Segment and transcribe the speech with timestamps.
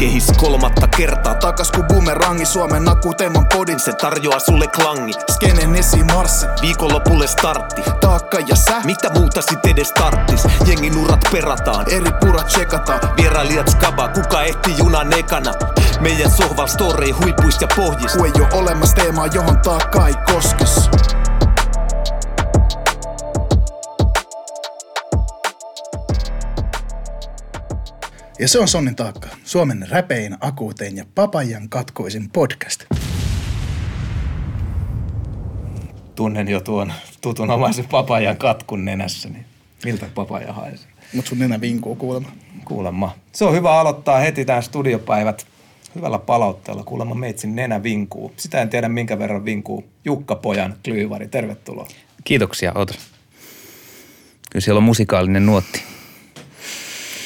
[0.00, 6.46] Kehis kolmatta kertaa takas ku bumerangi Suomen akuteeman podin Se tarjoaa sulle klangi Skenen esimarssi,
[6.62, 10.44] Viikonlopulle startti taakka ja sä, Mitä muuta sit edes tarttis?
[10.66, 13.00] Jengin urat perataan eri purat tsekataan.
[13.16, 15.52] Vierailijat skaba, kuka ehti junan ekana
[16.00, 20.90] Meidän sohval storei huipuis ja pohjis Ku ei oo olemassa teemaa, johon taakka ei koskes.
[28.40, 32.84] Ja se on Sonnin taakka, Suomen räpein, akuutein ja papajan katkoisin podcast.
[36.14, 39.44] Tunnen jo tuon tutunomaisen papajan katkun nenässä, niin
[39.84, 40.88] miltä papaja haisee?
[41.14, 42.32] Mut sun nenä vinkuu kuulemma.
[42.64, 43.14] Kuulemma.
[43.32, 45.46] Se on hyvä aloittaa heti tämän studiopäivät
[45.94, 46.84] hyvällä palautteella.
[46.84, 48.32] Kuulemma meitsin nenä vinkuu.
[48.36, 49.84] Sitä en tiedä minkä verran vinkuu.
[50.04, 51.88] Jukka Pojan klyyvari, tervetuloa.
[52.24, 52.98] Kiitoksia, Otos.
[54.50, 55.82] Kyllä siellä on musikaalinen nuotti.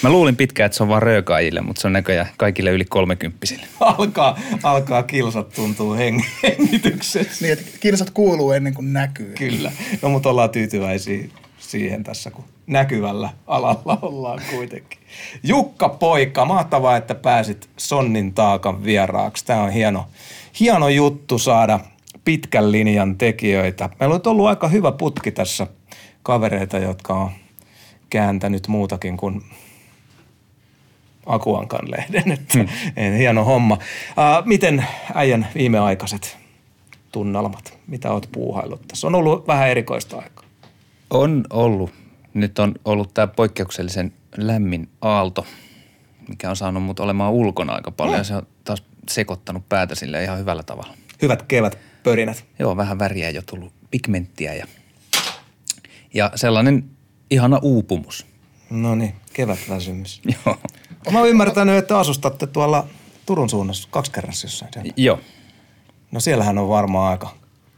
[0.02, 3.66] Mä luulin pitkään, että se on vaan röökaajille, mutta se on näköjään kaikille yli kolmekymppisille.
[3.80, 7.44] Alkaa, alkaa kilsat tuntuu heng- hengityksessä.
[7.44, 9.34] Niin, että kirsat kuuluu ennen kuin näkyy.
[9.38, 9.72] Kyllä.
[10.02, 11.24] No mutta ollaan tyytyväisiä
[11.58, 14.98] siihen tässä, kun näkyvällä alalla ollaan kuitenkin.
[15.42, 19.44] Jukka Poika, mahtavaa, että pääsit Sonnin taakan vieraaksi.
[19.46, 20.06] Tämä on hieno,
[20.60, 21.80] hieno juttu saada
[22.24, 23.88] pitkän linjan tekijöitä.
[24.00, 25.66] Meillä on ollut aika hyvä putki tässä
[26.22, 27.30] kavereita, jotka on
[28.10, 29.42] kääntänyt muutakin kuin
[31.26, 32.32] Akuankan lehden.
[32.32, 33.16] Että hmm.
[33.18, 33.74] Hieno homma.
[33.74, 36.38] Uh, miten äijän viimeaikaiset
[37.12, 37.78] tunnelmat?
[37.86, 39.06] Mitä oot puuhaillut tässä?
[39.06, 40.44] On ollut vähän erikoista aikaa.
[41.10, 41.90] On ollut.
[42.34, 45.46] Nyt on ollut tämä poikkeuksellisen lämmin aalto,
[46.28, 48.18] mikä on saanut mut olemaan ulkona aika paljon.
[48.18, 50.94] Ja se on taas sekoittanut päätä sille ihan hyvällä tavalla.
[51.22, 52.44] Hyvät kevät pörinät.
[52.58, 54.66] Joo, vähän väriä jo tullut, pigmenttiä ja,
[56.14, 56.84] ja sellainen
[57.30, 58.26] ihana uupumus.
[58.70, 60.20] No niin, kevätväsymys.
[60.46, 60.58] Joo.
[61.10, 62.86] Mä oon ymmärtänyt, että asustatte tuolla
[63.26, 64.72] Turun suunnassa kaksi kerrassa jossain.
[64.72, 64.92] siellä.
[64.96, 65.20] Joo.
[66.12, 67.30] No siellähän on varmaan aika,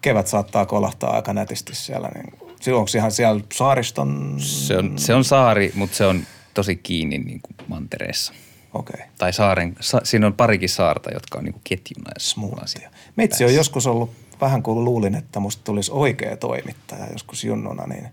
[0.02, 2.08] kevät saattaa kolahtaa aika nätisti siellä.
[2.14, 4.34] Niin, onko ihan siellä saariston...
[4.38, 6.22] Se on, se on saari, mutta se on
[6.54, 8.32] tosi kiinni niin kuin mantereessa.
[8.74, 8.94] Okei.
[8.94, 9.06] Okay.
[9.18, 12.90] Tai saaren, sa, siinä on parikin saarta, jotka on niin kuin ketjuna Smoothia.
[13.16, 18.08] Meitsi on joskus ollut vähän kuin luulin, että musta tulisi oikea toimittaja joskus junnuna, niin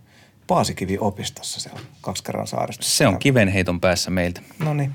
[0.48, 2.86] Paasikivi opistossa siellä kaksi kerran saarista.
[2.86, 4.42] Se on kivenheiton päässä meiltä.
[4.60, 4.92] No niin.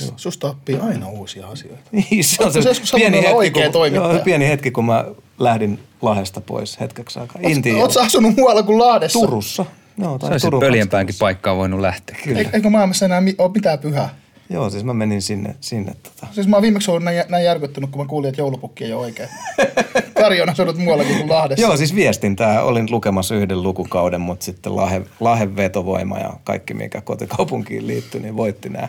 [0.00, 1.82] Siis susta oppii aina uusia asioita.
[1.92, 5.04] Niin, se on se sä halunnut olla oikea kun, joo, pieni hetki, kun mä
[5.38, 7.42] lähdin Lahdesta pois hetkeksi aikaa.
[7.42, 7.76] Intiin.
[7.76, 9.20] Oletko asunut muualla kuin Lahdessa?
[9.20, 9.66] Turussa.
[9.98, 12.16] Joo, tai Se pöljempäänkin paikkaan voinut lähteä.
[12.24, 12.50] Kyllä.
[12.52, 14.14] Eikö maailmassa enää ole mitään pyhää?
[14.50, 16.26] Joo, siis mä menin sinne, sinne tota.
[16.32, 19.02] Siis mä oon viimeksi ollut näin, näin järkyttynyt, kun mä kuulin, että joulupukki ei ole
[19.02, 19.28] oikein.
[20.20, 21.66] Kari on asunut muuallakin kuin Lahdessa.
[21.66, 22.62] Joo, siis viestintää.
[22.62, 28.36] Olin lukemassa yhden lukukauden, mutta sitten Lahe, Lahen vetovoima ja kaikki, mikä kotikaupunkiin liittyi, niin
[28.36, 28.88] voitti nämä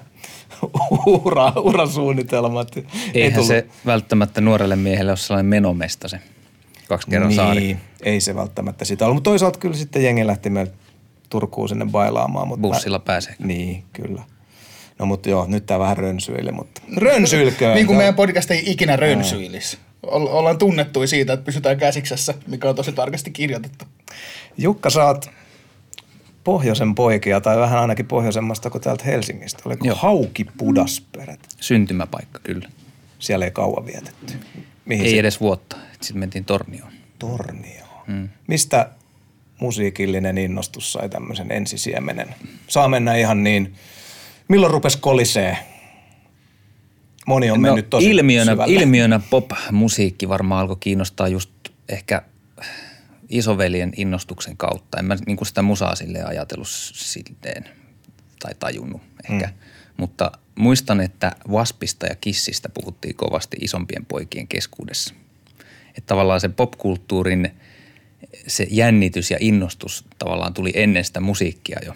[1.26, 2.78] ura, urasuunnitelmat.
[2.78, 2.84] Ei
[3.14, 6.20] Eihän tullut- se välttämättä nuorelle miehelle ole sellainen menomesta se
[6.88, 7.60] kaksi kerran saari.
[7.60, 9.16] Niin, ei se välttämättä sitä ollut.
[9.16, 10.74] Mutta toisaalta kyllä sitten jengi lähti meiltä
[11.30, 12.48] Turkuun sinne bailaamaan.
[12.48, 13.36] Mutta Bussilla pääsee.
[13.40, 14.22] Niin, kyllä.
[15.00, 17.76] No mutta joo, nyt tää vähän rönsyili, mutta rönsyilköön.
[17.76, 19.78] Niin kuin meidän podcast ei ikinä rönsyilisi.
[20.06, 23.86] Oll- Ollaan tunnettuja siitä, että pysytään käsiksessä, mikä on tosi tarkasti kirjoitettu.
[24.58, 25.30] Jukka, sä oot
[26.44, 29.62] pohjoisen poikia, tai vähän ainakin pohjoisemmasta kuin täältä Helsingistä.
[29.66, 29.96] Oliko Joo.
[29.96, 31.40] Hauki Pudasperät?
[31.60, 32.70] Syntymäpaikka kyllä.
[33.20, 34.34] Siellä ei kauan vietetty.
[34.86, 35.20] Mihin Ei se?
[35.20, 35.78] edes vuotta.
[36.02, 36.92] Sitten mentiin Tornioon.
[37.20, 37.86] Tornio.
[38.08, 38.30] Hmm.
[38.48, 38.90] Mistä
[39.60, 42.36] musiikillinen innostus sai tämmöisen ensisiemenen?
[42.68, 43.74] Saa mennä ihan niin,
[44.48, 45.58] milloin rupes kolisee?
[47.28, 48.74] Moni on mennyt tosi No, ilmiönä, syvälle.
[48.74, 51.50] ilmiönä pop-musiikki varmaan alkoi kiinnostaa just
[51.90, 52.22] ehkä
[53.30, 55.00] isoveljen innostuksen kautta.
[55.00, 57.66] En mä niin sitä musaa silleen ajatellut silleen
[58.40, 59.02] tai tajunnut
[59.32, 59.48] ehkä.
[59.48, 59.54] Mm.
[59.98, 65.14] Mutta muistan, että Waspista ja Kissistä puhuttiin kovasti isompien poikien keskuudessa.
[65.88, 67.52] Että tavallaan se popkulttuurin
[68.48, 71.94] se jännitys ja innostus tavallaan tuli ennen sitä musiikkia jo.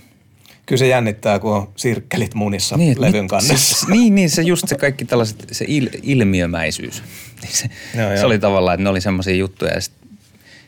[0.70, 3.86] Kyllä se jännittää, kun on sirkkelit munissa niin, et levyn mit- kannessa.
[3.86, 7.04] Se, niin, niin, se just se kaikki tällaiset, se il, ilmiömäisyys.
[7.42, 8.26] Niin se, Joo, se joo.
[8.26, 9.74] oli tavallaan, että ne oli semmoisia juttuja.
[9.74, 10.10] Ja sitten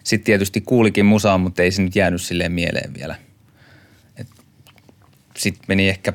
[0.03, 3.15] sit tietysti kuulikin musaa, mutta ei se nyt jäänyt silleen mieleen vielä.
[5.37, 6.13] Sitten meni ehkä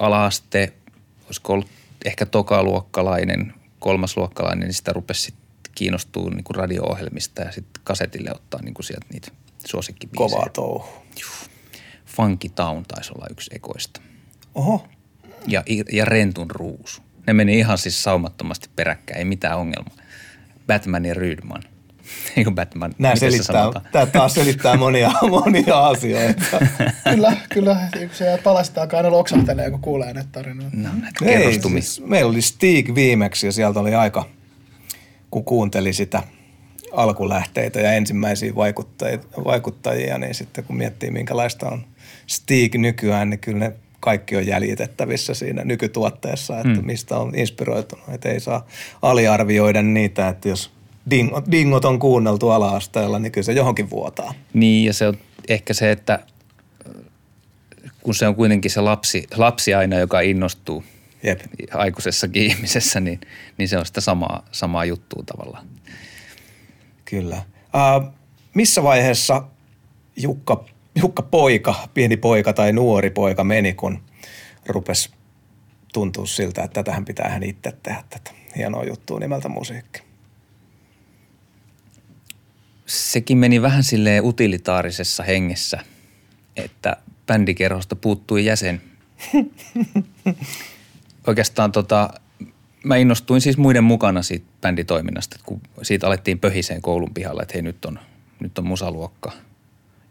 [0.00, 0.72] ala-aste,
[1.26, 1.68] olisiko ollut
[2.04, 8.82] ehkä tokaluokkalainen, kolmasluokkalainen, niin sitä rupesi sitten kiinnostua niinku radio-ohjelmista ja sitten kasetille ottaa niinku
[8.82, 9.28] sieltä niitä
[9.66, 10.28] suosikkibiisejä.
[10.28, 10.88] Kovaa touhu.
[12.16, 14.00] Funky Town taisi olla yksi ekoista.
[14.54, 14.86] Oho.
[15.46, 15.62] ja,
[15.92, 17.02] ja Rentun ruusu.
[17.26, 19.96] Ne meni ihan siis saumattomasti peräkkäin, ei mitään ongelmaa.
[20.66, 21.62] Batman ja Rydman.
[22.36, 22.94] Eikö Batman?
[22.98, 23.86] Nämä se selittää, sanotaan?
[23.92, 25.12] tämä taas selittää monia,
[25.44, 26.42] monia asioita.
[27.10, 27.88] kyllä, kyllä.
[28.12, 30.76] Se palasta alkaa aina loksahtelee, kun kuulee näitä tarinoita.
[30.76, 34.24] No, näitä Ei, siis meillä oli Stig viimeksi ja sieltä oli aika,
[35.30, 36.22] kun kuunteli sitä
[36.92, 41.84] alkulähteitä ja ensimmäisiä vaikuttajia, vaikuttajia, niin sitten kun miettii minkälaista on
[42.26, 46.86] Stig nykyään, niin kyllä ne kaikki on jäljitettävissä siinä nykytuotteessa, että mm.
[46.86, 48.08] mistä on inspiroitunut.
[48.08, 48.66] Että ei saa
[49.02, 50.70] aliarvioida niitä, että jos
[51.10, 54.34] dingot, dingot on kuunneltu ala-asteella, niin kyllä se johonkin vuotaa.
[54.54, 55.18] Niin, ja se on
[55.48, 56.18] ehkä se, että
[58.02, 60.84] kun se on kuitenkin se lapsi, lapsi aina, joka innostuu
[61.22, 61.40] Jep.
[61.74, 63.20] aikuisessakin ihmisessä, niin,
[63.58, 65.66] niin se on sitä samaa, samaa juttua tavallaan.
[67.04, 67.42] Kyllä.
[67.62, 68.12] Uh,
[68.54, 69.42] missä vaiheessa
[70.16, 70.64] Jukka,
[70.94, 74.02] Jukka poika, pieni poika tai nuori poika meni, kun
[74.66, 75.10] rupesi
[75.92, 80.02] tuntua siltä, että tätähän pitää hän itse tehdä tätä hienoa juttua nimeltä musiikki.
[82.86, 85.80] Sekin meni vähän silleen utilitaarisessa hengessä,
[86.56, 86.96] että
[87.26, 88.82] bändikerhosta puuttui jäsen.
[91.26, 92.10] Oikeastaan tota,
[92.84, 97.62] mä innostuin siis muiden mukana siitä bänditoiminnasta, kun siitä alettiin pöhiseen koulun pihalla, että hei
[97.62, 97.98] nyt on,
[98.40, 99.32] nyt on musaluokka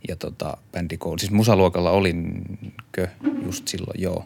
[0.07, 1.17] ja tota, bändikoulu.
[1.17, 3.07] Siis musaluokalla olinkö
[3.45, 4.25] just silloin, joo,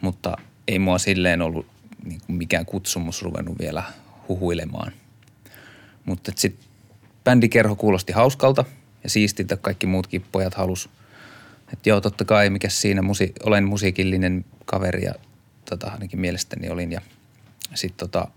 [0.00, 0.36] mutta
[0.68, 1.66] ei mua silleen ollut
[2.04, 3.82] niin kuin mikään kutsumus ruvennut vielä
[4.28, 4.92] huhuilemaan.
[6.04, 6.64] Mutta sitten
[7.24, 8.64] bändikerho kuulosti hauskalta
[9.04, 10.88] ja siistiltä kaikki muutkin pojat halus.
[11.72, 15.14] Että joo, totta kai, mikä siinä, musi, olen musiikillinen kaveri ja
[15.70, 16.92] tota, ainakin mielestäni olin.
[16.92, 17.00] Ja
[17.74, 18.28] sitten tota,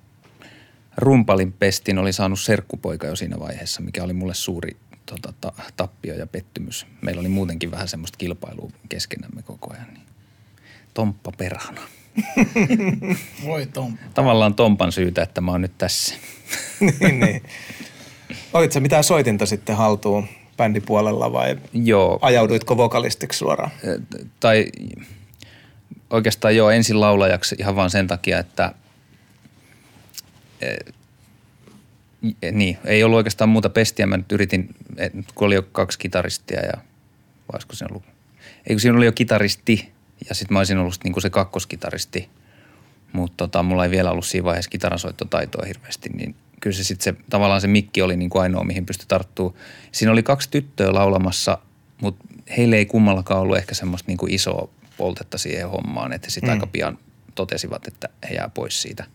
[0.98, 4.78] rumpalin pestin oli saanut serkkupoika jo siinä vaiheessa, mikä oli mulle suuri
[5.10, 6.86] tota, ta, tappio ja pettymys.
[7.02, 9.88] Meillä oli muutenkin vähän semmoista kilpailua keskenämme koko ajan.
[9.94, 10.06] Niin.
[10.94, 11.82] Tomppa perhana.
[13.46, 13.98] Voi Tom.
[14.14, 16.16] Tavallaan Tompan syytä, että mä oon nyt tässä.
[17.00, 17.44] niin, niin.
[18.54, 20.28] Olit sä mitään soitinta sitten haltuun
[20.58, 23.72] bändipuolella vai Joo, ajauduitko vokalistiksi suoraan?
[24.40, 24.66] tai
[26.10, 28.74] oikeastaan joo ensin laulajaksi ihan vaan sen takia, että
[32.52, 34.08] niin, ei ollut oikeastaan muuta pestiä.
[34.08, 34.76] Mä nyt yritin,
[35.36, 36.74] kun oli jo kaksi kitaristia ja
[37.54, 38.04] olisiko siinä ollut,
[38.68, 39.92] ei kun siinä oli jo kitaristi
[40.30, 42.30] ja sitten mä olisin ollut niinku se kakkoskitaristi,
[43.14, 47.24] mutta tota, mulla ei vielä ollut siinä vaiheessa kitaransoittotaitoa hirveästi, niin kyllä se sitten se,
[47.30, 49.58] tavallaan se mikki oli niinku ainoa, mihin pystyi tarttuu.
[49.92, 51.58] Siinä oli kaksi tyttöä laulamassa,
[52.02, 52.26] mutta
[52.58, 56.54] heille ei kummallakaan ollut ehkä semmoista niinku isoa poltetta siihen hommaan, että sitten mm.
[56.54, 56.98] aika pian
[57.36, 59.06] totesivat, että he jää pois siitä.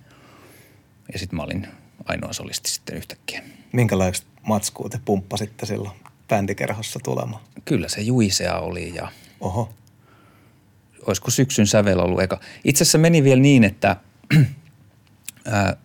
[1.12, 1.68] Ja sitten mä olin
[2.04, 3.42] ainoa solisti sitten yhtäkkiä.
[3.72, 5.96] Minkälaista matskua te pumppasitte silloin
[6.28, 7.42] bändikerhossa tulemaan?
[7.64, 9.08] Kyllä se juisea oli ja
[9.40, 9.74] Oho.
[11.06, 12.40] olisiko syksyn sävel ollut eka.
[12.64, 13.96] Itse asiassa meni vielä niin, että
[15.44, 15.76] ää,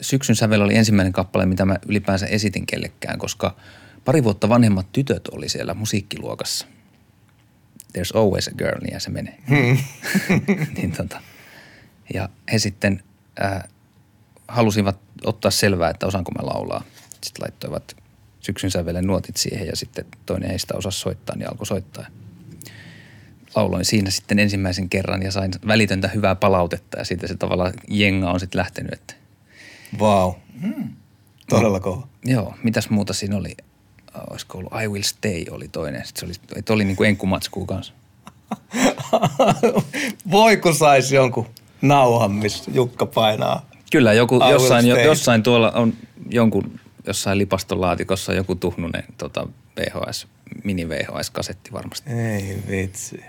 [0.00, 3.56] syksyn sävel oli ensimmäinen kappale, mitä mä ylipäänsä esitin kellekään, koska
[4.04, 6.66] pari vuotta vanhemmat tytöt oli siellä musiikkiluokassa.
[7.98, 9.38] There's always a girl, niin se menee.
[10.76, 11.20] niin tota,
[12.14, 13.02] ja he sitten
[13.40, 13.68] ää,
[14.48, 16.84] halusivat ottaa selvää, että osaanko mä laulaa.
[17.10, 17.96] Sitten laittoivat
[18.40, 22.06] syksyn sävelen nuotit siihen ja sitten toinen heistä osasi soittaa, niin alkoi soittaa.
[23.54, 28.30] Lauloin siinä sitten ensimmäisen kerran ja sain välitöntä hyvää palautetta ja siitä se tavallaan jenga
[28.30, 29.14] on sitten lähtenyt, että
[29.98, 30.34] Vau.
[31.48, 32.08] Todella kova.
[32.24, 33.56] joo, mitäs muuta siinä oli?
[34.30, 36.06] Olisiko ollut I Will Stay oli toinen.
[36.06, 37.92] Sitten se oli, että oli niin kuin enkkumatskuu kanssa.
[40.30, 41.46] Voi kun saisi jonkun
[41.82, 43.66] nauhan, missä Jukka painaa.
[43.98, 45.92] Kyllä, joku, jossain, jo, jossain tuolla on
[46.30, 49.46] jonkun, jossain lipastolaatikossa joku tuhnunen tota,
[49.76, 50.26] VHS,
[50.64, 52.10] mini VHS-kasetti varmasti.
[52.12, 53.20] Ei vitsi.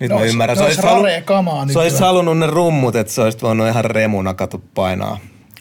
[0.00, 0.58] Nyt Ne mä ymmärrän.
[0.58, 1.98] ne ois halu- kamaa sä olisit nykyään.
[2.00, 5.18] halunnut ne rummut, että sä olisit voinut ihan remuna katu painaa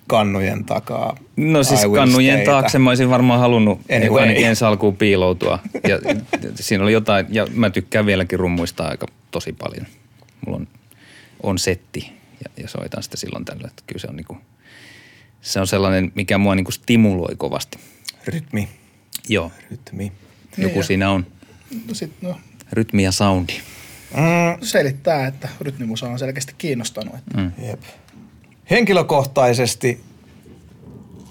[0.08, 1.18] kannujen takaa.
[1.36, 2.52] No siis kannujen staytä.
[2.52, 3.98] taakse mä olisin varmaan halunnut Anyway.
[4.08, 4.22] anyway.
[4.22, 5.60] ainakin ensi alkuun piiloutua.
[5.88, 6.00] Ja,
[6.56, 9.86] siinä oli jotain, ja mä tykkään vieläkin rummuista aika tosi paljon.
[10.46, 10.68] Mulla on,
[11.44, 14.38] on setti ja, ja soitan sitä silloin tällöin, että kyllä se on niinku,
[15.42, 17.80] se on sellainen, mikä mua niinku stimuloi kovasti.
[18.28, 18.70] Rytmi,
[19.30, 20.12] Joo, rytmi.
[20.58, 21.26] joku ja- siinä on.
[21.88, 22.40] No sit, no,
[22.72, 23.54] Rytmi ja soundi.
[24.14, 27.16] Mm, selittää, että rytmimusa on selkeästi kiinnostanut.
[27.16, 27.52] Että Mm.
[27.68, 27.80] jep.
[28.70, 30.02] Henkilökohtaisesti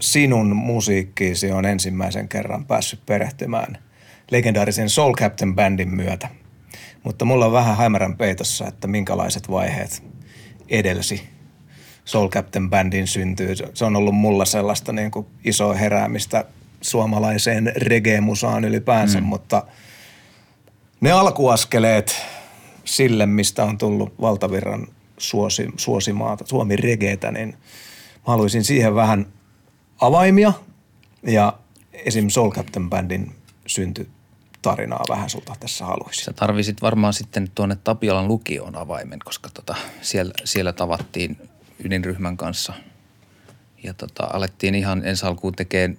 [0.00, 3.78] sinun musiikkiisi on ensimmäisen kerran päässyt perehtymään
[4.30, 6.28] legendaarisen Soul Captain Bandin myötä.
[7.02, 10.02] Mutta mulla on vähän hämärän peitossa, että minkälaiset vaiheet
[10.68, 11.28] edelsi
[12.04, 13.54] Soul Captain Bandin syntyy.
[13.74, 16.44] Se on ollut mulla sellaista niin kuin isoa heräämistä
[16.80, 19.26] suomalaiseen reggae-musaan ylipäänsä, mm.
[19.26, 19.62] mutta
[21.00, 22.22] ne alkuaskeleet
[22.84, 24.86] sille, mistä on tullut valtavirran
[25.18, 29.26] suosi, suosimaata, Suomi regeetä, niin mä haluaisin siihen vähän
[30.00, 30.52] avaimia
[31.26, 31.52] ja
[31.92, 32.28] esim.
[32.28, 33.32] Soul Captain Bandin
[33.66, 34.08] synty
[34.62, 36.24] tarinaa vähän sulta tässä haluaisin.
[36.24, 41.48] Sä tarvisit varmaan sitten tuonne Tapiolan lukioon avaimen, koska tota, siellä, siellä tavattiin
[41.84, 42.72] ydinryhmän kanssa.
[43.82, 45.98] Ja tota, alettiin ihan ensi alkuun tekemään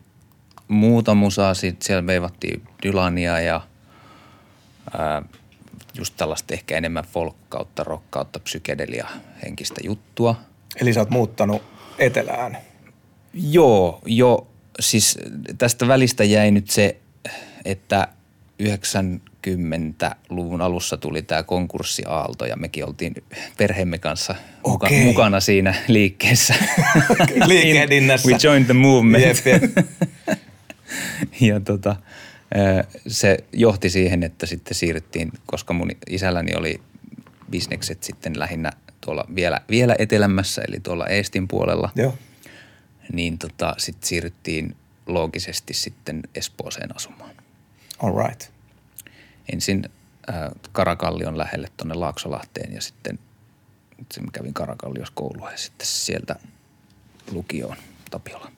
[0.68, 1.54] muuta musaa.
[1.54, 3.62] Sitten siellä veivattiin Dylania ja
[4.98, 5.22] ää,
[5.94, 9.08] just tällaista ehkä enemmän folk kautta rock kautta psykedelia
[9.44, 10.36] henkistä juttua.
[10.82, 11.62] Eli sä oot muuttanut
[12.00, 12.58] etelään.
[13.34, 14.48] Joo, jo
[14.80, 15.18] siis
[15.58, 16.98] tästä välistä jäi nyt se,
[17.66, 18.08] että
[19.48, 23.14] 90-luvun alussa tuli tämä konkurssiaalto ja mekin oltiin
[23.58, 24.36] perheemme kanssa
[24.68, 26.56] muka, mukana siinä liikkeessä.
[27.48, 28.30] Liikehdinnässä.
[28.30, 29.24] We joined the movement.
[29.24, 29.64] Jep, jep.
[31.50, 31.96] ja tota,
[33.08, 36.82] se johti siihen, että sitten siirryttiin, koska mun isälläni oli
[37.52, 42.14] bisnekset sitten lähinnä tuolla vielä, vielä etelämässä, eli tuolla Eestin puolella, Joo.
[43.14, 44.76] niin tota, sitten siirryttiin
[45.08, 47.29] loogisesti sitten Espooseen asumaan.
[48.00, 48.52] All right.
[49.54, 49.90] Ensin
[50.30, 50.36] äh,
[50.72, 53.20] Karakallion lähelle tuonne Laaksolahteen ja sitten
[53.98, 56.36] sitten kävin Karakalliossa koulua ja sitten sieltä
[57.32, 57.78] lukioon
[58.12, 58.52] Tapiola.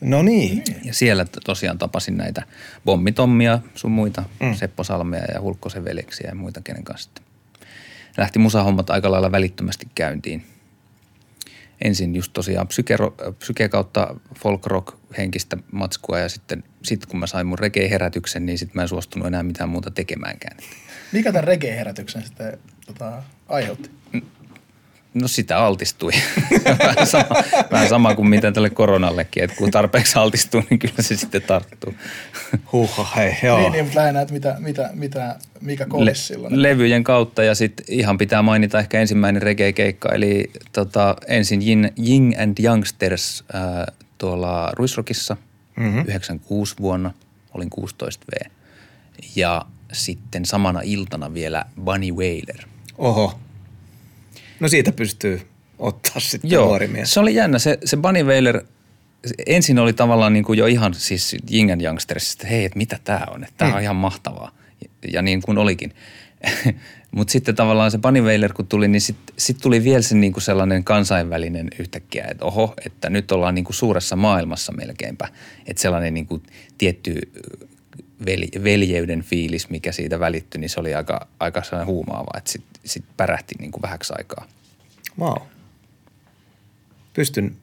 [0.00, 0.62] No niin.
[0.84, 2.42] Ja siellä tosiaan tapasin näitä
[2.84, 4.54] Bommitommia, sun muita, mm.
[4.54, 7.24] Seppo Salmea ja Hulkkosen veljeksiä ja muita, kenen kanssa sitten
[8.16, 10.46] lähti musahommat aika lailla välittömästi käyntiin.
[11.84, 12.96] Ensin just tosiaan psyke,
[13.38, 18.58] psyke kautta folk rock henkistä matskua ja sitten sit kun mä sain mun reggae-herätyksen, niin
[18.58, 20.56] sitten mä en suostunut enää mitään muuta tekemäänkään.
[21.12, 23.90] Mikä tämän reggae-herätyksen sitten tota, aiheutti?
[25.14, 26.12] No sitä altistui.
[26.78, 27.24] vähän, sama,
[27.70, 31.94] vähän sama kuin mitä tälle koronallekin, että kun tarpeeksi altistuu, niin kyllä se sitten tarttuu.
[32.72, 33.58] Huhha, hei, joo.
[33.58, 36.62] Niin, niin, mutta lähinnä, että mitä, mitä, mitä, mikä kolis silloin.
[36.62, 42.40] levyjen kautta ja sitten ihan pitää mainita ehkä ensimmäinen reggae-keikka, eli tota, ensin Yin, Ying
[42.40, 45.36] and Youngsters ää, tuolla Ruisrockissa
[45.76, 46.04] mm-hmm.
[46.06, 47.12] 96 vuonna,
[47.54, 48.50] olin 16V.
[49.36, 52.66] Ja sitten samana iltana vielä Bunny Wailer.
[52.98, 53.38] Oho.
[54.62, 55.40] No siitä pystyy
[55.78, 57.14] ottaa sitten nuori mies.
[57.14, 57.58] se oli jännä.
[57.58, 58.62] Se, se Bunny Wailer
[59.46, 62.98] ensin oli tavallaan niin kuin jo ihan siis Ying and Youngsters, että hei, että mitä
[63.04, 63.76] tämä on, että tämä Mm.
[63.76, 64.52] on ihan mahtavaa.
[64.82, 65.92] Ja, ja niin kuin olikin.
[67.10, 70.32] Mutta sitten tavallaan se Bunny Wailer kun tuli, niin sitten sit tuli vielä se niin
[70.32, 75.28] kuin sellainen kansainvälinen yhtäkkiä, että oho, että nyt ollaan niin kuin suuressa maailmassa melkeinpä.
[75.66, 76.42] Että sellainen niin kuin
[76.78, 77.14] tietty
[78.26, 82.50] vel- veljeyden fiilis, mikä siitä välittyi, niin se oli aika, aika sellainen huumaava, että
[82.84, 84.46] sitten sit pärähti niin kuin vähäksi aikaa.
[85.20, 85.36] Wow.
[87.12, 87.56] Pystyn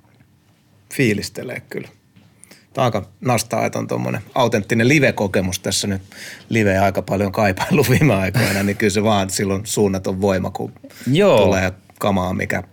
[0.94, 1.88] fiilistelemään kyllä.
[2.74, 6.02] Tämä on aika nastaa, että on tuommoinen autenttinen live-kokemus tässä nyt.
[6.50, 10.74] Live aika paljon kaipailu viime aikoina, niin kyllä se vaan silloin suunnaton voima, kun
[11.12, 11.46] Joo.
[11.46, 12.64] tulee kamaa, mikä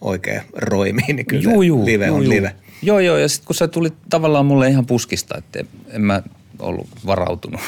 [0.00, 1.50] oikein roimii, niin kyllä se
[1.84, 2.54] live on live.
[2.82, 6.22] Joo, joo, ja sitten kun se tuli tavallaan mulle ihan puskista, että en mä
[6.58, 7.60] ollut varautunut.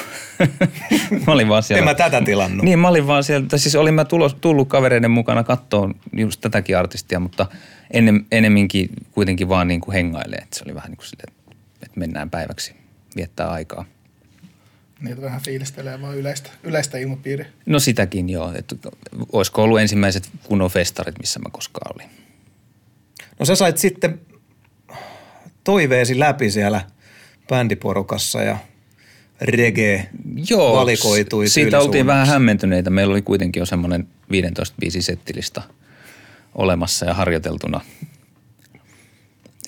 [1.26, 1.78] mä olin vaan siellä.
[1.78, 2.64] En mä tätä tilannut.
[2.64, 6.78] Niin, mä olin vaan siellä, siis olin mä tulos, tullut kavereiden mukana kattoon just tätäkin
[6.78, 7.46] artistia, mutta
[7.90, 11.34] ennen, enemminkin kuitenkin vaan niin kuin hengailee, että se oli vähän niin kuin silleen,
[11.82, 12.74] että mennään päiväksi
[13.16, 13.84] viettää aikaa.
[15.00, 17.46] Niitä vähän fiilistelee vaan yleistä, yleistä ilmapiiriä.
[17.66, 18.76] No sitäkin joo, että
[19.32, 22.10] olisiko ollut ensimmäiset kunnon festarit, missä mä koskaan olin.
[23.38, 24.20] No sä sait sitten
[25.64, 26.80] toiveesi läpi siellä
[27.48, 28.58] bändiporukassa ja
[29.40, 30.08] reggae
[30.50, 32.90] Joo, valikoitui siitä oltiin vähän hämmentyneitä.
[32.90, 35.62] Meillä oli kuitenkin jo semmoinen 15 biisi settilista
[36.54, 37.80] olemassa ja harjoiteltuna.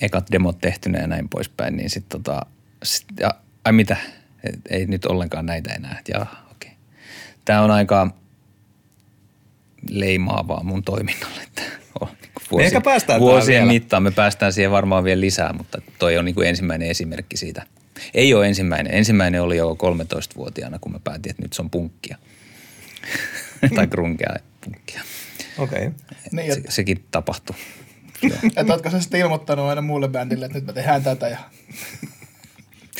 [0.01, 2.45] Ekat demot tehtynä ja näin poispäin, niin sitten tota,
[2.83, 3.29] sit, ja,
[3.65, 3.97] ai mitä,
[4.43, 6.01] Et ei nyt ollenkaan näitä enää.
[6.07, 6.71] Jaa, okei.
[7.45, 8.11] Tämä on aika
[9.89, 11.41] leimaavaa mun toiminnalle.
[11.43, 11.61] Että
[12.01, 16.17] on niinku Me ehkä päästään vuosien mittaan me päästään siihen varmaan vielä lisää, mutta toi
[16.17, 17.65] on niinku ensimmäinen esimerkki siitä.
[18.13, 18.93] Ei ole ensimmäinen.
[18.93, 22.17] Ensimmäinen oli jo 13-vuotiaana, kun mä päätin, että nyt se on punkkia.
[23.75, 25.01] tai grunkea punkkia.
[25.57, 25.87] Okei.
[25.87, 25.91] Okay.
[26.31, 27.55] Niin, Se, että sekin tapahtui.
[28.57, 31.37] et ootko sä sitten ilmoittanut aina muulle bändille, että nyt me tehdään tätä ja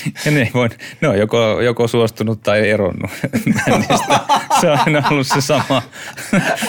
[0.25, 0.70] Ja ne, ei voi,
[1.01, 3.12] ne on joko, joko suostunut tai eronnut
[3.65, 4.20] bändistä.
[4.62, 5.82] Se on aina ollut se sama.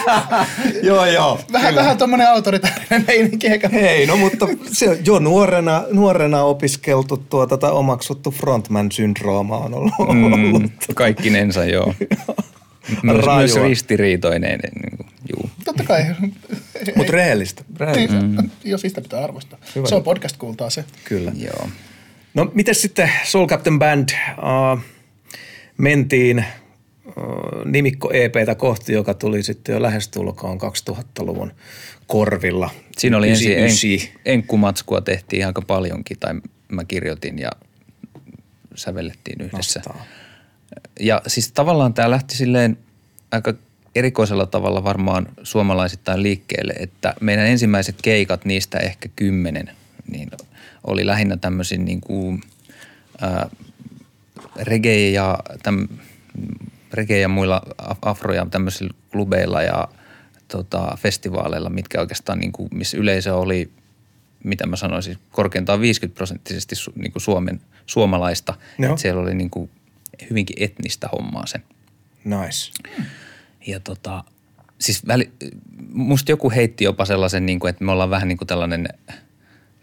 [0.83, 1.39] joo, joo.
[1.53, 7.17] vähän, vähän tommonen autoritaarinen meininki eikä Hei, no mutta se on jo nuorena, nuorena opiskeltu
[7.17, 9.93] tuota, tai omaksuttu frontman-syndrooma on ollut.
[10.61, 11.93] Mm, kaikkinensa joo.
[13.03, 13.39] Myös, Rajua.
[13.39, 14.59] myös ristiriitoinen.
[14.59, 15.49] Niin kuin, juu.
[15.65, 16.03] Totta kai.
[16.95, 17.63] Mutta rehellistä.
[17.77, 18.21] rehellistä.
[18.21, 19.59] Niin, jo sitä pitää arvostaa.
[19.75, 19.87] Hyvä.
[19.87, 20.85] Se on podcast kuultaa se.
[21.03, 21.31] Kyllä.
[21.35, 21.67] Joo.
[22.33, 24.79] No miten sitten Soul Captain Band uh,
[25.77, 26.45] mentiin
[27.05, 31.51] uh, nimikko EPtä kohti, joka tuli sitten jo lähestulkoon 2000-luvun
[32.07, 32.69] korvilla.
[32.97, 34.15] Siinä oli ensin 99.
[34.15, 36.33] en, enkkumatskua tehtiin aika paljonkin, tai
[36.69, 37.51] mä kirjoitin ja
[38.75, 39.79] sävellettiin yhdessä.
[39.79, 40.05] Nostaa.
[40.99, 42.77] Ja siis tavallaan tämä lähti silleen
[43.31, 43.53] aika
[43.95, 49.71] erikoisella tavalla varmaan suomalaisittain liikkeelle, että meidän ensimmäiset keikat, niistä ehkä kymmenen,
[50.11, 50.31] niin
[50.83, 52.41] oli lähinnä tämmöisiä niin kuin,
[53.21, 53.49] ää,
[54.55, 55.87] reggae ja, täm,
[56.93, 59.87] reggae ja muilla af- afro- ja tämmöisillä klubeilla ja
[60.47, 63.71] tota, festivaaleilla, mitkä oikeastaan, niin kuin, missä yleisö oli,
[64.43, 68.53] mitä mä sanoisin, korkeintaan 50 prosenttisesti su, niin kuin Suomen, suomalaista.
[68.89, 69.69] Että siellä oli niin kuin
[70.29, 71.63] hyvinkin etnistä hommaa sen.
[72.25, 72.71] Nice.
[73.67, 74.23] Ja tota,
[74.79, 75.31] siis väli,
[75.93, 78.87] musta joku heitti jopa sellaisen, niin kuin, että me ollaan vähän niin kuin tällainen,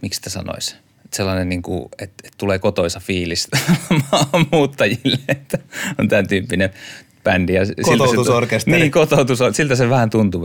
[0.02, 0.76] miksi sitä sanoisi,
[1.16, 3.48] sellainen, niin kuin, että, että tulee kotoisa fiilis
[4.12, 5.58] maahanmuuttajille, että
[5.98, 6.70] on tämän tyyppinen
[7.24, 7.54] bändi.
[7.54, 8.78] Ja siltä se- Kotoutusorkesteri.
[8.78, 10.42] Niin, kotoutus, siltä se vähän tuntui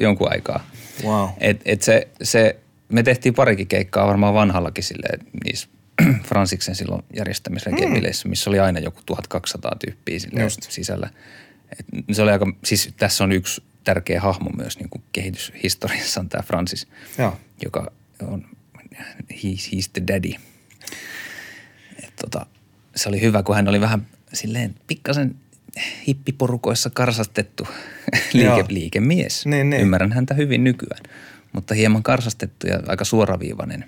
[0.00, 0.66] jonkun aikaa.
[1.04, 1.28] Wow.
[1.40, 2.56] Et, et se, se,
[2.88, 5.68] me tehtiin parikin keikkaa varmaan vanhallakin silleen, niissä
[6.28, 10.62] Fransiksen silloin järjestämisregebileissä, missä oli aina joku 1200 tyyppiä silleen Just.
[10.62, 11.10] sisällä.
[11.78, 16.28] Et se oli aika, siis tässä on yksi tärkeä hahmo myös niin kuin kehityshistoriassa on
[16.28, 16.86] tämä Francis,
[17.18, 17.36] Joo.
[17.64, 17.92] joka
[18.26, 18.46] on,
[19.32, 20.34] he's, he's the daddy.
[22.04, 22.46] Et tota,
[22.96, 25.36] se oli hyvä, kun hän oli vähän silleen pikkasen
[26.08, 27.68] hippiporukoissa karsastettu
[28.32, 29.46] liike, liikemies.
[29.46, 29.82] Niin, niin.
[29.82, 31.02] Ymmärrän häntä hyvin nykyään,
[31.52, 33.84] mutta hieman karsastettu ja aika suoraviivainen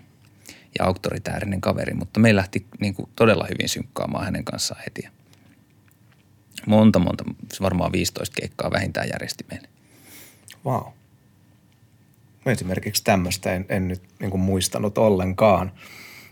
[0.79, 5.09] ja auktoritäärinen kaveri, mutta me lähti niin kuin todella hyvin synkkaamaan hänen kanssaan heti.
[6.67, 7.25] Monta, monta,
[7.61, 9.69] varmaan 15 keikkaa vähintään järjesti meille.
[10.65, 10.93] Wow.
[12.47, 15.73] Esimerkiksi tämmöistä en, en nyt niin kuin muistanut ollenkaan.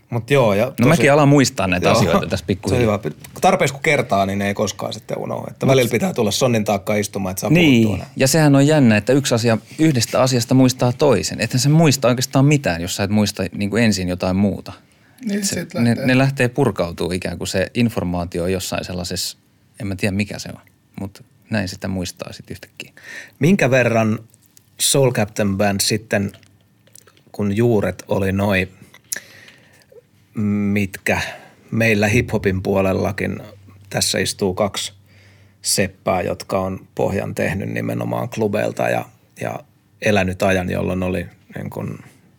[0.09, 0.53] Mutta joo.
[0.53, 2.99] Ja No mäkin alan muistaa näitä asioita tässä Se on pikkuhiljaa.
[3.03, 3.15] hyvä.
[3.41, 5.51] Tarpeeksi kun kertaa, niin ei koskaan sitten unohda.
[5.51, 9.13] Että välillä pitää tulla sonnin taakka istumaan, että saa Niin, ja sehän on jännä, että
[9.13, 11.41] yksi asia yhdestä asiasta muistaa toisen.
[11.41, 14.73] Ethän se muista oikeastaan mitään, jos sä et muista niin kuin ensin jotain muuta.
[15.25, 16.05] Niin, Se, sit ne, lähtee.
[16.05, 19.37] ne lähtee purkautuu ikään kuin se informaatio on jossain sellaisessa,
[19.81, 20.61] en mä tiedä mikä se on,
[20.99, 22.91] mutta näin sitä muistaa sitten yhtäkkiä.
[23.39, 24.19] Minkä verran
[24.79, 26.31] Soul Captain Band sitten,
[27.31, 28.67] kun juuret oli noi,
[30.73, 31.21] mitkä
[31.71, 33.39] meillä hiphopin puolellakin,
[33.89, 34.93] tässä istuu kaksi
[35.61, 39.05] seppää, jotka on pohjan tehnyt nimenomaan klubeilta ja,
[39.41, 39.59] ja
[40.01, 41.97] elänyt ajan, jolloin oli niin kuin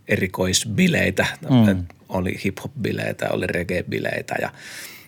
[0.09, 1.87] erikoisbileitä, mm.
[2.09, 4.51] oli hip-hop-bileitä, oli reggae-bileitä ja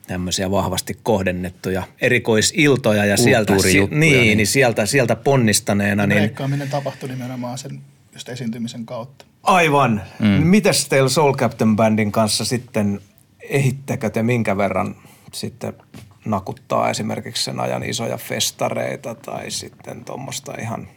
[0.08, 4.36] tämmöisiä vahvasti kohdennettuja erikoisiltoja ja sieltä, si- niin, niin.
[4.36, 6.06] niin sieltä, sieltä ponnistaneena.
[6.06, 7.80] Niin, Breikkaaminen tapahtui nimenomaan sen
[8.12, 9.24] just esiintymisen kautta.
[9.42, 10.02] Aivan.
[10.18, 10.26] Mm.
[10.26, 13.00] Mites teillä Soul Captain Bandin kanssa sitten,
[13.40, 14.96] ehittekö te minkä verran
[15.32, 15.72] sitten
[16.24, 20.88] nakuttaa esimerkiksi sen ajan isoja festareita tai sitten tuommoista ihan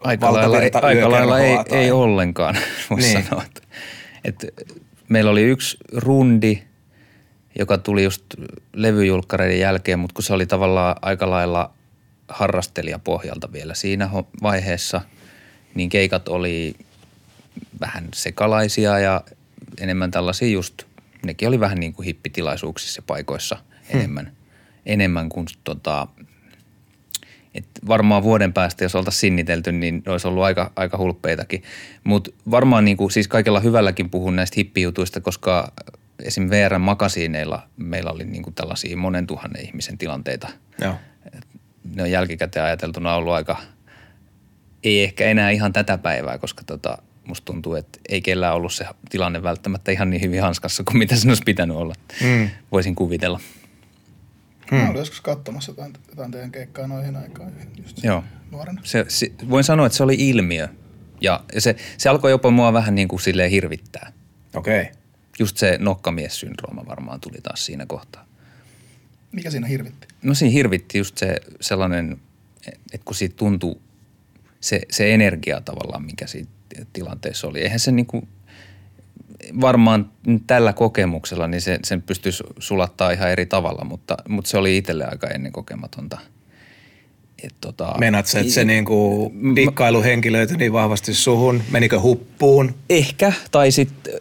[0.00, 2.56] Aika lailla, ei, aika lailla ei, tai- ei ollenkaan,
[2.90, 3.24] voisi Niin.
[3.28, 3.44] sanoa.
[3.44, 3.60] Että,
[4.24, 4.46] että
[5.08, 6.62] meillä oli yksi rundi,
[7.58, 8.24] joka tuli just
[8.72, 11.70] levyjulkkareiden jälkeen, mutta kun se oli tavallaan aika lailla
[12.28, 14.10] harrastelijapohjalta vielä siinä
[14.42, 15.00] vaiheessa,
[15.74, 16.74] niin keikat oli
[17.80, 19.20] vähän sekalaisia ja
[19.80, 20.82] enemmän tällaisia just,
[21.24, 24.32] nekin oli vähän niin kuin hippitilaisuuksissa paikoissa enemmän,
[24.86, 26.06] enemmän kuin tota,
[27.54, 31.62] et varmaan vuoden päästä, jos oltaisiin sinnitelty, niin olisi ollut aika, aika hulppeitakin.
[32.04, 35.72] Mutta varmaan niin kuin, siis kaikella hyvälläkin puhun näistä hippijutuista, koska
[36.22, 36.50] esim.
[36.50, 40.48] VR-makasiineilla meillä oli niin kuin tällaisia monen tuhannen ihmisen tilanteita.
[40.80, 40.94] Joo.
[41.94, 43.56] Ne on jälkikäteen ajateltuna ollut aika,
[44.84, 48.86] ei ehkä enää ihan tätä päivää, koska tota, musta tuntuu, että ei kellään ollut se
[49.10, 51.94] tilanne välttämättä ihan niin hyvin hanskassa kuin mitä sen olisi pitänyt olla.
[52.22, 52.48] Mm.
[52.72, 53.40] Voisin kuvitella.
[54.70, 54.78] Hmm.
[54.78, 58.24] Mä olin joskus katsomassa jotain, jotain teidän keikkaa noihin aikaan just Joo.
[58.50, 58.80] nuorena.
[58.84, 60.68] Se, se, voin sanoa, että se oli ilmiö.
[61.20, 64.12] Ja se, se alkoi jopa mua vähän niin kuin silleen hirvittää.
[64.54, 64.80] Okei.
[64.80, 64.94] Okay.
[65.38, 68.26] Just se nokkamies-syndrooma varmaan tuli taas siinä kohtaa.
[69.32, 70.08] Mikä siinä hirvitti?
[70.22, 72.20] No siinä hirvitti just se sellainen,
[72.66, 73.76] että kun siitä tuntui
[74.60, 76.48] se, se energia tavallaan, mikä siinä
[76.92, 77.60] tilanteessa oli.
[77.60, 78.28] Eihän se niin kuin,
[79.60, 80.10] varmaan
[80.46, 85.04] tällä kokemuksella, niin se, sen pystyisi sulattaa ihan eri tavalla, mutta, mutta se oli itselle
[85.04, 86.18] aika ennen kokematonta.
[87.44, 91.62] Et tota, Meinaat sä, että se niinku dikkailu henkilöity niin vahvasti suhun?
[91.70, 92.74] Menikö huppuun?
[92.90, 94.14] Ehkä, tai sitten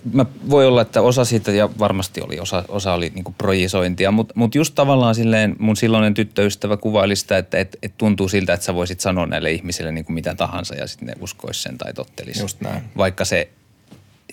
[0.50, 4.56] voi olla, että osa siitä, ja varmasti oli, osa, osa oli niinku projisointia, mutta mut
[4.56, 8.76] just tavallaan silleen mun silloinen tyttöystävä kuvaili sitä, että et, et tuntuu siltä, että sä
[8.76, 12.40] voisit sanoa näille ihmisille niinku mitä tahansa ja sitten ne uskois sen tai tottelis.
[12.40, 12.84] Just näin.
[12.98, 13.50] Vaikka se,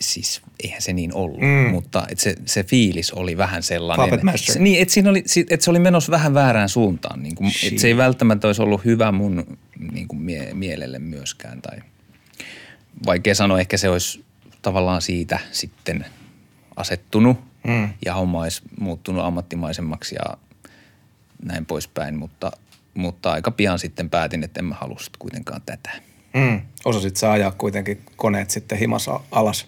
[0.00, 1.70] siis eihän se niin ollut, mm.
[1.70, 4.06] mutta et se, se fiilis oli vähän sellainen.
[4.36, 7.22] Se, niin, että siinä oli, että se oli menossa vähän väärään suuntaan.
[7.22, 9.58] Niin kuin, et se ei välttämättä olisi ollut hyvä mun
[9.92, 11.78] niin kuin mie- mielelle myöskään tai
[13.06, 14.24] vaikea sanoa, ehkä se olisi
[14.62, 16.06] tavallaan siitä sitten
[16.76, 17.88] asettunut mm.
[18.04, 20.36] ja homma olisi muuttunut ammattimaisemmaksi ja
[21.42, 22.52] näin poispäin, mutta,
[22.94, 25.90] mutta aika pian sitten päätin, että en mä halua kuitenkaan tätä.
[26.34, 26.60] Mm.
[26.84, 29.66] Osasit sä ajaa kuitenkin koneet sitten himassa alas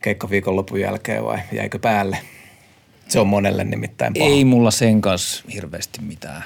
[0.00, 2.18] keikkaviikonlopun jälkeen vai jäikö päälle?
[3.08, 4.26] Se on monelle nimittäin paha.
[4.26, 6.44] Ei mulla sen kanssa hirveästi mitään.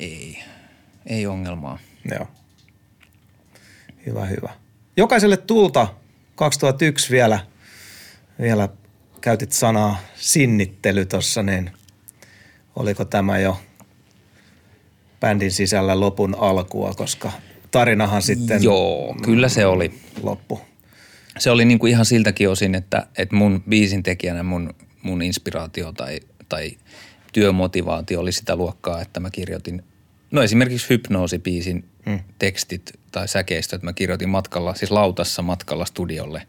[0.00, 0.38] Ei.
[1.06, 1.78] Ei ongelmaa.
[2.10, 2.26] Joo.
[4.06, 4.50] Hyvä, hyvä.
[4.96, 5.88] Jokaiselle tulta
[6.34, 7.40] 2001 vielä,
[8.40, 8.68] vielä
[9.20, 11.70] käytit sanaa sinnittely tuossa, niin
[12.76, 13.60] oliko tämä jo
[15.20, 17.32] bändin sisällä lopun alkua, koska
[17.74, 18.62] tarinahan sitten...
[18.62, 20.00] Joo, kyllä se oli.
[20.22, 20.60] Loppu.
[21.38, 26.20] Se oli niinku ihan siltäkin osin, että, että mun biisin tekijänä mun, mun inspiraatio tai,
[26.48, 26.70] tai
[27.32, 29.84] työmotivaatio oli sitä luokkaa, että mä kirjoitin,
[30.30, 32.20] no esimerkiksi hypnoosibiisin hmm.
[32.38, 36.46] tekstit tai säkeistöt mä kirjoitin matkalla, siis lautassa matkalla studiolle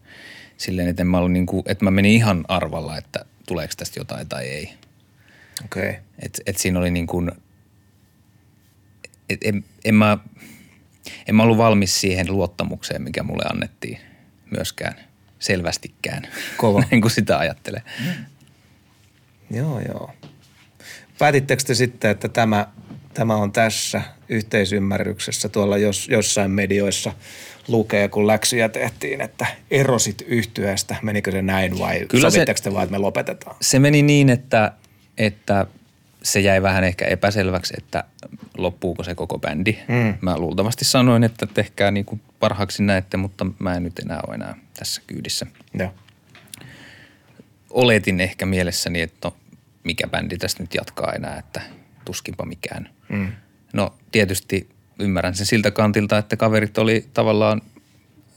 [0.58, 4.74] silleen, että, mä, niinku, että mä menin ihan arvalla, että tuleeko tästä jotain tai ei.
[5.66, 5.90] Okei.
[5.90, 6.02] Okay.
[6.20, 7.32] Et, et siinä oli niin kuin,
[9.30, 10.18] et en, en, mä,
[11.28, 14.00] en mä ollut valmis siihen luottamukseen, mikä mulle annettiin
[14.58, 14.96] myöskään
[15.40, 16.84] selvästikään, Kova.
[16.92, 17.82] niin kuin sitä ajattelee.
[18.00, 18.26] Mm.
[19.58, 20.12] Joo, joo.
[21.18, 22.68] Päätittekö te sitten, että tämä,
[23.14, 27.14] tämä on tässä yhteisymmärryksessä tuolla jos, jossain medioissa
[27.68, 30.96] lukee, kun läksyjä tehtiin, että erosit yhtyeestä.
[31.02, 33.56] Menikö se näin vai Kyllä sovitteko te vaan, että me lopetetaan?
[33.62, 34.72] Se meni niin, että,
[35.18, 35.68] että
[36.26, 38.04] se jäi vähän ehkä epäselväksi, että
[38.58, 39.78] loppuuko se koko bändi.
[39.88, 40.14] Mm.
[40.22, 44.36] Mä luultavasti sanoin, että tehkää niin kuin parhaaksi näette, mutta mä en nyt enää ole
[44.36, 45.48] enää tässä kyydissä.
[45.74, 45.94] Joo.
[47.70, 49.36] Oletin ehkä mielessäni, että no,
[49.84, 51.62] mikä bändi tästä nyt jatkaa enää, että
[52.06, 52.90] tuskinpa mikään.
[53.10, 53.28] Mm.
[53.74, 57.62] No tietysti ymmärrän sen siltä kantilta, että kaverit oli tavallaan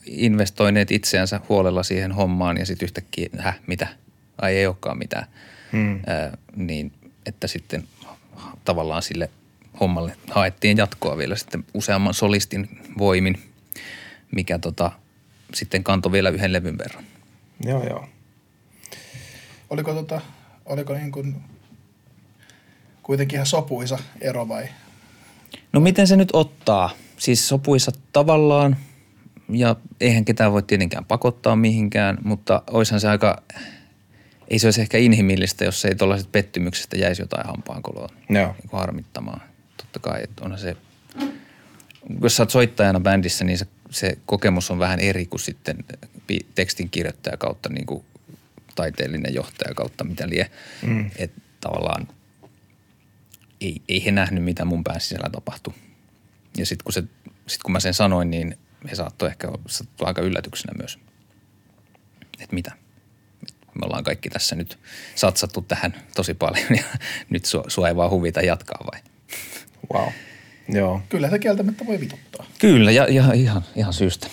[0.06, 3.86] investoineet itseänsä huolella siihen hommaan ja sitten yhtäkkiä, häh, mitä,
[4.38, 5.26] ai ei olekaan mitään.
[5.72, 6.00] Hmm.
[6.06, 6.92] Ää, niin,
[7.28, 7.88] että sitten
[8.64, 9.30] tavallaan sille
[9.80, 13.42] hommalle haettiin jatkoa vielä sitten useamman solistin voimin,
[14.34, 14.92] mikä tota,
[15.54, 17.04] sitten kantoi vielä yhden levyn verran.
[17.64, 18.08] Joo, joo.
[19.70, 20.20] Oliko, tota,
[20.66, 21.36] oliko niin kuin
[23.02, 24.68] kuitenkin ihan sopuisa ero vai
[25.72, 26.90] No miten se nyt ottaa?
[27.16, 28.76] Siis sopuissa tavallaan
[29.48, 33.42] ja eihän ketään voi tietenkään pakottaa mihinkään, mutta oishan se aika,
[34.48, 38.54] ei se olisi ehkä inhimillistä, jos ei tuollaiset pettymyksestä jäisi jotain hampaankoloa no.
[38.58, 39.42] niin harmittamaan.
[39.76, 40.76] Totta kai, että onhan se,
[42.22, 45.84] jos sä oot soittajana bändissä, niin se, se kokemus on vähän eri kuin sitten
[46.54, 48.04] tekstin kirjoittaja kautta niin kuin
[48.74, 50.50] taiteellinen johtaja kautta mitä lie.
[50.82, 51.10] Mm.
[51.16, 52.08] Että tavallaan
[53.60, 55.74] ei, ei he nähnyt, mitä mun pään sisällä tapahtui.
[56.56, 57.02] Ja sitten kun, se,
[57.46, 58.58] sit kun mä sen sanoin, niin
[58.90, 60.98] he saattoi ehkä sattua aika yllätyksenä myös.
[62.40, 62.72] Että mitä?
[63.78, 64.78] Me ollaan kaikki tässä nyt
[65.14, 66.82] satsattu tähän tosi paljon ja
[67.30, 69.00] nyt sua, sua ei vaan huvita jatkaa vai?
[69.94, 70.12] Wow.
[70.68, 71.00] Joo.
[71.08, 72.46] Kyllä se kieltämättä voi vituttaa.
[72.58, 74.26] Kyllä, ja, ja ihan, ihan syystä.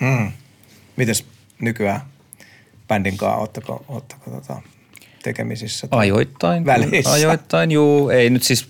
[0.00, 0.32] Hmm.
[0.96, 1.24] Mites
[1.60, 2.00] nykyään
[2.88, 4.62] bändin kanssa, ootteko, ootteko tota,
[5.22, 5.88] tekemisissä?
[5.90, 6.66] Ajoittain.
[6.66, 7.12] Välissä.
[7.12, 8.08] Ajoittain, juu.
[8.08, 8.66] Ei nyt siis,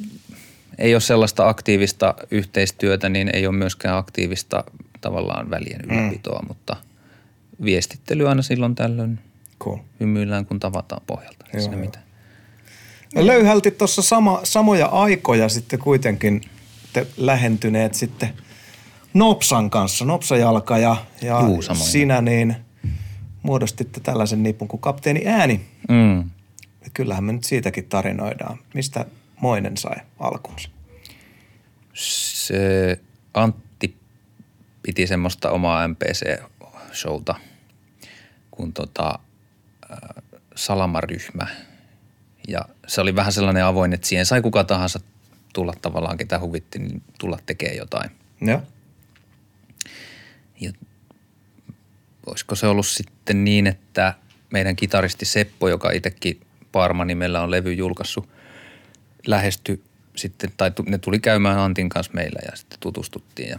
[0.79, 4.65] ei ole sellaista aktiivista yhteistyötä, niin ei ole myöskään aktiivista
[5.01, 5.99] tavallaan välien mm.
[5.99, 6.49] ylläpitoa, mm.
[6.49, 6.77] mutta
[7.65, 9.19] viestittely aina silloin tällöin.
[9.61, 9.79] Cool.
[10.01, 11.47] Hymyillään, kun tavataan pohjalta.
[11.55, 12.05] Ei siinä mitään.
[13.15, 16.41] No löyhälti tuossa sama, samoja aikoja sitten kuitenkin
[16.93, 18.29] te lähentyneet sitten
[19.15, 22.57] Nopsan kanssa, Nopsajalka ja, ja Juu, sinä niin
[23.43, 25.61] muodostitte tällaisen nipun kuin Kapteeni Ääni.
[25.89, 26.31] Mm
[26.95, 28.59] kyllähän me nyt siitäkin tarinoidaan.
[28.75, 29.07] Mistä
[29.41, 30.69] Moinen sai alkunsa?
[31.95, 33.01] Se
[33.35, 33.97] Antti
[34.83, 37.35] piti semmoista omaa MPC-showta
[38.51, 39.19] kuin tota,
[40.55, 41.47] Salamaryhmä.
[42.49, 45.01] Ja se oli vähän sellainen avoin, että siihen sai kuka tahansa
[45.53, 48.11] tulla tavallaan, ketä huvitti, niin tulla tekemään jotain.
[48.47, 48.63] Ja.
[50.61, 50.73] Ja
[52.27, 54.15] olisiko se ollut sitten niin, että
[54.51, 56.41] meidän kitaristi Seppo, joka itsekin
[56.73, 58.29] Parma nimellä on levy julkaissut,
[59.27, 59.85] lähesty
[60.17, 63.49] sitten, tai ne tuli käymään Antin kanssa meillä ja sitten tutustuttiin.
[63.49, 63.59] Ja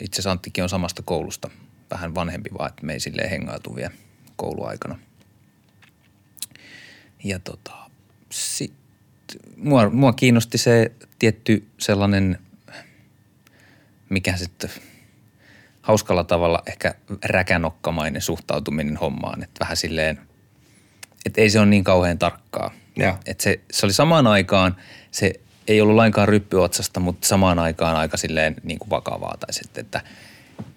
[0.00, 1.50] itse asiassa Anttikin on samasta koulusta,
[1.90, 3.90] vähän vanhempi vaan, että me ei silleen hengailtu vielä
[4.36, 4.98] kouluaikana.
[7.24, 7.72] Ja tota,
[8.30, 8.72] sit,
[9.56, 12.38] mua, mua kiinnosti se tietty sellainen,
[14.08, 14.70] mikä sitten
[15.82, 20.20] hauskalla tavalla ehkä räkänokkamainen suhtautuminen hommaan, että vähän silleen–
[21.26, 22.70] että ei se ole niin kauhean tarkkaa.
[23.26, 24.76] että se, se oli samaan aikaan,
[25.10, 25.32] se
[25.68, 29.36] ei ollut lainkaan ryppyotsasta, mutta samaan aikaan aika silleen niin kuin vakavaa.
[29.40, 30.00] Tai sitten, että,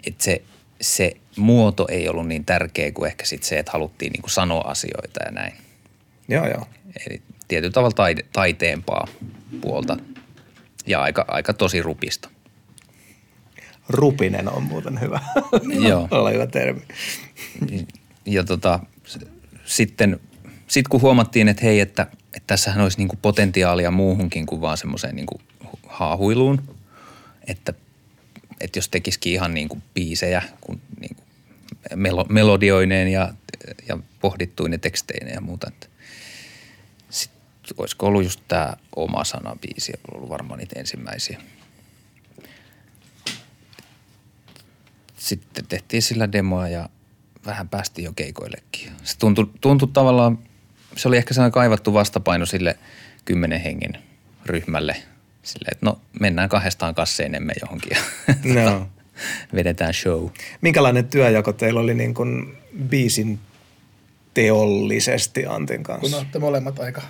[0.07, 0.41] että se,
[0.81, 4.61] se muoto ei ollut niin tärkeä kuin ehkä sit se, että haluttiin niin kuin sanoa
[4.61, 5.53] asioita ja näin.
[6.27, 6.67] Joo, joo.
[7.07, 9.07] Eli tietyllä tavalla taide, taiteempaa
[9.61, 9.97] puolta
[10.87, 12.29] ja aika, aika tosi rupista.
[13.89, 15.19] Rupinen on muuten hyvä.
[15.89, 16.07] Joo.
[16.11, 16.81] Olla hyvä termi.
[18.25, 18.79] Ja tota,
[19.65, 20.19] sitten
[20.67, 25.15] sit kun huomattiin, että hei, että, että tässähän olisi niinku potentiaalia muuhunkin kuin vaan semmoiseen
[25.15, 25.41] niinku
[25.87, 26.61] haahuiluun,
[27.47, 27.73] että,
[28.61, 31.23] että jos tekisikin ihan niinku biisejä, kun niinku
[31.95, 33.33] melo, melodioineen ja,
[33.87, 35.67] ja pohdittuine teksteineen ja muuta.
[35.67, 35.87] Että
[37.77, 41.41] olisiko ollut just tämä oma sana biisi, ollut varmaan niitä ensimmäisiä.
[45.17, 46.89] Sitten tehtiin sillä demoa ja
[47.45, 48.91] vähän päästiin jo keikoillekin.
[49.03, 50.39] Se tuntui, tuntui tavallaan,
[50.95, 52.77] se oli ehkä sellainen kaivattu vastapaino sille
[53.25, 53.97] kymmenen hengen
[54.45, 54.95] ryhmälle.
[55.43, 57.91] Sille, että no mennään kahdestaan kasseinemme johonkin
[58.53, 58.87] ja Joo.
[59.55, 60.27] vedetään show.
[60.61, 62.57] Minkälainen työjako teillä oli niin kuin
[62.89, 63.39] biisin
[64.33, 66.17] teollisesti Antin Kun kanssa?
[66.17, 67.01] olette molemmat aika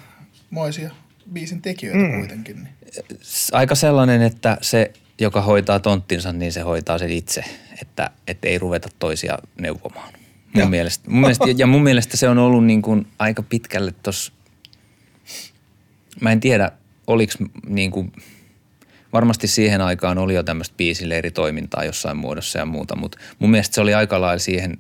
[0.56, 0.92] moisia
[1.34, 2.18] biisin tekijöitä mm.
[2.18, 2.56] kuitenkin.
[2.56, 2.76] Niin.
[3.52, 7.44] Aika sellainen, että se, joka hoitaa tonttinsa, niin se hoitaa sen itse,
[7.82, 10.14] että, että ei ruveta toisia neuvomaan.
[10.14, 10.70] Mun Joo.
[10.70, 14.32] mielestä, mun mielestä, ja mun mielestä se on ollut niin kuin aika pitkälle tuossa,
[16.22, 16.72] mä en tiedä,
[17.08, 17.34] oliko
[17.68, 18.12] niin kuin,
[19.14, 23.82] varmasti siihen aikaan oli jo tämmöistä biisileiritoimintaa jossain muodossa ja muuta, mutta mun mielestä se
[23.82, 24.78] oli aika lailla siihen,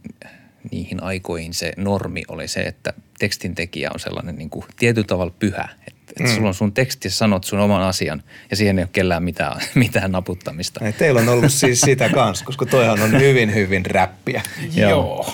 [0.71, 5.33] niihin aikoihin se normi oli se, että tekstin tekijä on sellainen niin kuin tietyllä tavalla
[5.39, 5.69] pyhä.
[5.87, 9.23] Että et sulla on sun teksti, sanot sun oman asian ja siihen ei ole kellään
[9.23, 10.85] mitään, mitään naputtamista.
[10.85, 14.41] Ei, teillä on ollut siis sitä kanssa, koska toihan on hyvin, hyvin räppiä.
[14.75, 15.33] Joo.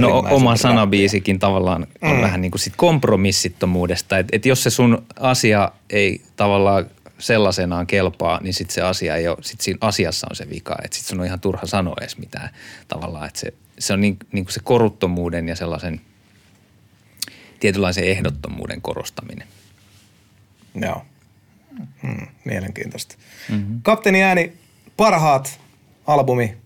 [0.00, 0.62] No oma räppiä.
[0.62, 2.22] sanabiisikin tavallaan on mm.
[2.22, 4.18] vähän niin kuin sit kompromissittomuudesta.
[4.18, 6.86] Että et jos se sun asia ei tavallaan
[7.22, 10.76] sellaisenaan kelpaa, niin sitten se asia ei ole, sit siinä asiassa on se vika.
[10.84, 12.50] Että sitten sun on ihan turha sanoa edes mitään
[12.88, 13.26] tavallaan.
[13.26, 16.00] Että se, se on niin, niin kuin se koruttomuuden ja sellaisen
[17.60, 19.48] tietynlaisen ehdottomuuden korostaminen.
[20.74, 21.04] Joo.
[22.02, 23.16] Hmm, mielenkiintoista.
[23.48, 23.82] Mm-hmm.
[23.82, 24.52] Kapteeni ääni,
[24.96, 25.60] parhaat
[26.06, 26.56] albumi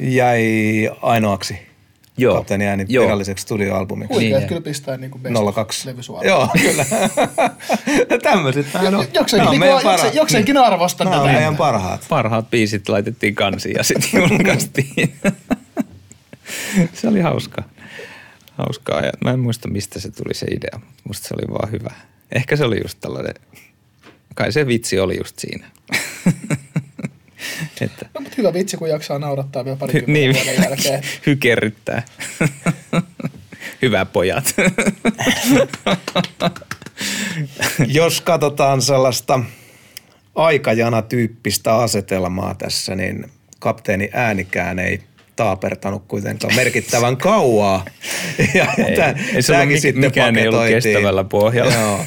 [0.00, 0.44] jäi
[1.02, 1.67] ainoaksi.
[2.18, 2.34] Joo.
[2.36, 3.04] Kapteeni ääni Joo.
[3.04, 4.14] viralliseksi studioalbumiksi.
[4.14, 5.88] Huikeat Niin, kyllä pistää niin kuin best 02.
[5.88, 6.26] levysuoraan.
[6.26, 6.84] Joo, kyllä.
[8.22, 9.06] Tämmöiset vähän on.
[9.14, 10.02] Jokseenkin, niin kuin, parhaat.
[10.02, 12.06] jokse, jokseenkin arvostan Nämä on meidän parhaat.
[12.08, 15.14] Parhaat biisit laitettiin kansiin ja sitten julkaistiin.
[16.94, 17.64] se oli hauskaa.
[18.52, 19.00] Hauskaa.
[19.00, 21.90] Ja mä en muista, mistä se tuli se idea, mutta musta se oli vaan hyvä.
[22.32, 23.34] Ehkä se oli just tällainen,
[24.34, 25.66] kai se vitsi oli just siinä.
[27.80, 31.02] että, No, mutta hyvä vitsi, kun jaksaa naurattaa vielä parikymmentä niin, vuoden jälkeen.
[31.26, 32.02] hykerryttää.
[33.82, 34.54] Hyvä pojat.
[37.86, 39.40] Jos katsotaan sellaista
[40.34, 45.00] aikajana-tyyppistä asetelmaa tässä, niin kapteeni äänikään ei
[45.36, 47.84] taapertanut kuitenkaan merkittävän kauaa.
[48.54, 51.72] Ja Ei, tää- ei se ollut sitten mikään ei ollut kestävällä pohjalla.
[51.74, 52.04] Joo.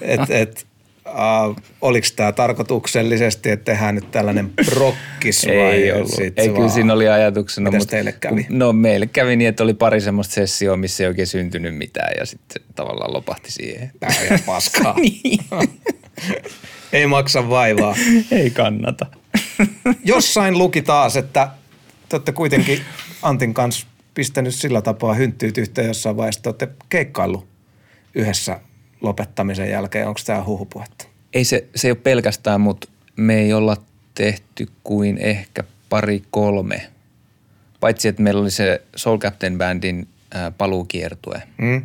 [0.00, 0.66] Et, et,
[1.12, 6.10] uh, oliko tämä tarkoituksellisesti, että tehdään nyt tällainen prokkis vai Ei ollut.
[6.10, 7.70] sit Ei, vaan- kyllä siinä oli ajatuksena.
[7.70, 8.46] Mitäs mutta teille kävi?
[8.48, 12.26] No meille kävi niin, että oli pari semmoista sessioa, missä ei oikein syntynyt mitään ja
[12.26, 13.90] sitten tavallaan lopahti siihen.
[14.00, 14.94] Tää on ihan paskaa.
[15.00, 15.40] niin.
[16.92, 17.96] Ei maksa vaivaa.
[18.30, 19.06] Ei kannata.
[20.04, 21.48] Jossain luki taas, että
[22.08, 22.80] te olette kuitenkin
[23.22, 26.42] Antin kanssa pistänyt sillä tapaa hynttyyt yhteen jossain vaiheessa.
[26.42, 27.46] Te olette keikkaillut
[28.14, 28.60] yhdessä
[29.02, 30.08] lopettamisen jälkeen.
[30.08, 31.04] Onko tämä huhupuhetta?
[31.32, 33.76] Ei se, se ei ole pelkästään, mutta me ei olla
[34.14, 36.90] tehty kuin ehkä pari kolme.
[37.80, 41.42] Paitsi, että meillä oli se Soul Captain Bandin ää, paluukiertue.
[41.58, 41.82] Mm?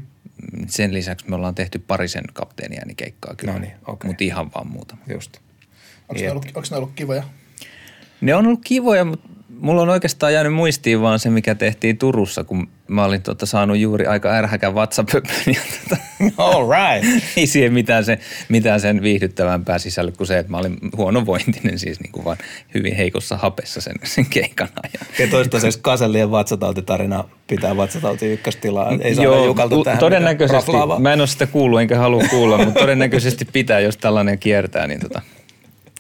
[0.68, 3.54] Sen lisäksi me ollaan tehty parisen kapteeniäänikeikkaa kyllä.
[3.54, 4.08] No niin, okei.
[4.08, 5.02] Mutta ihan vaan muutama.
[5.14, 5.38] Just.
[5.38, 7.24] Onko Niin, ne, ollut, onko ne ollut kivoja?
[8.22, 12.44] Ne on ollut kivoja, mutta mulla on oikeastaan jäänyt muistiin vaan se, mikä tehtiin Turussa,
[12.44, 15.36] kun mä olin tota, saanut juuri aika ärhäkän vatsapöpön.
[15.46, 16.02] Ja tota,
[16.44, 17.24] All right.
[17.38, 22.00] ei siihen mitään, se, mitään sen viihdyttävämpää sisällä kuin se, että mä olin huonovointinen siis
[22.00, 22.38] niin kuin vaan
[22.74, 25.08] hyvin heikossa hapessa sen, sen keikan ajan.
[25.20, 28.92] Ja toistaiseksi Kasellien vatsatautitarina pitää vatsatauti ykköstilaa.
[29.02, 32.80] Ei saada Jukalta tu- tähän todennäköisesti, mä en ole sitä kuullut enkä halua kuulla, mutta
[32.80, 35.22] todennäköisesti pitää, jos tällainen kiertää, niin tota,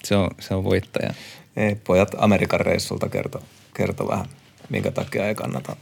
[0.04, 1.14] se, on, se on voittaja.
[1.58, 3.44] Ei, pojat Amerikan reissulta kerto,
[3.74, 4.26] kerto vähän,
[4.70, 5.76] minkä takia ei kannata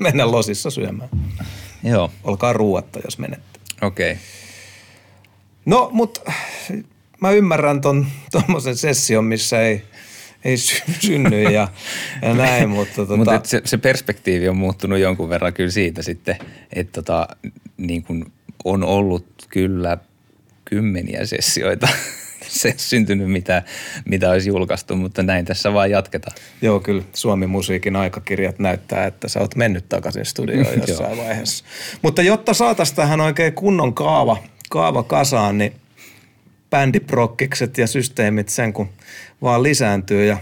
[0.00, 1.10] mennä losissa syömään.
[1.84, 3.60] Joo, Olkaa ruuatta, jos menette.
[3.82, 4.12] okei.
[4.12, 4.22] Okay.
[5.64, 6.32] No, mutta
[7.20, 9.82] mä ymmärrän ton tommosen session, missä ei,
[10.44, 11.68] ei sy- synny ja,
[12.22, 16.36] ja näin, mutta tota, Mutta se, se perspektiivi on muuttunut jonkun verran kyllä siitä sitten,
[16.72, 17.28] että tota,
[17.76, 18.32] niin kuin
[18.64, 19.98] on ollut kyllä
[20.64, 21.88] kymmeniä sessioita
[22.60, 23.62] se syntynyt mitä,
[24.04, 26.36] mitä olisi julkaistu, mutta näin tässä vaan jatketaan.
[26.62, 31.64] Joo, kyllä Suomi-musiikin aikakirjat näyttää, että sä oot mennyt takaisin studioon jossain vaiheessa.
[32.02, 34.36] Mutta jotta saataisiin tähän oikein kunnon kaava,
[34.70, 35.72] kaava kasaan, niin
[36.70, 38.88] bändiprokkikset ja systeemit sen kun
[39.42, 40.36] vaan lisääntyy ja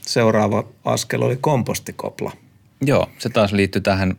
[0.00, 2.32] seuraava askel oli kompostikopla.
[2.80, 4.14] Joo, se taas liittyy tähän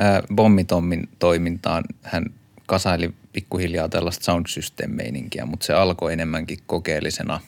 [0.00, 1.84] äh, Bommitommin toimintaan.
[2.02, 2.24] Hän
[2.66, 7.40] kasaili pikkuhiljaa tällaista sound system-meininkiä, mutta se alkoi enemmänkin kokeellisena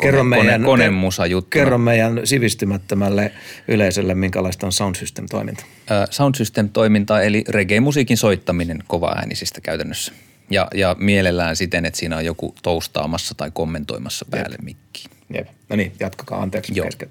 [0.00, 1.64] Kerro kone, meidän, kone, konemusa juttuna.
[1.64, 3.32] Kerro meidän sivistymättömälle
[3.68, 5.64] yleisölle, minkälaista on sound system-toiminta.
[6.10, 10.12] Sound system-toiminta eli reggae-musiikin soittaminen kovaäänisistä käytännössä.
[10.50, 14.64] Ja, ja mielellään siten, että siinä on joku toustaamassa tai kommentoimassa päälle Jep.
[14.64, 15.10] mikkiin.
[15.34, 15.48] Jep.
[15.68, 16.84] No niin, jatkakaa, anteeksi Joo.
[16.84, 17.08] kesken.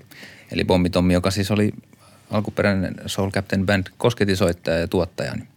[0.51, 1.71] Eli Bommitommi, joka siis oli
[2.31, 5.47] alkuperäinen Soul Captain Band kosketisoittaja ja tuottaja, niin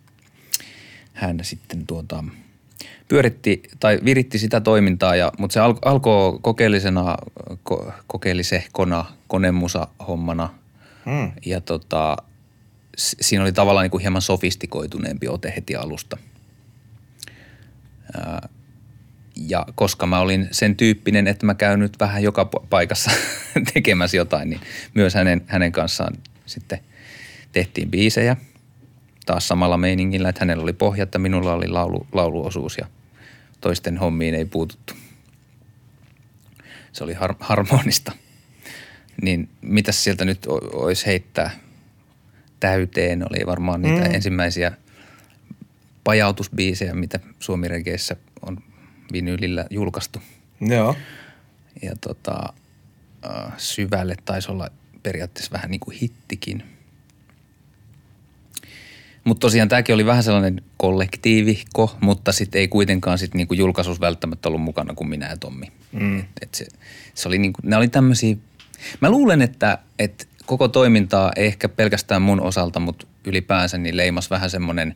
[1.12, 2.25] hän sitten tuota,
[3.09, 7.16] pyöritti tai viritti sitä toimintaa, ja, mutta se al, alkoi kokeellisena,
[7.62, 10.55] ko, kokeellisehkona, konemusa-hommana.
[11.07, 11.33] Hmm.
[11.46, 12.16] Ja tota,
[12.96, 16.16] siinä oli tavallaan niin kuin hieman sofistikoituneempi ote heti alusta.
[18.16, 18.48] Ää,
[19.37, 23.11] ja koska mä olin sen tyyppinen, että mä käyn nyt vähän joka pa- paikassa
[23.75, 24.61] tekemässä jotain, niin
[24.94, 26.14] myös hänen, hänen kanssaan
[26.46, 26.79] sitten
[27.53, 28.37] tehtiin biisejä.
[29.27, 32.87] Taas samalla meiningillä, että hänellä oli pohja, että minulla oli laulu, lauluosuus ja
[33.61, 34.95] toisten hommiin ei puututtu.
[36.93, 38.13] Se oli har, harmonista.
[39.23, 41.51] Niin mitäs sieltä nyt olisi heittää
[42.61, 43.23] täyteen?
[43.31, 44.15] Oli varmaan niitä mm.
[44.15, 44.73] ensimmäisiä
[46.05, 48.59] pajautusbiisejä, mitä Suomi Regeissä on
[49.13, 50.23] vinylillä julkaistu.
[50.61, 50.97] Joo.
[51.83, 52.53] Ja tota,
[53.57, 54.69] syvälle taisi olla
[55.03, 56.72] periaatteessa vähän niin kuin hittikin.
[59.25, 64.49] Mutta tosiaan tämäkin oli vähän sellainen kollektiiviko, mutta sitten ei kuitenkaan sit niinku julkaisuus välttämättä
[64.49, 65.73] ollut mukana kuin minä ja Tommi.
[65.93, 66.19] Mm.
[66.19, 66.67] Et, et se,
[67.15, 68.37] se oli niinku, nämä oli tämmöisiä,
[69.01, 74.31] mä luulen, että et koko toimintaa ei ehkä pelkästään mun osalta, mutta ylipäänsä niin leimas
[74.31, 74.95] vähän semmoinen,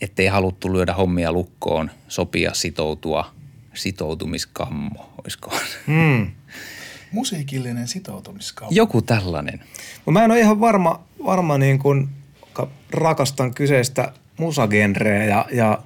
[0.00, 3.34] ettei haluttu lyödä hommia lukkoon, sopia, sitoutua,
[3.74, 5.54] sitoutumiskammo, olisiko?
[5.86, 6.30] Hmm.
[7.12, 8.74] Musiikillinen sitoutumiskauppa.
[8.74, 9.60] Joku tällainen.
[10.10, 12.08] Mä en ole ihan varma, varma niin kuin,
[12.56, 15.78] ka- rakastan kyseistä musagenreä ja, ja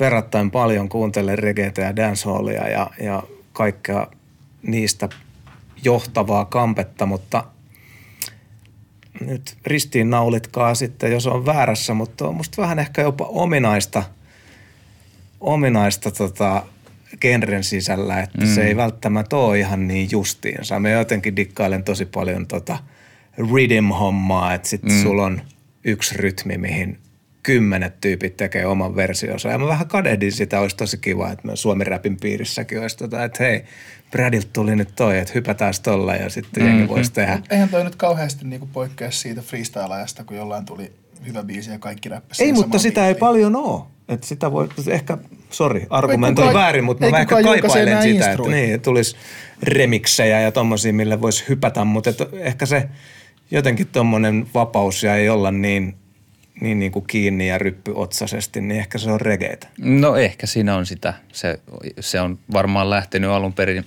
[0.00, 4.06] verrattain paljon kuuntelen reggaetä ja dancehallia ja, ja kaikkea
[4.62, 5.08] niistä
[5.84, 7.44] johtavaa kampetta, mutta
[9.20, 14.02] nyt ristiin naulitkaa sitten, jos on väärässä, mutta on musta vähän ehkä jopa ominaista,
[15.40, 16.62] ominaista tota,
[17.20, 18.54] genren sisällä, että mm.
[18.54, 20.80] se ei välttämättä ole ihan niin justiinsa.
[20.80, 22.78] Mä jotenkin dikkailen tosi paljon tota
[23.38, 25.02] rhythm-hommaa, että sit mm.
[25.02, 25.40] sulla on
[25.84, 26.98] yksi rytmi, mihin
[27.42, 29.48] kymmenet tyypit tekee oman versionsa.
[29.48, 33.24] Ja mä vähän kadehdin sitä, olisi tosi kiva, että me Suomen räpin piirissäkin olisi tota,
[33.24, 33.64] että hei,
[34.10, 36.78] Bradilta tuli nyt toi, että hypätään tolla ja sitten mm-hmm.
[36.78, 37.40] jengi voisi tehdä.
[37.50, 40.92] Eihän toi nyt kauheasti niinku poikkea siitä freestyle-ajasta, kun jollain tuli
[41.26, 43.20] hyvä biisi ja kaikki räppäsi Ei, mutta sitä ei biisin.
[43.20, 43.82] paljon ole.
[44.08, 45.18] Että sitä voi, ehkä,
[45.50, 48.52] sori, argumentoin kukaan- väärin, mutta ei mä ehkä kaipailen sitä, että instrui.
[48.52, 49.16] niin, tulisi
[49.62, 52.88] remiksejä ja tommosia, mille voisi hypätä, mutta et ehkä se
[53.50, 55.94] jotenkin tommonen vapaus ja ei olla niin,
[56.60, 59.68] niin, niin kuin kiinni ja ryppyotsasesti, niin ehkä se on regeitä.
[59.78, 61.14] No ehkä siinä on sitä.
[61.32, 61.60] Se,
[62.00, 63.84] se on varmaan lähtenyt alun perin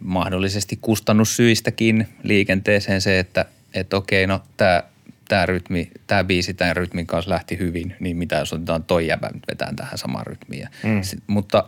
[0.00, 4.82] mahdollisesti kustannussyistäkin liikenteeseen se, että et okei, no tämä
[5.28, 9.30] tää rytmi, tämä biisi tämän rytmin kanssa lähti hyvin, niin mitä jos otetaan toi jäbä
[9.34, 10.68] nyt vetään tähän samaan rytmiin.
[10.82, 11.02] Mm.
[11.02, 11.64] sit, mutta,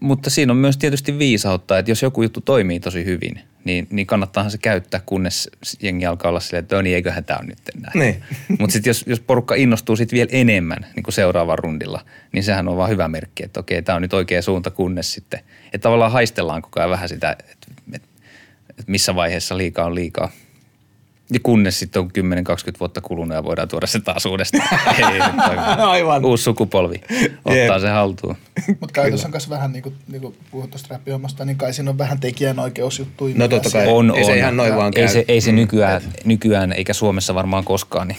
[0.00, 4.06] mutta siinä on myös tietysti viisautta, että jos joku juttu toimii tosi hyvin, niin, niin
[4.06, 5.50] kannattaahan se käyttää, kunnes
[5.82, 7.98] jengi alkaa olla silleen, että "No niin, eiköhän tämä on nyt näin.
[7.98, 8.22] Niin.
[8.60, 12.68] Mutta sitten jos, jos porukka innostuu sitten vielä enemmän niin kuin seuraavalla rundilla, niin sehän
[12.68, 16.12] on vaan hyvä merkki, että okei, tämä on nyt oikea suunta, kunnes sitten, että tavallaan
[16.12, 17.44] haistellaan koko ajan vähän sitä, että,
[17.94, 18.08] että,
[18.70, 20.30] että missä vaiheessa liikaa on liikaa.
[21.32, 24.68] Ja kunnes sitten on 10-20 vuotta kulunut ja voidaan tuoda se taas uudestaan.
[25.12, 25.20] Ei.
[25.78, 26.24] Aivan.
[26.24, 27.00] Uusi sukupolvi
[27.44, 27.80] ottaa Jep.
[27.80, 28.36] se haltuun.
[28.68, 31.90] Mutta käytössä on myös vähän, niin kuin, niin kuin puhut tuosta räppihommasta, niin kai siinä
[31.90, 33.34] on vähän tekijänoikeusjuttuja.
[33.38, 33.86] No totta kai.
[33.88, 34.38] On, Ei se on.
[34.38, 35.08] ihan noin vaan ei käy.
[35.12, 35.56] se, ei se Mm.
[35.56, 38.18] nykyään, nykyään, eikä Suomessa varmaan koskaan, niin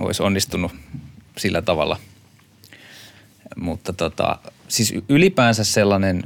[0.00, 0.72] olisi onnistunut
[1.38, 1.96] sillä tavalla.
[3.56, 6.24] Mutta tota, siis ylipäänsä sellainen,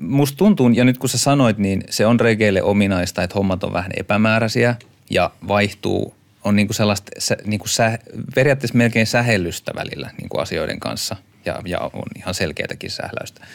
[0.00, 3.72] musta tuntuu, ja nyt kun sä sanoit, niin se on regeille ominaista, että hommat on
[3.72, 4.76] vähän epämääräisiä
[5.10, 6.14] ja vaihtuu,
[6.44, 7.98] on niinku sellaista, sä, niinku sä,
[8.34, 13.46] periaatteessa melkein sähellystä välillä niinku asioiden kanssa ja, ja on ihan selkeätäkin sähläystä.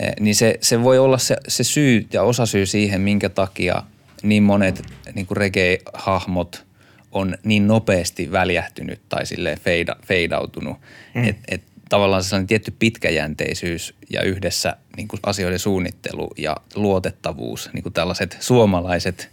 [0.00, 3.82] Eh, niin se, se voi olla se, se syy ja osasyy siihen, minkä takia
[4.22, 4.82] niin monet
[5.14, 6.64] niin kuin reggae-hahmot
[7.12, 10.76] on niin nopeasti väljähtynyt tai silleen feida, feidautunut.
[11.14, 11.24] Mm.
[11.24, 17.82] Et, et tavallaan sellainen tietty pitkäjänteisyys ja yhdessä niin kuin asioiden suunnittelu ja luotettavuus, niin
[17.82, 19.30] kuin tällaiset suomalaiset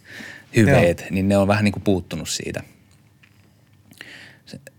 [0.55, 1.10] hyveet, Joo.
[1.12, 2.64] niin ne on vähän niin kuin puuttunut siitä.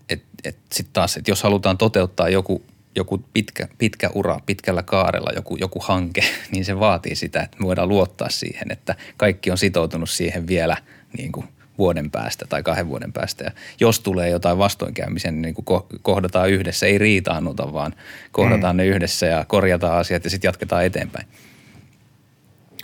[0.09, 2.62] Et, et Sitten taas, että jos halutaan toteuttaa joku,
[2.97, 7.66] joku pitkä, pitkä ura pitkällä kaarella, joku, joku hanke, niin se vaatii sitä, että me
[7.66, 10.76] voidaan luottaa siihen, että kaikki on sitoutunut siihen vielä
[11.16, 11.47] niin kuin–
[11.81, 13.45] vuoden päästä tai kahden vuoden päästä.
[13.45, 13.51] Ja
[13.81, 17.95] jos tulee jotain vastoinkäymisen, niin, niin kuin kohdataan yhdessä, ei riitaannuta, vaan
[18.33, 18.76] kohdataan mm.
[18.76, 21.26] ne yhdessä ja korjataan asiat ja sitten jatketaan eteenpäin.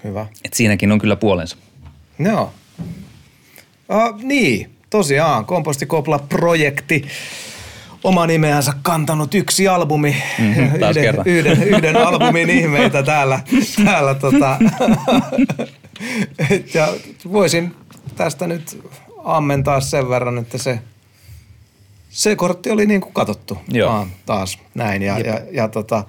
[0.05, 0.26] Hyvä.
[0.44, 1.57] Et siinäkin on kyllä puolensa.
[2.18, 2.53] Joo.
[3.88, 7.05] Uh, niin, tosiaan Kompostikopla-projekti
[8.05, 13.40] oma nimeänsä kantanut yksi albumi, mm-hmm, taas yhden, yhden, yhden albumin ihmeitä täällä,
[13.84, 14.59] täällä tota.
[16.74, 16.88] ja
[17.32, 17.74] voisin
[18.17, 18.83] tästä nyt
[19.25, 20.79] ammentaa sen verran, että se,
[22.11, 23.93] se kortti oli niin kuin katsottu Joo.
[23.93, 25.03] Vaan taas näin.
[25.03, 26.05] Ja, ja, ja tota,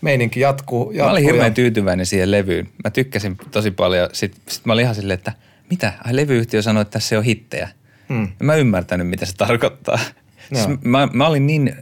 [0.00, 1.04] meininki jatkuu, jatkuu.
[1.04, 1.54] Mä olin hirveän ja...
[1.54, 2.68] tyytyväinen siihen levyyn.
[2.84, 4.08] Mä tykkäsin tosi paljon.
[4.12, 5.32] Sitten sit mä olin ihan silleen, että
[5.70, 5.92] mitä?
[6.04, 7.68] Ai levyyhtiö sanoi, että tässä on hittejä.
[8.08, 8.28] Hmm.
[8.42, 9.98] Mä ymmärtänyt, mitä se tarkoittaa.
[10.54, 11.76] Siis mä, mä olin niin,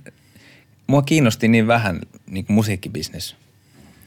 [0.86, 2.00] mua kiinnosti niin vähän
[2.30, 3.36] niin musiikkibisnes,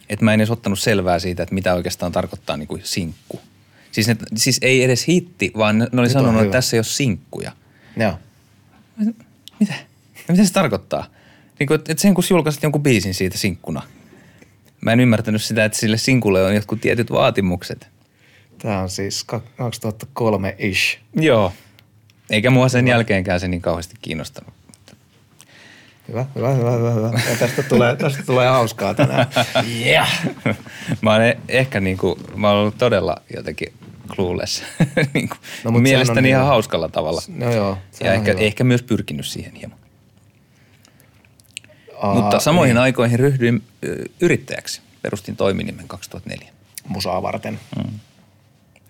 [0.10, 3.40] että mä en edes ottanut selvää siitä, että mitä oikeastaan tarkoittaa niin kuin sinkku.
[3.92, 6.80] Siis, ne, siis ei edes hitti, vaan ne, ne oli Nyt sanonut, että tässä ei
[6.80, 7.52] ole sinkkuja.
[7.98, 8.20] Joo.
[9.60, 9.74] Mitä?
[10.28, 11.06] Ja mitä se tarkoittaa?
[11.60, 13.82] Niin kuin, että sen kun julkaisit jonkun biisin siitä sinkkuna.
[14.82, 17.88] Mä en ymmärtänyt sitä, että sille sinkulle on jotkut tietyt vaatimukset.
[18.58, 21.00] Tämä on siis 2003-ish.
[21.16, 21.54] Joo.
[22.30, 24.54] Eikä mua sen jälkeenkään se niin kauheasti kiinnostanut.
[26.10, 26.92] Hyvä, hyvä, hyvä, hyvä.
[26.92, 27.22] hyvä.
[27.30, 29.28] Ja tästä tulee, tästä tulee hauskaa tänään.
[29.86, 30.26] Yeah.
[31.02, 33.74] mä oon ehkä niin kuin, mä oon ollut todella jotenkin
[34.08, 34.64] clueless.
[35.14, 36.50] niin kuin, no, mielestäni ihan hyvä.
[36.50, 37.22] hauskalla tavalla.
[37.28, 37.78] No joo.
[38.04, 39.80] Ja ehkä, ehkä myös pyrkinyt siihen hieman.
[42.00, 42.82] Aa, Mutta samoihin niin.
[42.82, 43.64] aikoihin ryhdyin
[44.20, 44.82] yrittäjäksi.
[45.02, 46.50] Perustin toiminimen 2004.
[46.88, 47.60] Musaa varten.
[47.78, 48.00] Mm.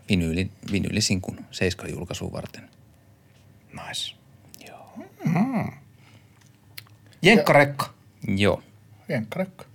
[0.10, 2.70] Vinyyli, vinyylisinkun Seiska julkaisuun varten.
[3.74, 4.16] Nice.
[4.68, 4.94] Joo.
[5.26, 5.72] Mm.
[7.22, 7.94] Jenkkarekka.
[8.28, 8.64] Joo.
[9.10, 9.66] Jenkkarekka.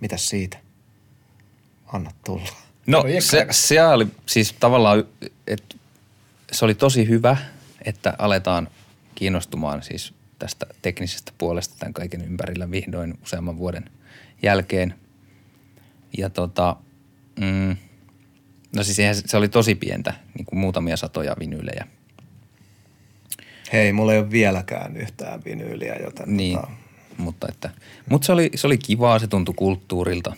[0.00, 0.58] Mitäs siitä?
[1.86, 2.48] Anna tulla.
[2.86, 5.04] No se, se oli siis tavallaan,
[5.46, 5.76] että
[6.52, 7.36] se oli tosi hyvä,
[7.84, 8.68] että aletaan
[9.14, 13.90] kiinnostumaan siis tästä teknisestä puolesta tämän kaiken ympärillä vihdoin useamman vuoden
[14.42, 14.94] jälkeen.
[16.18, 16.76] Ja tota,
[17.40, 17.76] mm,
[18.76, 21.86] no siis se oli tosi pientä, niin kuin muutamia satoja vinyylejä–
[23.72, 26.36] Hei, mulla ei ole vieläkään yhtään vinyyliä, joten...
[26.36, 26.72] Niin, tota...
[27.16, 27.70] mutta, että,
[28.10, 30.32] mutta se, oli, se oli kivaa, se tuntui kulttuurilta.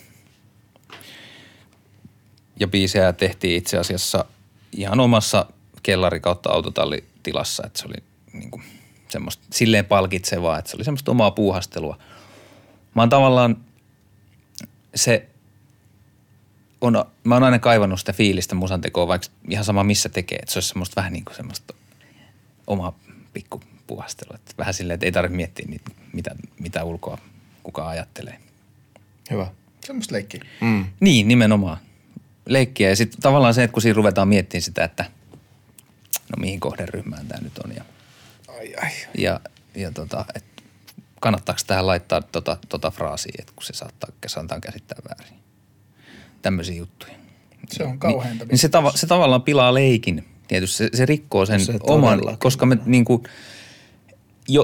[2.61, 4.24] Ja biisejä tehtiin itse asiassa
[4.72, 5.47] ihan omassa
[5.83, 7.95] kellari kautta autotallitilassa, että se oli
[8.33, 8.62] niin kuin
[9.09, 11.99] semmoista silleen palkitsevaa, että se oli semmoista omaa puuhastelua.
[12.95, 13.57] Mä oon tavallaan
[14.95, 15.28] se
[16.80, 20.59] on, mä oon aina kaivannut sitä fiilistä musantekoa, vaikka ihan sama missä tekee, että se
[20.59, 21.74] olisi semmoista vähän niin kuin semmoista
[22.66, 22.99] omaa
[23.33, 24.35] pikku puhastelu.
[24.35, 27.18] Että vähän silleen, että ei tarvitse miettiä niitä, mitä, mitä ulkoa
[27.62, 28.39] kukaan ajattelee.
[29.30, 29.47] Hyvä.
[29.85, 30.45] Semmoista leikkiä.
[30.61, 30.85] Mm.
[31.01, 31.76] Niin, nimenomaan.
[32.47, 35.05] Leikkiä ja sitten tavallaan se, että kun siinä ruvetaan miettimään sitä, että
[36.28, 37.76] no mihin kohderyhmään tämä nyt on.
[37.76, 37.85] Ja,
[38.49, 38.91] ai, ai.
[39.18, 39.41] ja,
[39.74, 40.62] ja tota, että
[41.20, 45.39] kannattaako tähän laittaa tota, tota fraasia, että kun se saattaa, saattaa käsittää väärin.
[46.43, 47.12] Tämmöisiä juttuja.
[47.70, 48.45] Se on kauheinta.
[48.45, 50.76] Niin, niin se, tava, se tavallaan pilaa leikin tietysti.
[50.76, 53.22] Se, se rikkoo sen se oman, koska me niin kuin,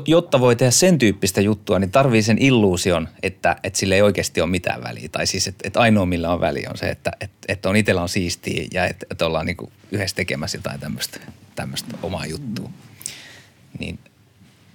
[0.07, 4.41] jotta voi tehdä sen tyyppistä juttua, niin tarvii sen illuusion, että, että sillä ei oikeasti
[4.41, 5.09] ole mitään väliä.
[5.09, 8.03] Tai siis, että, että ainoa millä on väliä on se, että, että, että on itsellä
[8.03, 11.21] on siistiä ja että, että ollaan niin kuin yhdessä tekemässä jotain tämmöistä,
[11.55, 12.71] tämmöistä omaa juttua.
[13.79, 13.99] Niin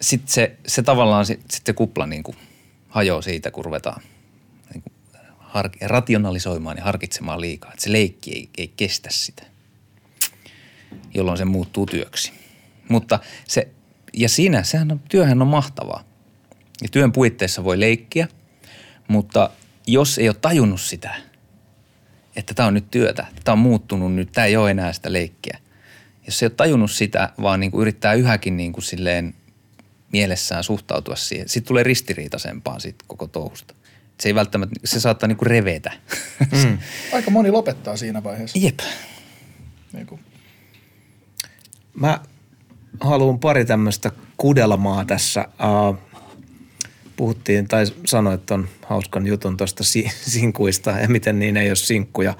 [0.02, 2.38] sitten se, se tavallaan, sit, sit se kupla niin kuin
[2.90, 4.02] hajoaa siitä, kun ruvetaan
[4.74, 4.94] niin kuin
[5.38, 7.72] har, rationalisoimaan ja harkitsemaan liikaa.
[7.72, 9.53] Että se leikki ei, ei kestä sitä
[11.14, 12.32] jolloin se muuttuu työksi.
[12.90, 13.68] Mutta se,
[14.14, 16.04] ja siinä, sehän on, työhän on mahtavaa.
[16.82, 18.28] Ja työn puitteissa voi leikkiä,
[19.08, 19.50] mutta
[19.88, 21.16] jos ei ole tajunnut sitä,
[22.36, 25.60] että tämä on nyt työtä, tämä on muuttunut nyt, tämä ei ole enää sitä leikkiä.
[26.26, 29.34] Jos ei ole tajunnut sitä, vaan niin kuin yrittää yhäkin niin kuin silleen
[30.12, 33.74] mielessään suhtautua siihen, sitten tulee ristiriitaisempaa siitä koko touhusta.
[34.20, 35.92] Se ei välttämättä, se saattaa niin kuin revetä.
[36.52, 36.78] Mm.
[37.14, 38.60] Aika moni lopettaa siinä vaiheessa.
[38.60, 38.80] Jep.
[39.94, 40.22] Niin kuin
[41.94, 42.20] Mä
[43.00, 45.48] haluan pari tämmöistä kudelmaa tässä.
[45.90, 45.98] Uh,
[47.16, 52.34] puhuttiin tai sanoit on hauskan jutun tuosta si- sinkuista ja miten niin ei ole sinkkuja.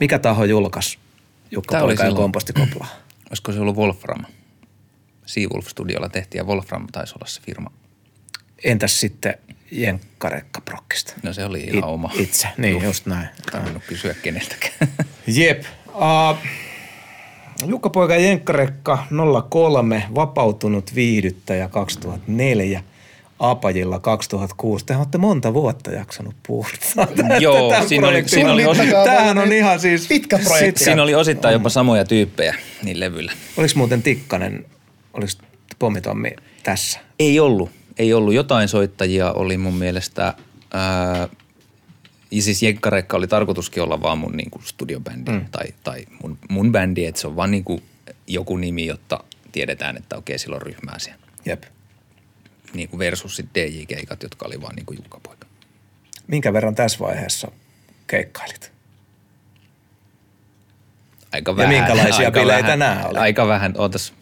[0.00, 0.98] Mikä taho julkaisi
[1.50, 2.86] Jukka Poika ja Kompostikopla?
[3.30, 4.24] Olisiko se ollut Wolfram?
[5.26, 7.70] Seawolf Studiolla tehtiin ja Wolfram taisi olla se firma.
[8.64, 9.34] Entäs sitten
[9.70, 11.12] jenkkarekkaprokkista?
[11.22, 12.10] No se oli ihan oma.
[12.18, 13.28] Itse, niin just näin.
[13.52, 14.90] Tainnut kysyä keneltäkään.
[15.26, 15.64] Jep.
[15.88, 16.38] Uh,
[17.66, 18.98] Jukka Poika Jenkkarekka
[19.50, 22.82] 03, vapautunut viihdyttäjä 2004,
[23.38, 24.86] Apajilla 2006.
[24.86, 27.06] Te olette monta vuotta jaksanut puhuttaa.
[27.40, 30.06] Joo, siinä oli- siinä oli osa- Tämähän on ihan siis...
[30.08, 30.84] Pitkä projekti.
[30.84, 33.32] Siinä oli osittain jopa samoja tyyppejä niin levyllä.
[33.56, 34.64] Oliko muuten Tikkanen,
[35.14, 35.32] oliko
[35.78, 36.30] Pommitommi
[36.62, 37.00] tässä?
[37.18, 37.70] Ei ollut.
[37.98, 38.34] Ei ollut.
[38.34, 40.34] Jotain soittajia oli mun mielestä.
[40.74, 41.28] Ää,
[42.30, 45.46] ja siis Jenkkarekka oli tarkoituskin olla vaan mun niinku studiobändi mm.
[45.50, 47.82] tai, tai mun, mun bändi, että se on vaan niinku
[48.26, 51.22] joku nimi, jotta tiedetään, että okei, sillä on ryhmää siellä.
[51.44, 51.62] Jep.
[52.74, 55.46] Niin kuin versus sitten DJ-keikat, jotka oli vaan niinku Jukka-poika.
[56.26, 57.50] Minkä verran tässä vaiheessa
[58.06, 58.72] keikkailit?
[61.32, 61.74] Aika Ja vähän.
[61.74, 63.18] minkälaisia aika bileitä vähän, nää oli?
[63.18, 63.74] Aika vähän.
[63.78, 64.12] Ootas,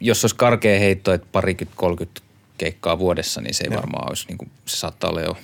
[0.00, 2.20] jos olisi karkea heitto, että parikymmentä, 30
[2.58, 5.36] keikkaa vuodessa, niin se ei varmaan olisi, niin kuin, se saattaa olla jo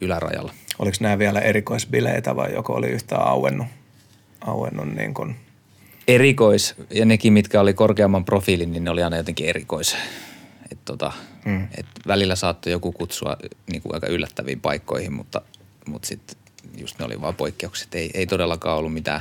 [0.00, 0.52] ylärajalla.
[0.78, 3.66] Oliko nämä vielä erikoisbileitä vai joko oli yhtään auennut,
[4.40, 5.36] auennut niin kuin,
[6.08, 9.96] erikois, ja nekin, mitkä oli korkeamman profiilin, niin ne oli aina jotenkin erikois.
[10.72, 11.12] Et tota,
[11.44, 11.68] mm.
[11.78, 13.36] et välillä saattoi joku kutsua
[13.72, 15.42] niin kuin aika yllättäviin paikkoihin, mutta,
[15.86, 16.36] mutta sitten
[16.76, 17.94] just ne oli vaan poikkeukset.
[17.94, 19.20] Ei, ei todellakaan ollut mitään.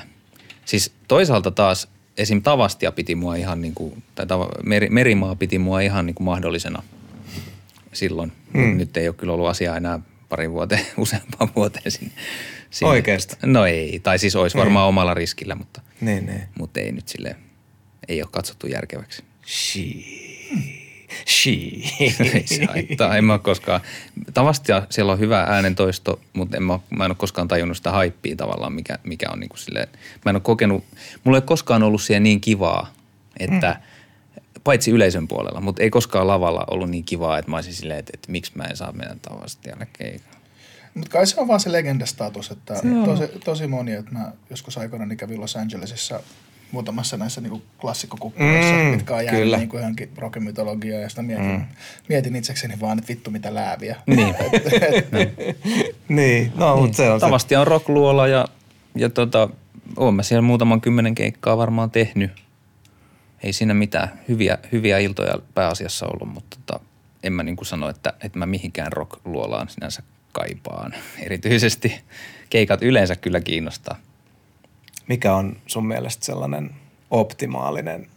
[0.65, 1.87] Siis toisaalta taas
[2.17, 2.41] esim.
[2.41, 6.25] Tavastia piti mua ihan niin kuin, tai tava, meri, Merimaa piti mua ihan niin kuin
[6.25, 6.83] mahdollisena
[7.93, 8.31] silloin.
[8.53, 8.77] Mm.
[8.77, 9.99] Nyt ei ole kyllä ollut asiaa enää
[10.29, 12.11] parin vuoteen, useampaan vuoteen sinne.
[12.69, 12.89] sinne.
[12.89, 13.35] Oikeesti?
[13.45, 16.43] No ei, tai siis olisi varmaan omalla riskillä, mutta– niin, niin.
[16.57, 17.35] mutta ei nyt sille
[18.07, 19.23] ei ole katsottu järkeväksi.
[19.47, 20.87] Shii.
[21.27, 21.83] Shii.
[22.33, 23.81] ei se haittaa, en mä ole koskaan.
[24.33, 28.35] Tavasti siellä on hyvä äänentoisto, mutta en mä, mä en ole koskaan tajunnut sitä haippia
[28.35, 29.87] tavallaan, mikä, mikä on niin kuin silleen,
[30.25, 30.83] mä en ole kokenut,
[31.23, 32.93] mulla ei ole koskaan ollut siellä niin kivaa,
[33.39, 33.86] että mm.
[34.67, 38.11] Paitsi yleisön puolella, mutta ei koskaan lavalla ollut niin kivaa, että mä olisin silleen, että,
[38.13, 40.37] että miksi mä en saa mennä tavasti aina keikalle.
[40.93, 42.73] Mutta kai se on vaan se legendastatus, että
[43.05, 46.19] tosi, tosi moni, että mä joskus aikoinaan niin kävin Los Angelesissa
[46.71, 49.57] muutamassa näissä niin klassikkokukkuissa, Mm, mitkä on jäänyt kyllä.
[49.57, 51.65] niin kuin johonkin rockemytologiaan ja sitä mietin, mm.
[52.09, 53.95] mietin itsekseni vaan, että vittu mitä lääviä.
[54.05, 54.35] Niin.
[56.17, 57.25] niin, no mutta se on se.
[57.25, 58.47] Tavasti on rockluola ja,
[58.95, 59.49] ja tota,
[59.97, 62.46] oon mä siellä muutaman kymmenen keikkaa varmaan tehnyt.
[63.43, 64.19] Ei siinä mitään.
[64.27, 66.85] Hyviä, hyviä iltoja pääasiassa ollut, mutta tota,
[67.23, 70.93] en mä niin kuin sano, että, että mä mihinkään rockluolaan sinänsä kaipaan.
[71.25, 72.01] Erityisesti
[72.49, 73.95] keikat yleensä kyllä kiinnostaa.
[75.07, 76.69] Mikä on sun mielestä sellainen
[77.11, 78.07] optimaalinen,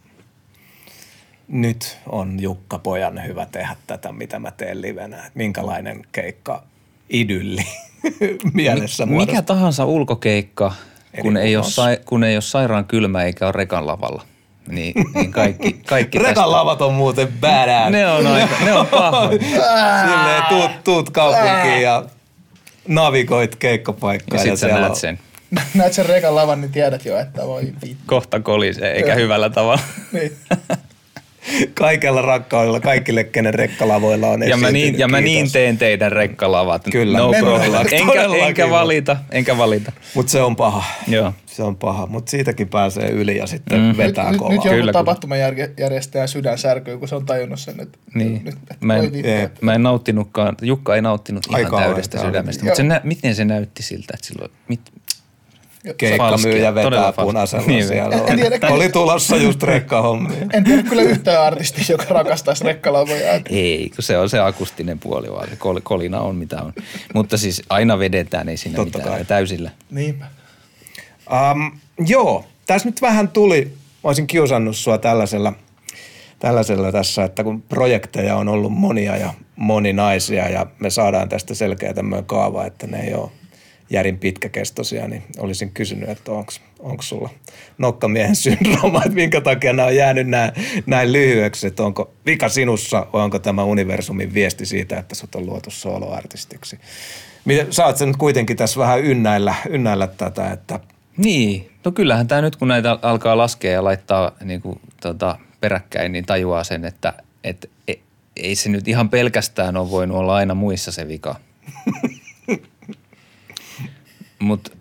[1.47, 5.31] nyt on Jukka Pojan hyvä tehdä tätä, mitä mä teen livenä.
[5.33, 6.63] Minkälainen keikka
[7.09, 7.65] idylli
[8.53, 9.41] mielessä Mikä muodostuu?
[9.41, 10.73] tahansa ulkokeikka,
[11.21, 14.25] kun ei, ole kun ei ole sairaan kylmä eikä ole rekan lavalla,
[14.71, 17.91] niin, niin kaikki, kaikki tästä- Rekan lavat on muuten badass.
[17.91, 19.29] Ne on, aika, ne on pahoja.
[20.07, 22.05] Silleen tuut, tuut kaupunkiin ja
[22.87, 24.37] navigoit keikkapaikkaa.
[24.39, 25.19] Ja sit sä näet on- sen.
[25.73, 28.03] Näet sen rekan lavan, niin tiedät jo, että voi vittu.
[28.05, 29.81] Kohta kolisee, eikä hyvällä tavalla.
[30.11, 30.31] Niin.
[31.73, 35.33] Kaikella rakkaudella, kaikille, kenen rekkalavoilla on Ja mä, niin, ja mä Kiitos.
[35.33, 36.81] niin teen teidän rekkalavat.
[36.91, 37.17] Kyllä.
[37.17, 37.73] No Me problem.
[37.91, 39.91] Enkä, enkä valita, enkä valita.
[40.15, 40.83] Mut se on paha.
[41.07, 41.33] Joo.
[41.45, 43.97] Se on paha, mutta siitäkin pääsee yli ja sitten mm.
[43.97, 44.53] Vetää nyt, kovaa.
[44.53, 48.41] nyt joku Kyllä, tapahtumajärjestäjä sydän särkyy, kun se on tajunnut sen, että Niin.
[48.43, 49.27] nyt, että Mä en, vittu,
[49.61, 52.63] mä en nauttinutkaan, Jukka ei nauttinut ihan kauhean, täydestä sydämestä.
[52.63, 54.81] Mutta se nä, miten se näytti siltä, että silloin, mit,
[55.97, 58.15] Keikkamyyjä vetää punaisella Niin, siellä.
[58.27, 60.37] en tiedä- Oli tulossa just rekkahommia.
[60.53, 63.41] En tiedä kyllä yhtään artistia, joka rakastaisi rekkalavoja.
[63.49, 66.73] ei, kun se on se akustinen puoli, vaan se kol, kolina on mitä on.
[67.13, 69.25] Mutta siis aina vedetään, ei siinä Totta mitään, kai.
[69.25, 69.71] täysillä.
[69.91, 70.25] Niinpä.
[71.51, 73.73] Um, joo, tässä nyt vähän tuli, mä
[74.03, 75.53] olisin kiusannut sua tällaisella,
[76.39, 81.93] tällaisella tässä, että kun projekteja on ollut monia ja moninaisia ja me saadaan tästä selkeä
[81.93, 83.31] tämmöinen kaava, että ne ei ole
[83.91, 86.31] järin pitkäkestoisia, niin olisin kysynyt, että
[86.79, 87.29] onko sulla
[87.77, 90.51] nokkamiehen syndrooma, että minkä takia nämä on jäänyt näin,
[90.85, 95.45] näin lyhyeksi, että onko vika sinussa vai onko tämä universumin viesti siitä, että sut on
[95.45, 96.79] luotu soloartistiksi.
[97.45, 100.79] Miten, saat sen nyt kuitenkin tässä vähän ynnäillä, ynnäillä tätä, että
[101.17, 106.11] Niin, no kyllähän tämä nyt kun näitä alkaa laskea ja laittaa niin kuin, tota, peräkkäin,
[106.11, 107.13] niin tajuaa sen, että
[107.43, 107.93] et, e,
[108.35, 111.35] ei se nyt ihan pelkästään ole voinut olla aina muissa se vika.
[114.41, 114.71] Mutta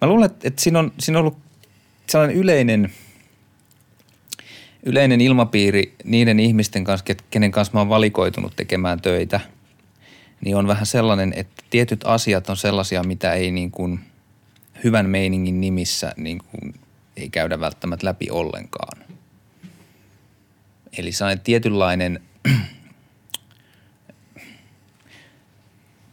[0.00, 1.38] mä luulen, että, siinä, on, siinä on ollut
[2.06, 2.92] sellainen yleinen,
[4.82, 9.40] yleinen ilmapiiri niiden ihmisten kanssa, kenen kanssa mä oon valikoitunut tekemään töitä,
[10.40, 14.00] niin on vähän sellainen, että tietyt asiat on sellaisia, mitä ei niin kuin
[14.84, 16.74] hyvän meiningin nimissä niin kuin
[17.16, 19.04] ei käydä välttämättä läpi ollenkaan.
[20.98, 22.20] Eli sellainen tietynlainen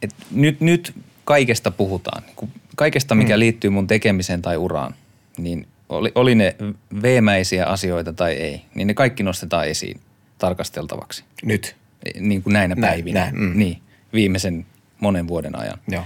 [0.04, 2.22] et nyt, nyt kaikesta puhutaan.
[2.26, 3.40] Niin kaikesta, mikä mm.
[3.40, 4.94] liittyy mun tekemiseen tai uraan,
[5.38, 6.56] niin oli, oli ne
[7.02, 10.00] veemäisiä asioita tai ei, niin ne kaikki nostetaan esiin
[10.38, 11.24] tarkasteltavaksi.
[11.44, 11.76] Nyt.
[12.20, 13.20] Niin kuin näinä Näin, päivinä.
[13.20, 13.58] näin, mm.
[13.58, 13.78] Niin,
[14.12, 14.66] viimeisen
[15.00, 15.78] monen vuoden ajan.
[15.88, 16.04] Joo.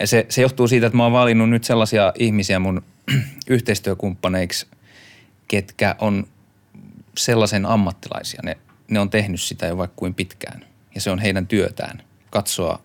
[0.00, 2.82] Ja se, se johtuu siitä, että mä oon valinnut nyt sellaisia ihmisiä mun
[3.50, 4.66] yhteistyökumppaneiksi,
[5.48, 6.26] ketkä on
[7.18, 8.40] sellaisen ammattilaisia.
[8.44, 8.56] Ne,
[8.88, 10.64] ne on tehnyt sitä jo vaikka kuin pitkään.
[10.94, 12.80] Ja se on heidän työtään katsoa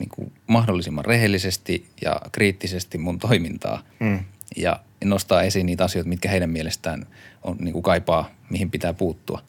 [0.00, 3.82] niin kuin mahdollisimman rehellisesti ja kriittisesti mun toimintaa.
[4.00, 4.18] Mm.
[4.56, 7.06] Ja nostaa esiin niitä asioita, mitkä heidän mielestään
[7.42, 9.42] on, niin kuin kaipaa, mihin pitää puuttua.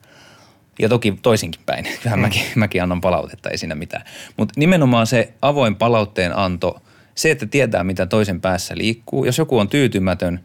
[0.79, 1.85] Ja toki toisinkin päin.
[1.97, 2.21] Kyllähän mm.
[2.21, 4.05] mäkin, mäkin annan palautetta, ei siinä mitään.
[4.37, 6.81] Mutta nimenomaan se avoin palautteen anto,
[7.15, 9.25] se, että tietää, mitä toisen päässä liikkuu.
[9.25, 10.43] Jos joku on tyytymätön,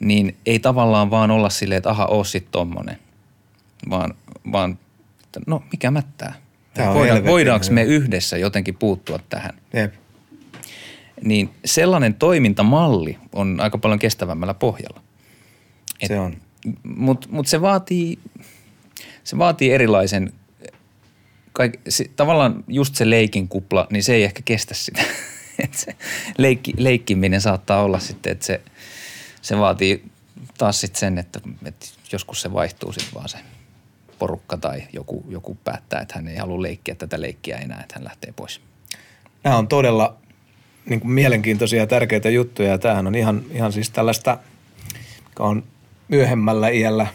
[0.00, 2.98] niin ei tavallaan vaan olla silleen, että aha, oo sit tommonen.
[3.90, 4.14] Vaan,
[4.52, 4.78] vaan
[5.46, 6.34] no mikä mättää.
[6.78, 9.60] On Voida, voidaanko me yhdessä jotenkin puuttua tähän?
[9.72, 9.94] Jep.
[11.22, 15.02] Niin sellainen toimintamalli on aika paljon kestävämmällä pohjalla.
[16.06, 16.36] Se on.
[16.82, 18.18] Mutta mut se vaatii,
[19.24, 20.32] se vaatii erilaisen,
[21.52, 25.02] kaik, se, tavallaan just se leikin kupla, niin se ei ehkä kestä sitä.
[25.64, 25.96] Et se
[26.38, 28.60] leikki, leikkiminen saattaa olla sitten, että se,
[29.42, 30.04] se vaatii
[30.58, 33.38] taas sitten sen, että, että joskus se vaihtuu sitten vaan se
[34.20, 38.04] porukka tai joku, joku päättää, että hän ei halua leikkiä tätä leikkiä enää, että hän
[38.04, 38.60] lähtee pois.
[39.44, 40.16] Nämä on todella
[40.86, 42.68] niin kuin mielenkiintoisia ja tärkeitä juttuja.
[42.68, 44.38] Ja tämähän on ihan, ihan siis tällaista,
[45.24, 45.64] joka on
[46.08, 47.06] myöhemmällä iällä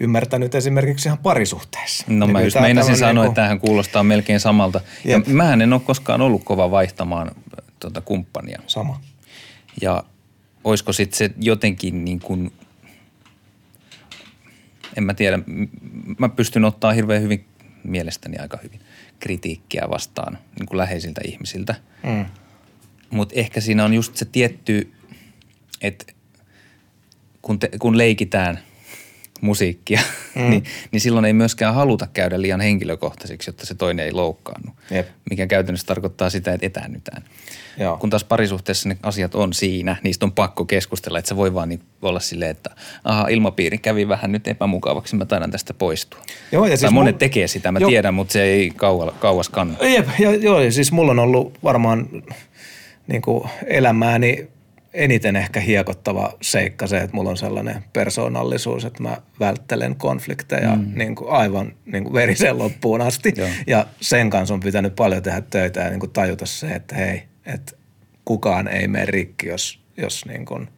[0.00, 2.04] ymmärtänyt esimerkiksi ihan parisuhteessa.
[2.08, 4.80] No Niin mä kuin just meinasin sanoa, niinku- että tämähän kuulostaa melkein samalta.
[5.04, 7.30] Ja mähän en ole koskaan ollut kova vaihtamaan
[7.80, 8.60] tuota kumppania.
[8.66, 9.00] Sama.
[9.82, 10.04] Ja
[10.64, 12.52] olisiko sitten se jotenkin niin kuin,
[14.98, 15.38] en mä tiedä,
[16.18, 17.44] mä pystyn ottaa hirveän hyvin,
[17.84, 18.80] mielestäni aika hyvin,
[19.20, 21.74] kritiikkiä vastaan niin kuin läheisiltä ihmisiltä.
[22.02, 22.24] Mm.
[23.10, 24.92] Mutta ehkä siinä on just se tietty,
[25.80, 26.12] että
[27.42, 28.58] kun, te, kun leikitään
[29.40, 30.00] musiikkia,
[30.34, 30.42] mm.
[30.50, 34.72] niin, niin silloin ei myöskään haluta käydä liian henkilökohtaisiksi, jotta se toinen ei loukkaannu.
[34.90, 35.08] Jep.
[35.30, 37.24] Mikä käytännössä tarkoittaa sitä, että etäännytään.
[37.78, 37.96] Joo.
[37.96, 41.68] Kun taas parisuhteessa ne asiat on siinä, niistä on pakko keskustella, että se voi vaan
[41.68, 42.70] niin olla silleen, että
[43.04, 46.20] aha, ilmapiiri kävi vähän nyt epämukavaksi, mä taidan tästä poistua.
[46.52, 47.90] Joo, ja tai siis monet mul- tekee sitä, mä Joo.
[47.90, 49.86] tiedän, mutta se ei kauas, kauas kanna.
[49.86, 52.08] Jep, ja, joo, ja siis mulla on ollut varmaan
[53.06, 54.48] niin kuin elämääni
[54.94, 60.92] eniten ehkä hiekottava seikka se, että mulla on sellainen persoonallisuus, että mä välttelen konflikteja mm.
[60.94, 63.32] niin kuin aivan niin kuin verisen loppuun asti.
[63.36, 63.48] Joo.
[63.66, 67.22] Ja sen kanssa on pitänyt paljon tehdä töitä ja niin kuin tajuta se, että hei,
[67.46, 67.72] että
[68.24, 70.68] kukaan ei mene rikki, jos, jos niin kuin,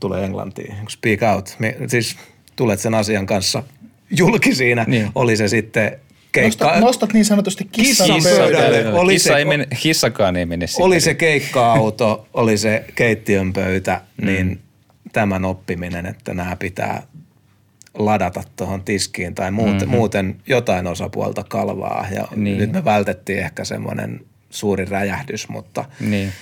[0.00, 1.56] tulee englantiin, speak out.
[1.86, 2.16] Siis
[2.56, 3.62] tulet sen asian kanssa
[4.10, 5.10] julki siinä, Niin.
[5.14, 6.00] oli se sitten
[6.34, 6.64] keikka.
[6.64, 8.68] Nostat, nostat niin sanotusti kissan Kissan pöydälle.
[8.70, 8.98] pöydälle.
[8.98, 10.66] Oli Kissa se- ei mene, hissakaan ei mene.
[10.80, 14.26] Oli se keikka-auto, oli se keittiön pöytä, Mm.
[14.26, 14.60] niin
[15.12, 17.02] tämän oppiminen, että nämä pitää
[17.94, 19.90] ladata tuohon tiskiin tai muuten, mm-hmm.
[19.90, 22.06] muuten jotain osapuolta kalvaa.
[22.14, 22.58] Ja niin.
[22.58, 24.20] nyt me vältettiin ehkä semmoinen
[24.50, 26.32] suuri räjähdys, mutta Niin.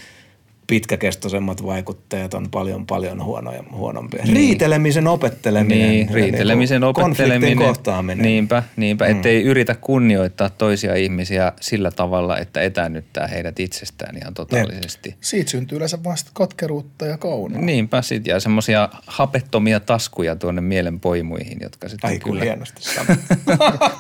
[0.73, 4.25] Pitkäkestoisemmat vaikutteet on paljon paljon huonoja, huonompia.
[4.33, 5.89] Riitelemisen opetteleminen.
[5.89, 7.59] Niin, ja riitelemisen niinku opetteleminen.
[7.59, 8.23] Kohtaaminen.
[8.23, 9.05] Niinpä, niinpä.
[9.05, 9.11] Mm.
[9.11, 15.15] Ettei yritä kunnioittaa toisia ihmisiä sillä tavalla, että etäännyttää heidät itsestään ihan totaalisesti.
[15.21, 17.61] Siitä syntyy yleensä vasta katkeruutta ja kaunoa.
[17.61, 23.25] Niinpä sit, ja semmoisia hapettomia taskuja tuonne mielen poimuihin, jotka sitten Ai kyllä hienosti sanottu.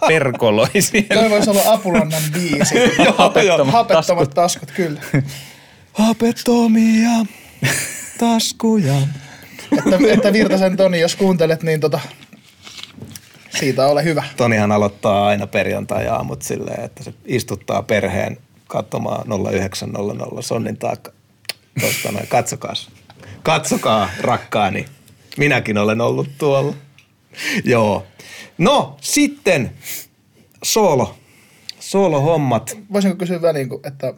[0.08, 1.14] perkoloi siellä.
[1.14, 2.74] Toi voisi olla Apulannan biisi.
[3.04, 5.00] Joo, hapettomat, hapettomat taskut, kyllä.
[5.92, 7.10] Hapettomia
[8.18, 8.94] taskuja.
[9.78, 12.00] Että, että Virtasen Toni, jos kuuntelet, niin tota,
[13.58, 14.24] siitä ole hyvä.
[14.36, 21.12] Tonihan aloittaa aina perjantai-aamut silleen, että se istuttaa perheen katsomaan 0900 sonnin taakka.
[21.80, 22.72] Tuosta noin, katsokaa.
[23.42, 24.86] Katsokaa, rakkaani.
[25.36, 26.74] Minäkin olen ollut tuolla.
[27.64, 28.06] Joo.
[28.58, 29.72] No, sitten
[30.62, 31.14] soolo.
[31.80, 32.78] Soolo-hommat.
[32.92, 34.14] Voisinko kysyä väliin, että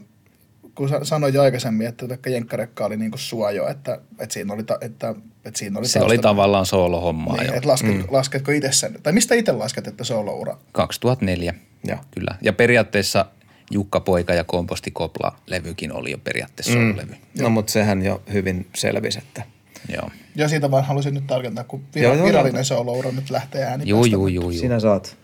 [0.74, 4.62] kun sa- sanoin jo aikaisemmin, että vaikka jenkkarekka oli niinku suojo, että, että siinä oli,
[4.64, 5.14] ta, että,
[5.44, 7.54] että siinä oli Se oli taustalla- tavallaan soolohommaa niin, jo.
[7.54, 8.04] että lasket, mm.
[8.10, 10.56] lasketko itse sen, tai mistä itse lasket, että sooloura?
[10.72, 11.54] 2004,
[11.84, 11.98] Joo.
[12.10, 12.34] kyllä.
[12.42, 13.26] Ja periaatteessa
[13.70, 16.96] Jukka Poika ja Komposti Kopla-levykin oli jo periaatteessa mm.
[16.96, 17.14] levy.
[17.40, 19.42] No, mutta sehän jo hyvin selvisi, että
[19.88, 20.10] Joo.
[20.36, 22.64] Ja siitä vaan halusin nyt tarkentaa, kun vira, Joo, joo, virallinen joo.
[22.64, 24.60] sooloura nyt lähtee ääni Juu, juu, juu, juu.
[24.60, 25.16] sinä saat.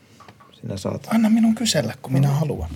[0.61, 1.09] Sinä saat.
[1.15, 2.71] Anna minun kysellä, kun minä haluan.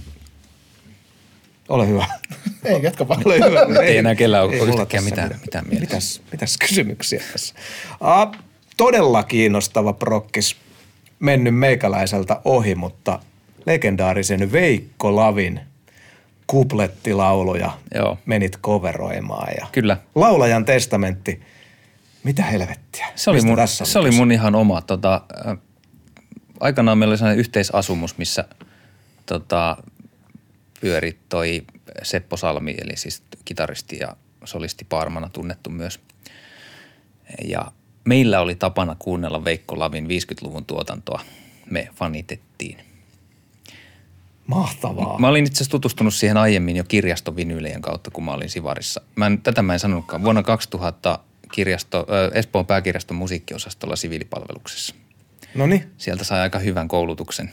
[1.68, 2.06] Ole hyvä.
[2.64, 3.22] Ei, jatka vaan.
[3.24, 3.82] Ole hyvä.
[3.82, 5.86] Ei enää kellään ole yhtäkkiä tässä mitään- mitään mielessä.
[5.90, 7.54] Mitäs, mitäs kysymyksiä tässä?
[8.00, 8.30] Ah,
[8.76, 10.56] todella kiinnostava prokkis
[11.18, 13.18] mennyt meikäläiseltä ohi, mutta
[13.66, 15.60] legendaarisen Veikko Lavin
[16.46, 18.18] kuplettilauluja Joo.
[18.26, 19.52] menit coveroimaan.
[19.60, 19.96] Ja Kyllä.
[20.14, 21.40] Laulajan testamentti,
[22.24, 23.06] mitä helvettiä?
[23.14, 24.82] Se oli, Mistä mun, tässä se oli mun ihan oma.
[24.82, 25.56] Tota, äh,
[26.60, 28.44] aikanaan meillä oli sellainen yhteisasumus, missä
[29.26, 29.76] tota,
[30.80, 31.62] pyöri toi
[32.02, 36.00] Seppo Salmi, eli siis kitaristi ja solisti Paarmana tunnettu myös.
[37.44, 37.72] Ja
[38.04, 41.20] meillä oli tapana kuunnella Veikko Lavin 50-luvun tuotantoa.
[41.70, 42.78] Me fanitettiin.
[44.46, 45.18] Mahtavaa.
[45.18, 49.00] Mä olin itse asiassa tutustunut siihen aiemmin jo kirjastovinyylejen kautta, kun mä olin Sivarissa.
[49.16, 50.22] Mä en, tätä mä en sanonutkaan.
[50.22, 51.18] Vuonna 2000
[51.52, 54.94] kirjasto, ö, Espoon pääkirjaston musiikkiosastolla siviilipalveluksessa.
[55.54, 55.90] No niin.
[55.98, 57.50] Sieltä sai aika hyvän koulutuksen.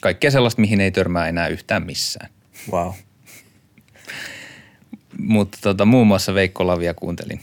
[0.00, 2.30] Kaikkea sellaista, mihin ei törmää enää yhtään missään.
[2.72, 2.92] Wow.
[5.18, 7.40] Mutta tota, muun muassa Veikko Lavia kuuntelin.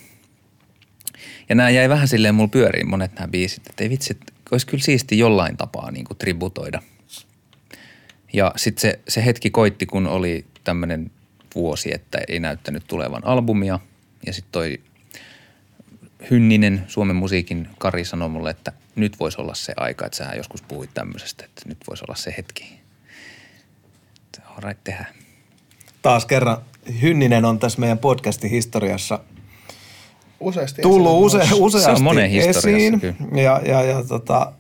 [1.50, 4.68] Ja nämä jäi vähän silleen mulla pyöriin monet nämä biisit, että ei vitsi, että olisi
[4.68, 6.82] kyllä siisti jollain tapaa niin kuin tributoida.
[8.34, 11.12] Ja sitten se, se hetki koitti, kun oli tämmöinen
[11.56, 13.80] vuosi, että ei näyttänyt tulevan albumia.
[14.26, 14.80] Ja sitten toi
[16.32, 20.62] Hynninen, Suomen musiikin Kari sanoi mulle, että nyt voisi olla se aika, että sä joskus
[20.62, 22.80] puhuit tämmöisestä, että nyt voisi olla se hetki.
[24.64, 25.14] Right, tehdään.
[26.02, 26.58] Taas kerran
[27.02, 29.20] Hynninen on tässä meidän podcastin historiassa
[30.40, 33.42] Useasti tullut use, useasti Se on monen esiin kyllä.
[33.42, 34.52] ja, ja, ja tota,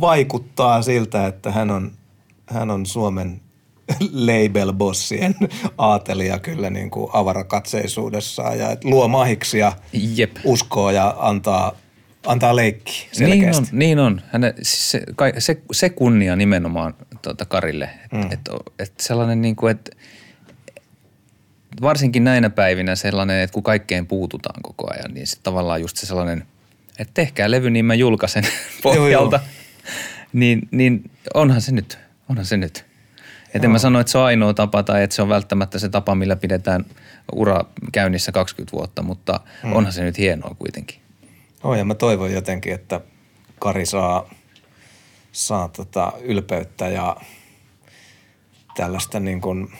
[0.00, 1.92] vaikuttaa siltä, että hän on,
[2.46, 3.40] hän on Suomen
[4.00, 5.34] label-bossien
[5.78, 10.36] aatelija kyllä niin kuin avarakatseisuudessaan ja että luo mahiksia, Jep.
[10.44, 11.76] uskoo ja antaa,
[12.26, 13.62] antaa leikki Niin selkeästi.
[13.72, 14.20] on, niin on.
[14.32, 18.32] Häne, siis se, kai- se, se kunnia nimenomaan tuota Karille, että mm.
[18.32, 18.40] et,
[18.78, 19.90] et sellainen niin kuin, että
[21.82, 26.06] varsinkin näinä päivinä sellainen, että kun kaikkeen puututaan koko ajan, niin se tavallaan just se
[26.06, 26.44] sellainen,
[26.98, 28.44] että tehkää levy, niin mä julkaisen
[28.82, 29.40] pohjalta.
[30.32, 32.84] Niin, niin onhan se nyt, onhan se nyt.
[33.54, 35.88] Että en mä sano, että se on ainoa tapa tai että se on välttämättä se
[35.88, 36.84] tapa, millä pidetään
[37.32, 39.72] ura käynnissä 20 vuotta, mutta mm.
[39.72, 41.00] onhan se nyt hienoa kuitenkin.
[41.62, 43.00] Oh, ja mä toivon jotenkin, että
[43.58, 44.30] Kari saa,
[45.32, 47.16] saa tota ylpeyttä ja
[48.76, 49.72] tällaista niin kuin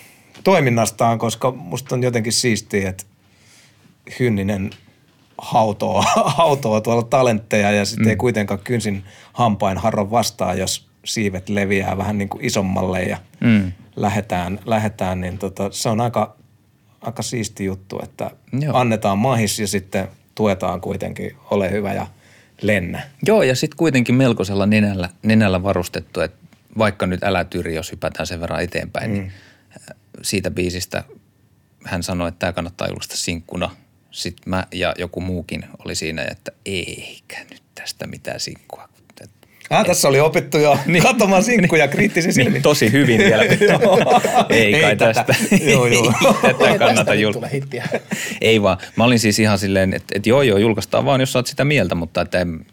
[0.45, 3.05] toiminnastaan, koska musta on jotenkin siistiä, että
[4.21, 4.71] Hynninen
[5.39, 6.05] hautoo,
[6.39, 8.11] hautoo tuolla talentteja ja sitten mm.
[8.11, 13.73] ei kuitenkaan kynsin hampain harro vastaan, jos siivet leviää vähän niin kuin isommalle ja Mm.
[13.97, 16.37] lähetään, lähetään niin tota, se on aika,
[17.01, 18.31] aika siisti juttu, että
[18.61, 18.77] Joo.
[18.77, 22.07] annetaan mahis ja sitten tuetaan kuitenkin, ole hyvä ja
[22.63, 23.03] lennä.
[23.27, 26.39] Joo, ja sitten kuitenkin melkoisella nenällä, nenällä varustettu, että
[26.79, 29.15] vaikka nyt älä tyri, jos hypätään sen verran eteenpäin, mm.
[29.15, 29.33] niin
[30.23, 31.05] siitä biisistä
[31.85, 33.71] hän sanoi, että tämä kannattaa julkaista sinkkuna.
[34.11, 38.89] Sitten mä ja joku muukin oli siinä, että eikä nyt tästä mitään sinkkua.
[39.71, 41.03] Et- Ah, tässä oli opittu jo niin.
[41.03, 42.53] katsomaan sinkkuja kriittisin silmin.
[42.53, 43.43] Niin, tosi hyvin vielä.
[44.51, 45.25] ei kai Ei tätä.
[45.25, 45.35] tästä.
[45.65, 46.13] Joo, joo.
[46.45, 47.59] Ei tätä Ei kannata julkaista.
[48.41, 48.79] Ei vaan.
[48.97, 51.65] Mä olin siis ihan silleen, että, että joo joo, julkaistaan vaan, jos sä oot sitä
[51.65, 52.67] mieltä, mutta että en,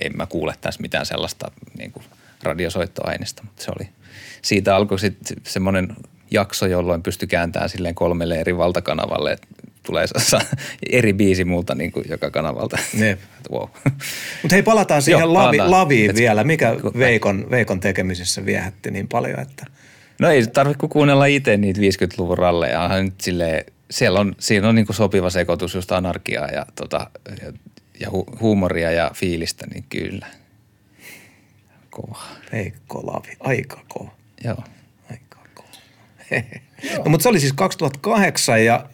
[0.00, 2.04] en mä kuule tässä mitään sellaista niin kuin
[2.42, 3.42] radiosoittoaineesta.
[3.44, 3.88] Mutta se oli,
[4.42, 5.88] siitä alkoi sitten semmoinen
[6.30, 9.46] jakso, jolloin pystyi kääntämään silleen kolmelle eri valtakanavalle, että
[9.82, 10.06] tulee
[10.90, 12.78] eri biisi multa niin kuin joka kanavalta.
[12.98, 13.20] Jep.
[13.52, 13.68] wow.
[14.42, 15.70] Mutta hei, palataan siihen Joo, lavi, palataan.
[15.70, 16.44] laviin Let's vielä.
[16.44, 16.76] Mikä.
[16.98, 19.66] Veikon, Veikon tekemisissä viehätti niin paljon, että
[20.22, 22.82] No ei tarvitse kuin kuunnella itse niitä 50-luvun ralleja.
[22.82, 27.10] Onhan Nyt silleen, siellä on, siinä on niin kuin sopiva sekoitus just anarkiaa ja, tota,
[27.42, 27.52] ja,
[28.00, 30.26] ja hu, huumoria ja fiilistä, niin kyllä.
[31.90, 32.18] Kova.
[32.52, 34.10] Veikko Lavi, aika kova.
[34.44, 34.62] Joo.
[35.10, 35.68] Aika kova.
[37.04, 38.86] no, mutta se oli siis 2008 ja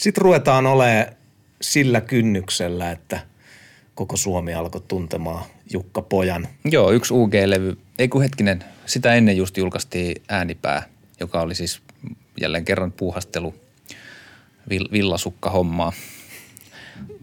[0.00, 1.06] sitten ruvetaan olemaan
[1.62, 3.20] sillä kynnyksellä, että
[3.94, 6.48] koko Suomi alkoi tuntemaan Jukka Pojan.
[6.64, 7.78] Joo, yksi UG-levy.
[7.98, 10.82] Ei kun hetkinen, sitä ennen just julkaistiin Äänipää,
[11.20, 11.82] joka oli siis
[12.40, 13.54] jälleen kerran puuhastelu
[14.68, 15.92] vill, villasukka-hommaa.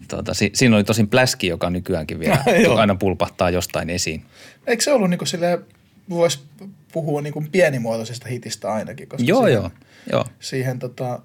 [0.09, 2.77] Tuota, si, siinä oli tosin pläski, joka nykyäänkin vielä Joo.
[2.77, 4.25] aina pulpahtaa jostain esiin.
[4.67, 5.59] Eikö se ollut niinku silleen,
[6.09, 6.39] voisi
[6.91, 9.71] puhua niinku pienimuotoisesta hitistä ainakin, koska Joo, siihen, joo,
[10.11, 10.25] joo.
[10.39, 11.19] siihen tota,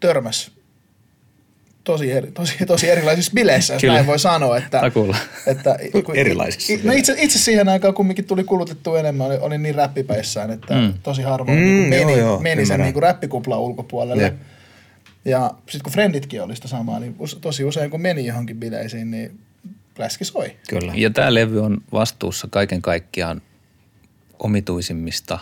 [0.00, 0.50] törmäs
[1.84, 3.94] tosi, eri, tosi, tosi erilaisissa bileissä, jos Kyllä.
[3.94, 4.56] näin voi sanoa.
[4.56, 5.16] Että, Takuulla.
[5.46, 9.74] että, kun- Erilaisissa No itse, itse siihen aikaan kumminkin tuli kulutettua enemmän, oli, oli niin
[9.74, 10.94] räppipäissään, että Mm.
[11.02, 14.22] tosi harvoin Mm, niin meni, joo, joo, meni sen niin kuin räppikuplan ulkopuolelle.
[14.22, 14.34] Jep.
[15.24, 19.38] Ja sitten kun Frienditkin oli sitä samaa, niin tosi usein kun meni johonkin bileisiin, niin
[19.94, 20.56] pläski soi.
[20.68, 20.92] Kyllä.
[20.96, 23.42] Ja tämä levy on vastuussa kaiken kaikkiaan
[24.38, 25.38] omituisimmista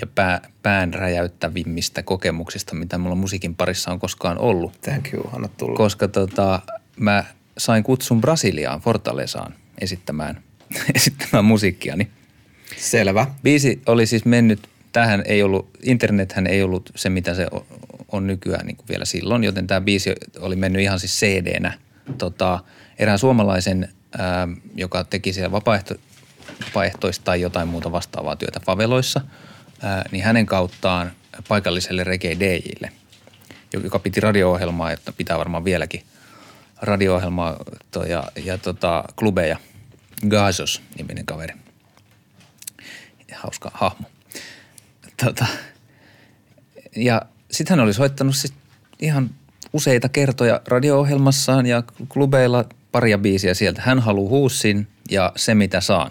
[0.00, 4.80] ja pää, pään räjäyttävimmistä kokemuksista, mitä mulla musiikin parissa on koskaan ollut.
[4.80, 5.76] Thank you, anna tulla.
[5.76, 6.60] Koska tota,
[6.96, 7.24] mä
[7.58, 10.42] sain kutsun Brasiliaan, Fortalesaan esittämään,
[10.94, 12.08] esittämään musiikkiani.
[12.76, 13.26] Selvä.
[13.42, 17.46] Biisi oli siis mennyt tämähän ei ollut, internethän ei ollut se, mitä se
[18.12, 21.72] on nykyään niin kuin vielä silloin, joten tämä biisi oli mennyt ihan siis CD-nä.
[22.18, 22.60] Tota,
[22.98, 23.88] erään suomalaisen,
[24.18, 25.94] ää, joka teki siellä vapaaehto,
[26.66, 29.20] vapaaehtoista tai jotain muuta vastaavaa työtä faveloissa,
[30.12, 31.12] niin hänen kauttaan
[31.48, 32.92] paikalliselle reggae DJille,
[33.72, 36.02] joka piti radio-ohjelmaa, että pitää varmaan vieläkin
[36.82, 37.56] radio-ohjelmaa
[37.90, 39.58] to, ja, ja tota, klubeja.
[40.28, 41.54] Gazos niminen kaveri.
[43.34, 44.10] Hauska hahmo.
[45.24, 45.46] Tota,
[46.96, 48.54] ja sitten hän oli soittanut sit
[49.00, 49.30] ihan
[49.72, 53.82] useita kertoja radio-ohjelmassaan ja klubeilla paria biisiä sieltä.
[53.84, 56.10] Hän haluaa huussin ja se mitä saan.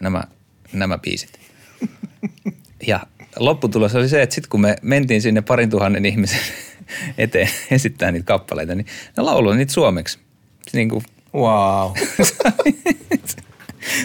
[0.00, 0.24] Nämä,
[0.72, 1.40] nämä biisit.
[2.86, 3.00] Ja
[3.38, 6.40] lopputulos oli se, että sitten kun me mentiin sinne parin tuhannen ihmisen
[7.18, 10.18] eteen esittää niitä kappaleita, niin ne lauloi niitä suomeksi.
[10.72, 11.02] Niin kuin,
[11.34, 11.92] Wow.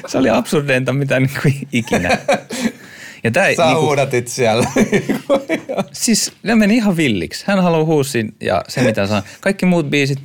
[0.07, 2.17] se oli absurdeinta mitä niin kuin ikinä.
[3.23, 4.67] Ja tää, Sä niinku- huudatit siellä.
[5.91, 7.43] Siis ne meni ihan villiksi.
[7.47, 9.23] Hän haluaa huussin ja se mitä saa.
[9.41, 10.19] Kaikki muut biisit.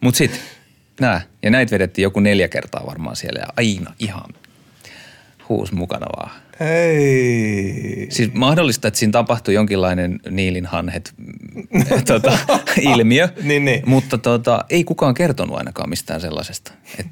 [0.00, 0.40] Mut sit,
[1.00, 1.20] nää.
[1.42, 4.30] Ja näitä vedettiin joku neljä kertaa varmaan siellä ja aina ihan
[5.48, 6.30] huus mukana vaan.
[6.60, 8.06] Hei.
[8.10, 12.38] Siis mahdollista, että siinä tapahtui jonkinlainen niilinhanhet mm, tota,
[12.80, 13.82] ilmiö, Niin, niin.
[13.86, 16.72] mutta tota, ei kukaan kertonut ainakaan mistään sellaisesta.
[16.98, 17.06] Et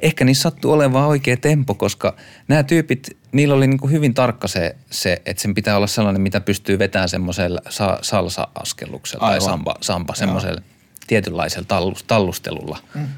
[0.00, 2.16] ehkä niissä sattuu olemaan oikea tempo, koska
[2.48, 6.40] nämä tyypit, niillä oli niinku hyvin tarkka se, se, että sen pitää olla sellainen, mitä
[6.40, 9.48] pystyy vetämään semmoisella sa- salsa-askelluksella tai Aivan.
[9.48, 10.60] samba, samba semmoisella
[11.06, 12.78] tietynlaisella tallus, tallustelulla.
[12.94, 13.08] Mm.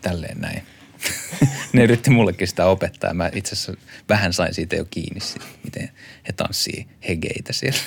[0.00, 0.62] Tälleen näin.
[1.72, 3.14] ne yritti mullekin sitä opettaa.
[3.14, 3.74] Mä itse asiassa
[4.08, 5.20] vähän sain siitä jo kiinni,
[5.64, 5.90] miten
[6.28, 7.78] he tanssii hegeitä siellä.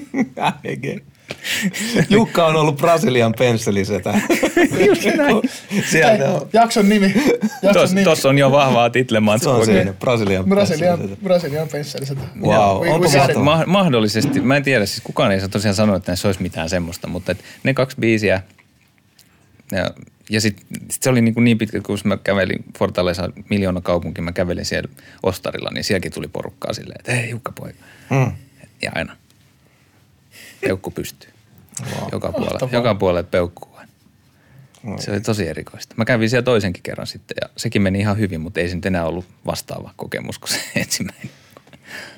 [0.64, 1.00] Hege.
[2.10, 4.20] Jukka on ollut Brasilian pensselisetä.
[4.86, 5.36] Just näin.
[5.90, 6.48] Sieltä on.
[6.52, 7.14] Jakson nimi.
[7.62, 8.30] Jakson Tuossa nimi.
[8.32, 8.90] on jo vahvaa
[9.40, 11.24] Se on siinä, Brasilian Brasilian, pensselisetä.
[11.24, 12.18] Brasilian pensseliset.
[12.40, 13.44] Wow, We- we onko mahtavaa?
[13.44, 16.68] Ma- mahdollisesti, mä en tiedä, siis kukaan ei saa tosiaan sanoa, että näissä olisi mitään
[16.68, 18.42] semmoista, mutta et ne kaksi biisiä,
[19.72, 19.90] ja,
[20.30, 24.20] ja sitten sit se oli niin, kuin niin pitkä, kun mä kävelin Fortaleza miljoona kaupunki,
[24.20, 24.88] mä kävelin siellä
[25.22, 27.78] Ostarilla, niin sielläkin tuli porukkaa silleen, että hei Jukka poika.
[28.10, 28.32] Mm.
[28.82, 29.16] Ja aina.
[30.66, 31.30] Peukku pystyy.
[31.80, 32.08] Wow.
[32.12, 33.92] Joka puolelle, joka puolelle peukkuu aina.
[34.98, 35.94] Se oli tosi erikoista.
[35.98, 38.86] Mä kävin siellä toisenkin kerran sitten ja sekin meni ihan hyvin, mutta ei se nyt
[38.86, 41.30] enää ollut vastaava kokemus kuin se ensimmäinen.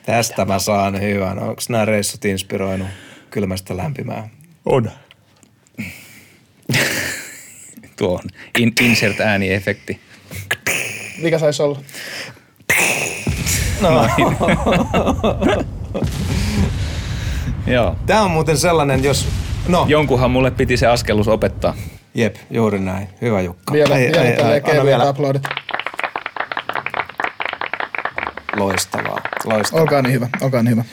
[0.07, 1.38] Tästä mä saan hyvän.
[1.38, 2.88] Onko nämä reissut inspiroinut
[3.30, 4.30] kylmästä lämpimään?
[4.64, 4.90] On.
[7.97, 8.24] Tuo on
[8.59, 10.01] in, insert ääniefekti.
[11.22, 11.82] Mikä saisi olla?
[17.67, 17.97] Joo.
[18.07, 19.27] Tämä on muuten sellainen, jos...
[19.69, 21.75] No, Jonkunhan mulle piti se askellus opettaa.
[22.15, 23.09] jep, juuri näin.
[23.21, 23.73] Hyvä Jukka.
[23.73, 25.09] Vielä, Ei, vielä ei, tälleen kevyet vielä.
[25.09, 25.43] aplodit.
[28.57, 29.83] Loistavaa, loistavaa.
[29.83, 30.85] Olkaa niin hyvä, olkaa niin hyvä.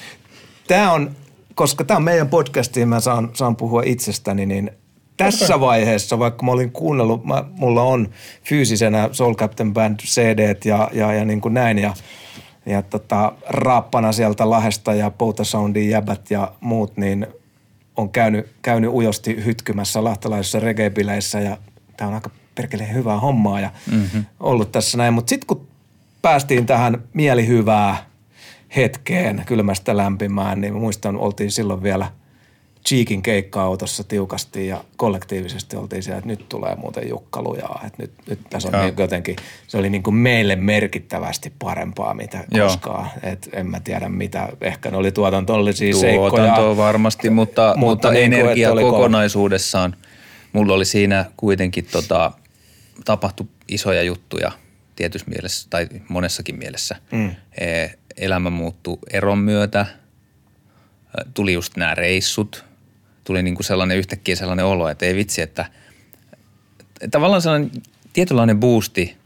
[0.67, 1.11] Tämä on,
[1.55, 4.71] koska tämä on meidän podcastiin, mä saan, saan puhua itsestäni, niin
[5.17, 8.09] tässä vaiheessa, vaikka mä olin kuunnellut, mä, mulla on
[8.43, 11.93] fyysisenä Soul Captain Band CD ja, ja, ja niin kuin näin, ja,
[12.65, 17.27] ja tota, raappana sieltä Lahesta ja Pouta Soundin jäbät ja muut, niin
[17.97, 21.57] on käynyt, käynyt ujosti hytkymässä lahtelaisissa reggae-bileissä ja
[21.97, 24.25] tämä on aika perkeleen hyvää hommaa ja mm-hmm.
[24.39, 25.13] ollut tässä näin.
[25.13, 25.67] Mutta sitten kun
[26.21, 28.05] päästiin tähän mielihyvää
[28.75, 32.11] hetkeen kylmästä lämpimään, niin muistan, oltiin silloin vielä
[32.87, 37.81] Cheekin keikka-autossa tiukasti ja kollektiivisesti oltiin siellä, että nyt tulee muuten Jukka lujaa.
[37.87, 39.35] Että nyt, nyt tässä on niin jotenkin,
[39.67, 42.67] se oli niin kuin meille merkittävästi parempaa mitä Joo.
[42.67, 43.09] koskaan.
[43.23, 46.29] Et en mä tiedä mitä, ehkä ne oli tuotantollisia seikkoja.
[46.29, 48.81] Tuotantoa varmasti, mutta, mutta, mutta niin kuin, energia kova.
[48.81, 49.95] kokonaisuudessaan.
[50.53, 52.31] Mulla oli siinä kuitenkin tota,
[53.05, 54.51] tapahtu isoja juttuja
[54.95, 56.95] tietyssä mielessä tai monessakin mielessä.
[57.11, 57.31] Mm.
[58.17, 59.85] Elämä muuttui eron myötä,
[61.33, 62.70] tuli just nämä reissut,
[63.23, 65.65] tuli niinku sellainen yhtäkkiä sellainen olo, että ei vitsi, että
[67.11, 67.71] tavallaan sellainen
[68.13, 69.21] tietynlainen boosti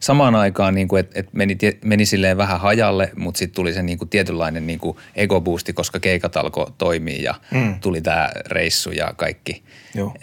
[0.00, 3.82] samaan aikaan, niin kuin, että, että meni, meni silleen vähän hajalle, mutta sitten tuli se
[3.82, 7.80] niin kuin tietynlainen niin kuin ego-boosti, koska keikat alkoi toimia ja mm.
[7.80, 9.62] tuli tämä reissu ja kaikki.
[9.94, 10.14] Joo.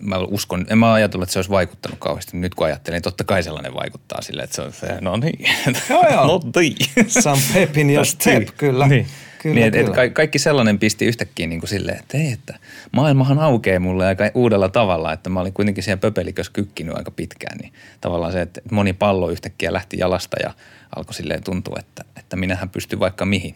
[0.00, 2.36] Mä uskon, en mä ajatellut, että se olisi vaikuttanut kauheasti.
[2.36, 5.44] Nyt kun ajattelen, niin totta kai sellainen vaikuttaa silleen, että se on se, no niin.
[5.90, 6.26] Joo, joo.
[6.26, 6.76] no niin.
[7.08, 8.88] Some pep in your step, kyllä.
[8.88, 9.06] Niin.
[9.42, 12.58] Kyllä, niin, et, et ka- kaikki sellainen pisti yhtäkkiä niin kuin silleen, että ei, että
[12.92, 17.58] maailmahan aukeaa mulle aika uudella tavalla, että mä olin kuitenkin siellä pöpelikössä kykkinyt aika pitkään,
[17.58, 20.54] niin tavallaan se, että moni pallo yhtäkkiä lähti jalasta ja
[20.96, 23.54] alkoi silleen tuntua, että, että minähän pystyn vaikka mihin.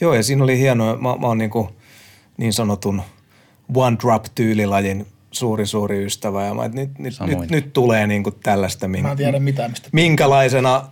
[0.00, 0.96] Joo, ja siinä oli hienoa.
[0.96, 1.68] Mä, mä oon niin, kuin
[2.36, 3.02] niin sanotun
[3.74, 6.44] one drop tyylilajin suuri, suuri ystävä.
[6.46, 7.40] Ja mä, et nyt, nyt, Samoin.
[7.40, 9.88] nyt, nyt, tulee niinku tällaista, Mä en min, tiedä mitään mistä.
[9.92, 10.88] minkälaisena,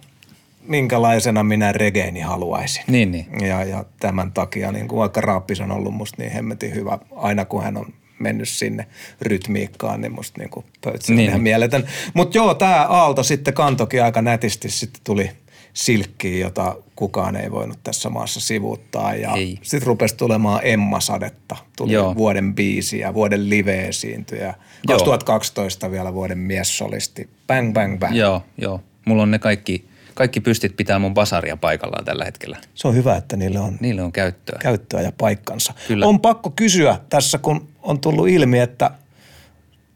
[0.69, 2.83] minkälaisena minä regeeni haluaisin.
[2.87, 3.27] Niin, niin.
[3.47, 7.45] Ja, ja tämän takia, niin kuin vaikka Raappis on ollut musta niin hemmetin hyvä, aina
[7.45, 7.87] kun hän on
[8.19, 8.87] mennyt sinne
[9.23, 11.29] rytmiikkaan, niin musta niin pöytsi on Niin.
[11.29, 11.87] ihan mieletön.
[12.15, 15.31] Mutta joo, tämä Aalto sitten kantokin aika nätisti, sitten tuli
[15.73, 19.15] silkkiä, jota kukaan ei voinut tässä maassa sivuuttaa.
[19.15, 22.15] Ja sitten rupesi tulemaan Emma-sadetta, tuli Joo.
[22.15, 24.47] vuoden biisi ja vuoden live-esiintyjä.
[24.89, 24.99] Joo.
[24.99, 27.29] 2012 vielä vuoden miessolisti.
[27.47, 28.17] Bang, bang, bang.
[28.17, 28.81] Joo, joo.
[29.05, 29.85] Mulla on ne kaikki,
[30.19, 32.57] kaikki pystit pitää mun basaria paikallaan tällä hetkellä.
[32.75, 34.59] Se on hyvä, että niille on Niille on käyttöä.
[34.63, 35.75] käyttöä ja paikkansa.
[35.89, 36.07] Kyllä.
[36.07, 38.91] On pakko kysyä tässä, kun on tullut ilmi, että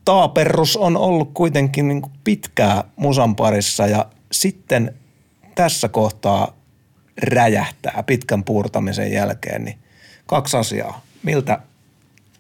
[0.05, 4.95] Taaperrus on ollut kuitenkin niin kuin pitkää musan parissa ja sitten
[5.55, 6.57] tässä kohtaa
[7.23, 9.79] räjähtää pitkän puurtamisen jälkeen, niin
[10.27, 11.01] kaksi asiaa.
[11.23, 11.59] Miltä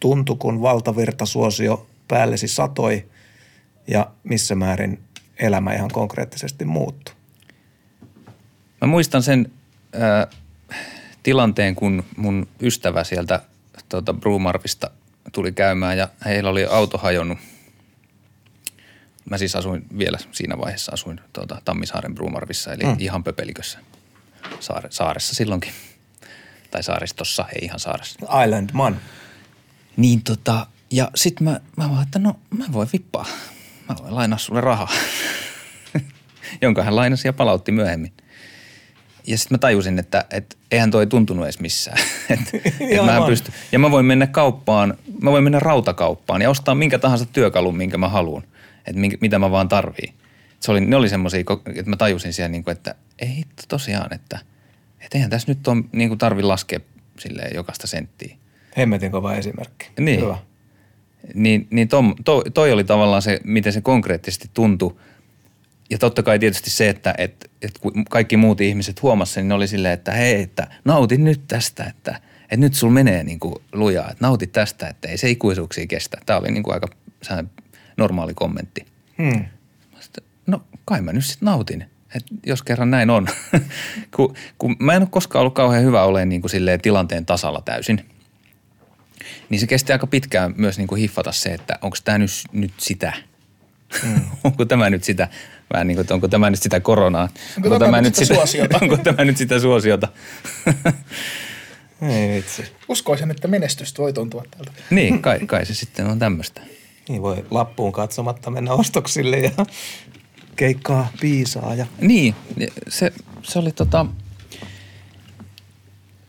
[0.00, 3.08] tuntui, kun valtavirtasuosio päällesi satoi
[3.88, 5.00] ja missä määrin
[5.38, 7.14] elämä ihan konkreettisesti muuttui?
[8.82, 9.52] Mä muistan sen
[9.94, 10.40] äh,
[11.22, 13.42] tilanteen, kun mun ystävä sieltä
[13.88, 14.90] tuota, Brumarvista
[15.32, 17.38] tuli käymään ja heillä oli auto hajonnut.
[19.30, 22.96] Mä siis asuin vielä siinä vaiheessa, asuin tuota, Tammisaaren Brumarvissa, eli mm.
[22.98, 23.78] ihan pöpelikössä
[24.60, 25.72] saare, saaressa silloinkin.
[26.70, 28.42] Tai saaristossa, ei ihan saaressa.
[28.44, 29.00] Island Man.
[29.96, 33.26] Niin tota, ja sit mä, mä vaan, että no mä voin vippaa.
[33.88, 34.92] Mä voin lainaa sulle rahaa.
[36.62, 38.12] Jonka hän lainasi ja palautti myöhemmin.
[39.26, 41.98] Ja sitten mä tajusin, että et, eihän toi tuntunut edes missään.
[42.30, 42.40] et,
[42.80, 46.98] et mä pysty, ja mä voin mennä kauppaan, mä voin mennä rautakauppaan ja ostaa minkä
[46.98, 48.42] tahansa työkalun, minkä mä haluan.
[48.86, 50.14] Että mitä mä vaan tarviin.
[50.60, 51.40] Se oli, ne oli semmoisia,
[51.74, 54.38] että mä tajusin siellä, niin kuin, että ei tosiaan, että
[55.00, 56.80] et eihän tässä nyt on, niin kuin tarvi laskea
[57.18, 58.36] silleen jokaista senttiä.
[58.76, 59.86] Hemmetin kova esimerkki.
[59.98, 60.20] Niin.
[60.20, 60.38] Hyvä.
[61.34, 64.96] Niin, niin tom, to, toi oli tavallaan se, miten se konkreettisesti tuntui.
[65.92, 69.54] Ja totta kai tietysti se, että et, et kun kaikki muut ihmiset huomasivat niin ne
[69.54, 73.54] oli silleen, että hei, että nautin nyt tästä, että, että nyt sul menee niin kuin
[73.72, 76.18] lujaa, että nautit tästä, että ei se ikuisuuksia kestä.
[76.26, 76.88] Tämä oli niin kuin aika
[77.96, 78.86] normaali kommentti.
[79.22, 79.44] Hmm.
[80.00, 81.84] Sitten, no kai mä nyt sitten nautin,
[82.14, 83.26] että jos kerran näin on.
[84.16, 87.62] kun, kun mä en ole koskaan ollut kauhean hyvä olemaan niin kuin silleen tilanteen tasalla
[87.64, 88.06] täysin.
[89.48, 92.72] Niin se kesti aika pitkään myös niin kuin hiffata se, että onko tämä nyt, nyt
[92.78, 93.12] sitä.
[94.02, 94.20] Mm.
[94.44, 95.28] onko tämä nyt sitä,
[95.72, 97.28] vähän niin kuin, että onko tämä nyt sitä koronaa.
[97.64, 98.78] Onko tämä nyt sitä suosiota?
[98.82, 100.08] onko tämä nyt sitä suosiota?
[102.02, 102.64] Ei vitsi.
[102.88, 104.72] Uskoisin, että menestystä voi tuntua tältä.
[104.90, 106.60] niin, kai, kai se sitten on tämmöistä.
[107.08, 109.50] Niin voi lappuun katsomatta mennä ostoksille ja
[110.56, 111.74] keikkaa piisaa.
[111.74, 111.86] Ja...
[112.00, 112.34] Niin,
[112.88, 113.12] se,
[113.42, 114.06] se oli tota,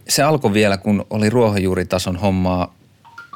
[0.10, 2.76] se alkoi vielä, kun oli ruohonjuuritason hommaa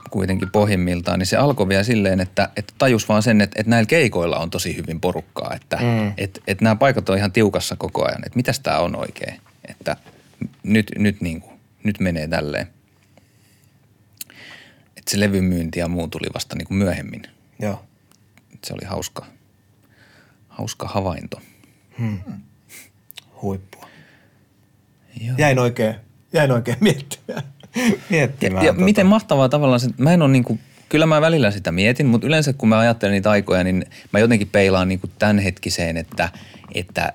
[0.09, 3.87] kuitenkin pohjimmiltaan, niin se alkoi vielä silleen, että, että tajus vaan sen, että, että näillä
[3.87, 6.13] keikoilla on tosi hyvin porukkaa, että, mm.
[6.17, 9.97] että, että nämä paikat on ihan tiukassa koko ajan, että mitäs tämä on oikein, että
[10.63, 12.67] nyt, nyt, niin kuin, nyt menee tälleen.
[14.97, 17.21] Että se levymyynti ja muu tuli vasta niin kuin myöhemmin.
[17.59, 17.85] Joo.
[18.65, 19.25] Se oli hauska,
[20.47, 21.41] hauska havainto.
[23.41, 23.89] Huippua.
[25.21, 25.35] Joo.
[25.37, 25.95] Jäin oikein,
[26.33, 27.43] jäin oikein miettimään.
[28.09, 28.85] Miettimään Ja, ja tota.
[28.85, 30.59] miten mahtavaa tavallaan se, mä en ole niinku,
[30.89, 34.49] kyllä mä välillä sitä mietin, mutta yleensä kun mä ajattelen niitä aikoja, niin mä jotenkin
[34.51, 36.29] peilaan niinku tämänhetkiseen, että,
[36.75, 37.13] että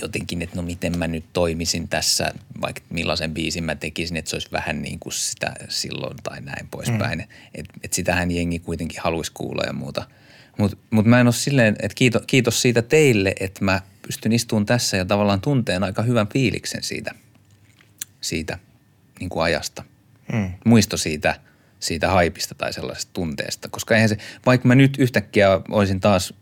[0.00, 4.36] jotenkin, että no miten mä nyt toimisin tässä, vaikka millaisen biisin mä tekisin, että se
[4.36, 7.18] olisi vähän niin kuin sitä silloin tai näin poispäin.
[7.18, 7.24] Mm.
[7.54, 10.04] Että et sitähän jengi kuitenkin haluaisi kuulla ja muuta.
[10.58, 14.66] Mutta mut mä en ole silleen, että kiitos, kiitos siitä teille, että mä pystyn istumaan
[14.66, 17.14] tässä ja tavallaan tunteen aika hyvän fiiliksen siitä,
[18.20, 18.58] siitä
[19.20, 19.84] niin kuin ajasta.
[20.32, 20.50] Mm.
[20.64, 21.34] Muisto siitä,
[21.80, 23.68] siitä haipista tai sellaisesta tunteesta.
[23.68, 24.16] Koska eihän se,
[24.46, 26.34] vaikka mä nyt yhtäkkiä olisin taas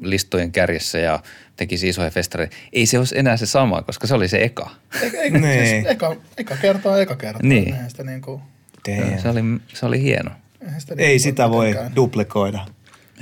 [0.00, 1.22] listojen kärjessä ja
[1.56, 4.70] tekisi isoja festareita, ei se olisi enää se sama, koska se oli se eka.
[5.02, 5.66] Eikä, eikä, Niin.
[5.66, 7.42] siis eka, eka kertaa, eka kertaa.
[7.48, 7.66] Niin.
[7.74, 8.40] Eihän sitä, niinku,
[8.88, 9.18] Damn.
[9.22, 9.40] Se oli,
[9.74, 10.30] se oli hieno.
[10.60, 12.66] eihän sitä Ei niinku sitä voi mitenkään- duplikoida.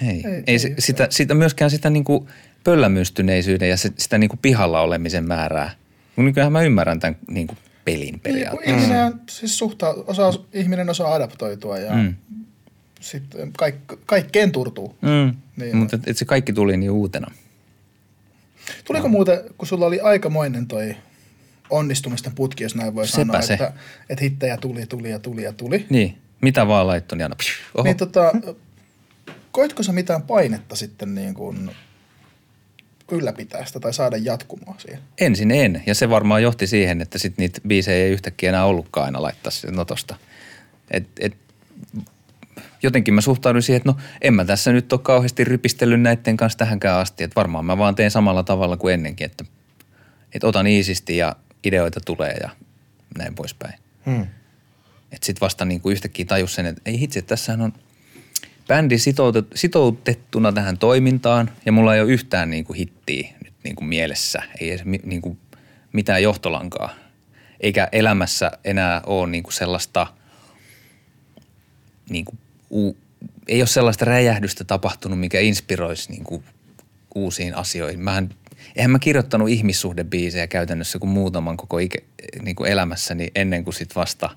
[0.02, 2.28] Ei, Ei, ei, ei ei se, sitä, sitä, myöskään sitä niinku
[2.64, 5.70] pöllämystyneisyyden ja se, sitä niinku pihalla olemisen määrää.
[6.14, 7.54] Kun nykyään mä ymmärrän tämän niinku
[7.84, 8.76] pelin Niin, periaatteessa.
[8.84, 12.00] ihminen, siis suhta, osaa, ihminen osaa adaptoitua ja Mm.
[12.00, 12.14] mm.
[13.00, 13.74] sitten kaik,
[14.06, 14.96] kaikkeen turtuu.
[15.00, 15.34] Mm.
[15.56, 15.76] Niin.
[15.76, 17.30] Mutta et, et se kaikki tuli niin uutena.
[18.84, 20.96] Tuliko muuten, kun sulla oli aikamoinen toi
[21.70, 23.52] onnistumisten putki, jos näin voi Sepä sanoa, se.
[23.54, 23.72] että,
[24.10, 25.86] että hittejä tuli, tuli ja tuli ja tuli.
[25.90, 27.84] Niin, mitä vaan laittoi, niin aina psh, oho.
[27.84, 28.32] Niin tota,
[29.52, 31.70] koitko sä mitään painetta sitten niin kuin
[33.10, 35.00] ylläpitää sitä tai saada jatkumoa siihen?
[35.20, 39.04] Ensin en, ja se varmaan johti siihen, että sit niitä biisejä ei yhtäkkiä enää ollutkaan
[39.04, 40.16] aina laittaa notosta.
[40.90, 41.36] Et, et,
[42.82, 46.58] jotenkin mä suhtaudun siihen, että no en mä tässä nyt ole kauheasti rypistellyt näiden kanssa
[46.58, 47.24] tähänkään asti.
[47.24, 49.44] Että varmaan mä vaan teen samalla tavalla kuin ennenkin, että,
[50.34, 52.50] että otan iisisti ja ideoita tulee ja
[53.18, 53.74] näin poispäin.
[54.06, 54.26] Hmm.
[55.12, 57.72] Että sitten vasta niin kuin yhtäkkiä tajus sen, että ei hitse, tässähän on
[58.68, 63.76] bändi sitoutet, sitoutettuna tähän toimintaan ja mulla ei ole yhtään niin kuin hittiä nyt niin
[63.76, 64.42] kuin mielessä.
[64.60, 65.38] Ei edes niin kuin
[65.92, 66.94] mitään johtolankaa.
[67.60, 70.06] Eikä elämässä enää ole niin kuin sellaista,
[72.08, 72.38] niin kuin
[73.48, 76.44] ei ole sellaista räjähdystä tapahtunut, mikä inspiroisi niin kuin
[77.14, 78.00] uusiin asioihin.
[78.00, 78.30] Mähän,
[78.76, 81.98] eihän mä kirjoittanut ihmissuhdebiisejä käytännössä kuin muutaman koko ikä,
[82.42, 84.30] niin kuin elämässäni ennen kuin sit vasta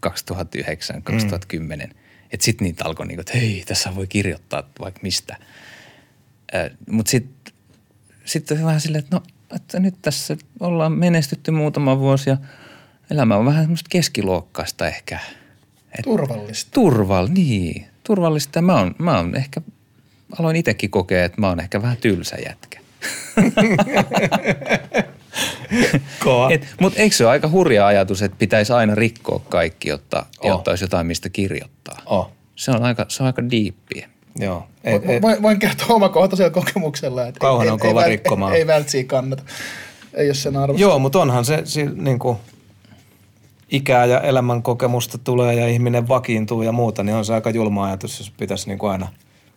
[0.00, 1.88] 2009, 2010.
[1.88, 2.05] Mm.
[2.32, 5.36] Että sit niitä alkoi niin kuin, että hei, tässä voi kirjoittaa vaikka mistä.
[6.90, 7.54] Mutta sitten
[8.24, 9.22] sit vähän silleen, että no,
[9.56, 12.36] että nyt tässä ollaan menestytty muutama vuosi ja
[13.10, 15.18] elämä on vähän semmoista keskiluokkaista ehkä.
[15.98, 16.70] Et Turvallista.
[16.74, 17.86] Turval, niin.
[18.04, 18.62] Turvallista.
[18.62, 19.60] Mä oon, mä oon ehkä,
[20.38, 22.80] aloin itsekin kokea, että mä oon ehkä vähän tylsä jätkä.
[26.24, 26.48] Kova.
[26.80, 30.48] Mutta eikö se ole aika hurja ajatus, että pitäisi aina rikkoa kaikki, jotta, Oh.
[30.48, 31.98] jotta olisi jotain, mistä kirjoittaa?
[32.06, 32.30] Oh.
[32.56, 34.08] Se on aika, se on aika diippiä.
[34.38, 34.66] Joo.
[34.84, 38.52] Voin, et, voin, voin kertoa omakohtaisella kokemuksella, että Kauhan ei, on ei, kova ei, rikkomaan.
[38.52, 39.42] Ei, ei vältsiä kannata.
[40.14, 40.82] Ei ole sen arvosta.
[40.82, 42.36] joo, mutta onhan se si, niin kuin,
[43.70, 47.86] ikää ja elämän kokemusta tulee ja ihminen vakiintuu ja muuta, niin on se aika julma
[47.86, 49.08] ajatus, jos pitäisi niin kuin aina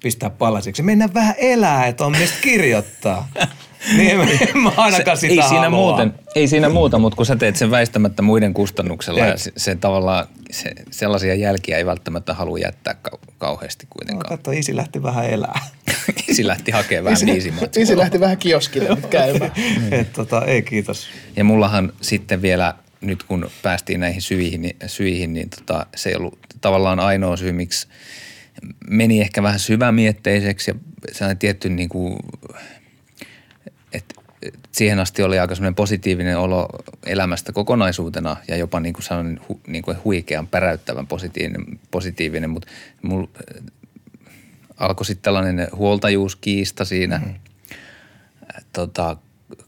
[0.04, 0.84] pistää palasiksi.
[0.84, 3.28] Mennä vähän elää, että on mistä kirjoittaa.
[3.98, 5.80] niin en, en mä ainakaan se, sitä ei siinä, halua.
[5.80, 9.30] muuten, ei siinä muuta, mutta kun sä teet sen väistämättä muiden kustannuksella Jep.
[9.30, 14.30] ja se, se tavallaan, se, sellaisia jälkiä ei välttämättä halua jättää kau, kauheasti No, kuitenkaan.
[14.38, 15.62] katso, isi lähti vähän elää.
[16.28, 17.84] Isi lähti hakemaan vähän biisimatskua.
[17.84, 19.52] Isi lähti vähän kioskille nyt käymään.
[19.92, 21.08] Et, tota, ei kiitos.
[21.36, 26.16] Ja mullahan sitten vielä, nyt kun päästiin näihin syihin, niin, syihin, niin tota, se ei
[26.16, 27.88] ollut tavallaan ainoa syy, miksi
[28.90, 30.76] meni ehkä vähän syvämietteiseksi ja
[31.12, 32.16] sellainen tietty niin kuin,
[34.72, 36.70] siihen asti oli aika semmoinen positiivinen olo
[37.06, 42.68] elämästä kokonaisuutena ja jopa niin kuin sellainen hu, niin kuin huikean päräyttävän positiivinen, positiivinen mutta
[43.02, 43.64] mulla äh,
[44.78, 47.36] alkoi sitten tällainen huoltajuuskiista siinä mm-hmm.
[48.74, 49.18] tota,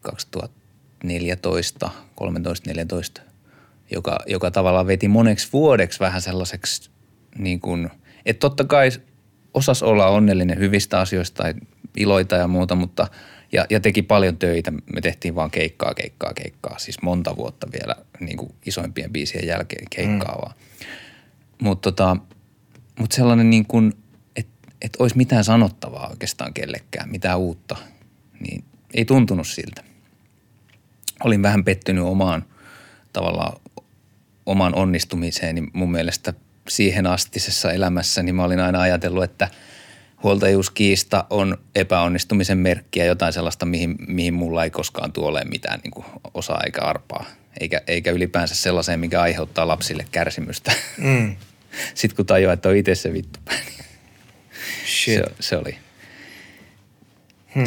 [0.02, 3.22] 2014, 13, 14,
[3.92, 6.90] joka, joka tavallaan veti moneksi vuodeksi vähän sellaiseksi
[7.38, 7.90] niin kuin,
[8.26, 8.90] että totta kai
[9.54, 11.54] osas olla onnellinen hyvistä asioista tai
[11.98, 13.08] iloita ja muuta, mutta
[13.52, 14.72] ja, ja teki paljon töitä.
[14.72, 16.80] Me tehtiin vaan keikkaa, keikkaa, keikkaa.
[16.80, 20.42] Siis monta vuotta vielä niin kuin isoimpien biisien jälkeen keikkaa mm.
[20.42, 20.56] vaan.
[21.62, 22.18] Mutta tota,
[23.00, 23.94] mut sellainen niin kuin,
[24.36, 27.76] että et olisi mitään sanottavaa oikeastaan kellekään, mitään uutta,
[28.40, 29.84] niin ei tuntunut siltä.
[31.24, 32.46] Olin vähän pettynyt omaan
[33.14, 33.62] tavallaan
[34.46, 36.34] omaan onnistumiseen, niin mun mielestä
[36.70, 39.48] siihen astisessa elämässä, niin mä olin aina ajatellut, että
[40.24, 45.92] huoltajuuskiista on epäonnistumisen merkki ja jotain sellaista, mihin, mihin mulla ei koskaan tule mitään niin
[45.92, 47.26] kuin osaa eikä arpaa.
[47.60, 50.72] Eikä, eikä ylipäänsä sellaiseen, mikä aiheuttaa lapsille kärsimystä.
[50.98, 51.36] Mm.
[51.96, 53.86] Sitten kun tajuaa, että on itse se vittu niin
[54.86, 55.16] Shit.
[55.16, 55.78] se, se oli.
[57.56, 57.64] Hmm.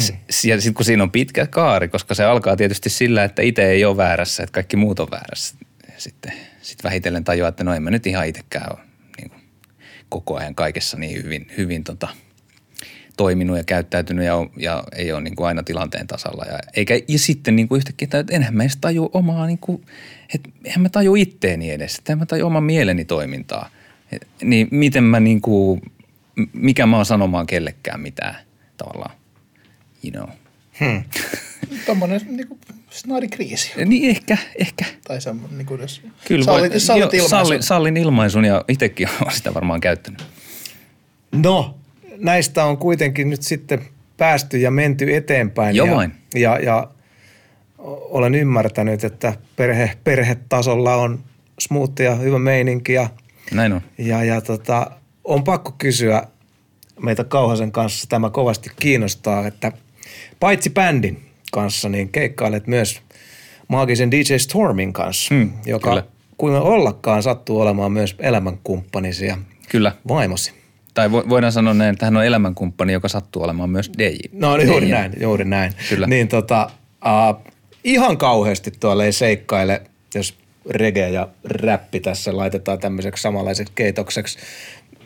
[0.49, 3.85] Ja sitten kun siinä on pitkä kaari, koska se alkaa tietysti sillä, että itse ei
[3.85, 5.55] ole väärässä, että kaikki muut on väärässä.
[5.97, 8.79] Sitten sit vähitellen tajuaa, että no en mä nyt ihan itsekään ole
[9.17, 9.41] niin kuin,
[10.09, 12.07] koko ajan kaikessa niin hyvin, hyvin tota,
[13.17, 16.45] toiminut ja käyttäytynyt ja, ja ei ole niin kuin aina tilanteen tasalla.
[16.45, 19.85] Ja, eikä, ja sitten niin kuin yhtäkkiä, että enhän mä edes taju omaa, niin kuin,
[20.33, 23.69] että enhän mä taju itteeni edes, että en mä taju oman mieleni toimintaa.
[24.11, 25.81] Et, niin miten mä niin kuin,
[26.53, 28.35] mikä mä oon sanomaan kellekään mitään
[28.77, 29.15] tavallaan,
[30.03, 30.35] you know.
[30.79, 31.03] Hmm.
[31.85, 32.59] Tuommoinen niinku
[32.89, 33.71] snaadikriisi.
[33.85, 34.85] Niin ehkä, ehkä.
[35.07, 37.29] Tai semmoinen, niinku jos Kyllä sallit, voi- jos sallit joo, ilmaisun.
[37.29, 40.23] sallin, sallin ilmaisun ja itsekin olen sitä varmaan käyttänyt.
[41.31, 41.77] No,
[42.17, 43.81] näistä on kuitenkin nyt sitten
[44.17, 45.75] päästy ja menty eteenpäin.
[45.75, 46.11] Joo ja, vain.
[46.35, 46.87] Ja, ja
[47.87, 51.19] olen ymmärtänyt, että perhe, perhetasolla on
[51.59, 53.09] smoothia ja hyvä meininki ja,
[53.51, 53.81] Näin on.
[53.97, 54.91] ja, ja tota,
[55.23, 56.23] on pakko kysyä
[56.99, 59.71] meitä Kauhasen kanssa, tämä kovasti kiinnostaa, että
[60.39, 63.01] paitsi bändin kanssa, niin keikkailet myös
[63.67, 66.03] maagisen DJ Stormin kanssa, Hmm, joka kyllä.
[66.37, 69.37] kuinka ollakaan sattuu olemaan myös elämänkumppanisi ja
[69.69, 69.91] Kyllä.
[70.07, 70.53] vaimosi.
[70.95, 74.15] Tai vo, voidaan sanoa näin, että hän on elämänkumppani, joka sattuu olemaan myös DJ.
[74.31, 74.91] No juuri DJ.
[74.91, 75.71] näin, juuri näin.
[75.89, 76.07] Kyllä.
[76.07, 76.69] Niin tota,
[77.05, 77.51] uh,
[77.83, 79.81] ihan kauheasti tuolla ei seikkaile,
[80.15, 80.37] jos
[80.69, 84.39] reggae ja räppi tässä laitetaan tämmöiseksi samanlaiseksi keitokseksi.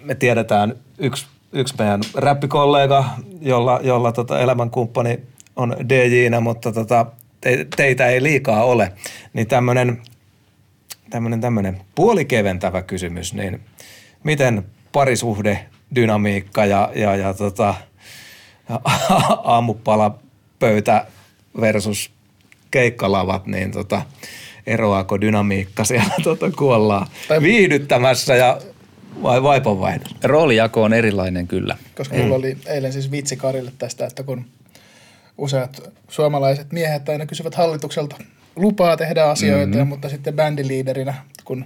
[0.04, 3.06] Me tiedetään yksi, yksi meidän räppikollega,
[3.42, 5.20] jolla, jolla tota elämänkumppani
[5.56, 7.06] on DJnä, mutta tota,
[7.42, 8.92] te, teitä ei liikaa ole.
[9.34, 10.02] Niin tämmöinen
[11.10, 13.60] tämmöinen tämmöinen puolikeventävä kysymys, niin
[14.24, 17.76] miten parisuhde, dynamiikka ja, ja, ja tota,
[19.44, 20.20] aamupala
[20.60, 21.06] pöytä
[21.62, 22.12] versus
[22.72, 24.02] keikkalavat, niin tota,
[24.68, 27.08] eroaako dynamiikka siellä tota, kun ollaan
[27.42, 28.62] viihdyttämässä ja
[29.24, 30.16] vai vaipanvaihdos?
[30.24, 31.78] Roolijako on erilainen kyllä.
[31.96, 34.46] Koska mulla oli eilen siis vitsi Karille tästä, että kun
[35.38, 38.16] useat suomalaiset miehet aina kysyvät hallitukselta
[38.56, 39.88] lupaa tehdä asioita, mm-hmm.
[39.88, 41.14] mutta sitten bändiliiderinä,
[41.46, 41.66] kun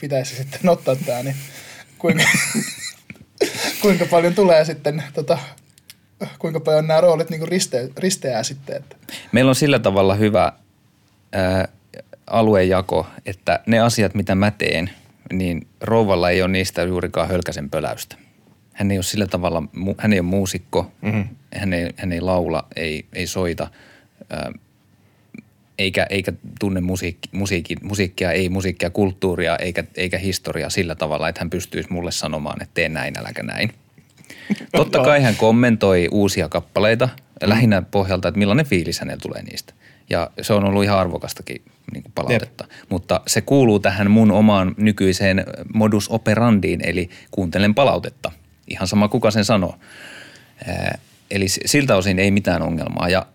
[0.00, 1.36] pitäisi sitten ottaa tämä, niin
[1.98, 2.24] kuinka,
[3.82, 5.38] kuinka paljon tulee sitten, tota,
[6.38, 8.76] kuinka paljon nämä roolit niin riste, risteää sitten.
[8.76, 8.96] Että.
[9.32, 10.52] Meillä on sillä tavalla hyvä
[11.32, 11.68] ää,
[12.26, 14.90] aluejako, että ne asiat, mitä mä teen,
[15.32, 18.16] niin rouvalla ei ole niistä juurikaan hölkäsen pöläystä.
[18.72, 19.62] Hän ei ole sillä tavalla,
[19.98, 21.28] hän ei ole muusikko, mm-hmm.
[21.54, 23.70] hän, ei, hän ei laula, ei, ei soita,
[24.30, 24.52] ää,
[25.78, 31.40] eikä, eikä tunne musiikki, musiikki, musiikkia, ei musiikkia, kulttuuria eikä, eikä historiaa sillä tavalla, että
[31.40, 33.70] hän pystyisi mulle sanomaan, että tee näin, äläkä näin.
[34.72, 37.08] Totta kai hän kommentoi uusia kappaleita
[37.42, 39.74] lähinnä pohjalta, että millainen fiilis hänellä tulee niistä.
[40.10, 42.64] Ja se on ollut ihan arvokastakin niin kuin palautetta.
[42.70, 42.88] Jep.
[42.88, 45.44] Mutta se kuuluu tähän mun omaan nykyiseen
[45.74, 48.30] modus operandiin, eli kuuntelen palautetta.
[48.68, 49.78] Ihan sama kuka sen sanoo.
[51.30, 53.08] Eli siltä osin ei mitään ongelmaa.
[53.08, 53.26] Ja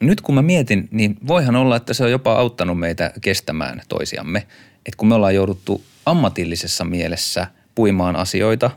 [0.00, 4.38] nyt kun mä mietin, niin voihan olla, että se on jopa auttanut meitä kestämään toisiamme.
[4.76, 8.70] Että kun me ollaan jouduttu ammatillisessa mielessä puimaan asioita,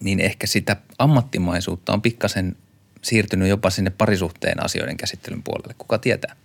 [0.00, 2.56] niin ehkä sitä ammattimaisuutta on pikkasen
[3.02, 5.74] siirtynyt jopa sinne parisuhteen asioiden käsittelyn puolelle.
[5.78, 6.36] Kuka tietää?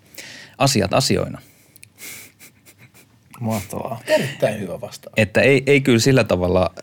[0.58, 1.42] Asiat asioina.
[3.40, 4.02] Mahtavaa.
[4.08, 5.14] Erittäin hyvä vastaus.
[5.18, 6.74] Että ei, ei kyllä sillä tavalla,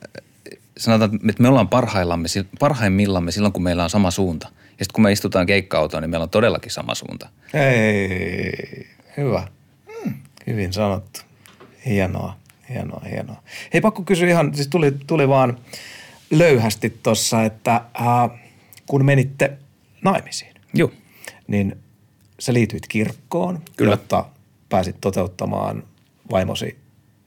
[0.77, 4.49] sanotaan, että me ollaan parhaillamme, parhaimmillamme silloin, kun meillä on sama suunta–
[4.79, 7.29] ja sitten kun me istutaan keikka niin meillä on todellakin sama suunta.
[7.55, 8.87] Ei,
[9.17, 9.49] hyvä.
[9.95, 10.15] Hmm.
[10.47, 11.21] Hyvin sanottu.
[11.87, 12.37] Hienoa,
[12.69, 13.43] hienoa, hienoa.
[13.73, 15.59] Hei, pakko kysyä ihan, siis tuli, tuli vaan
[16.31, 18.41] löyhästi tuossa, että äh,
[18.87, 19.53] kun menitte
[20.03, 20.91] naimisiin, Joo.
[21.47, 21.77] niin
[22.41, 23.93] sä liityit kirkkoon, Kyllä.
[23.93, 24.25] jotta
[24.69, 25.83] pääsit toteuttamaan
[26.31, 26.79] vaimosi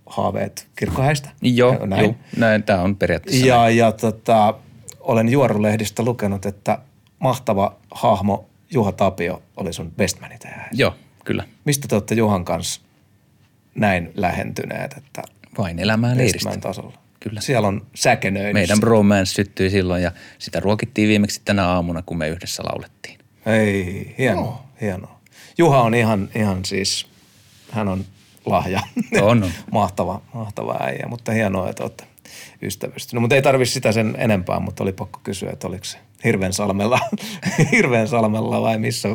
[0.06, 1.30] haaveet kirkkohäistä.
[1.42, 2.04] Joo, näin.
[2.04, 3.78] Joo, näin tämä on periaatteessa Ja, näin.
[3.78, 4.54] ja tota,
[5.00, 6.78] olen Juorulehdistä lukenut, että
[7.20, 10.70] mahtava hahmo Juha Tapio oli sun bestmani tehdä.
[10.72, 10.96] Joo,
[11.26, 11.44] kyllä.
[11.66, 12.82] Mistä te olette Juhan kanssa
[13.76, 15.22] näin lähentyneet, että
[15.58, 16.58] vain elämään leiristä.
[16.62, 16.98] tasolla?
[17.20, 17.42] Kyllä.
[17.42, 18.54] Siellä on säkenöinyt.
[18.54, 23.20] Meidän bromance syttyi silloin ja sitä ruokittiin viimeksi tänä aamuna, kun me yhdessä laulettiin.
[23.46, 24.62] Ei, hienoa, oh.
[24.82, 25.20] hienoa.
[25.58, 27.08] Juha on ihan, ihan siis,
[27.72, 28.06] hän on
[28.46, 28.82] lahja.
[29.22, 29.52] On, on.
[29.72, 32.08] mahtava, mahtava äijä, mutta hienoa, että olette
[32.62, 33.22] ystävystynyt.
[33.22, 37.00] Mutta ei tarvitse sitä sen enempää, mutta oli pakko kysyä, että oliko se Hirveän salmella,
[37.72, 39.10] Hirveän salmella vai missä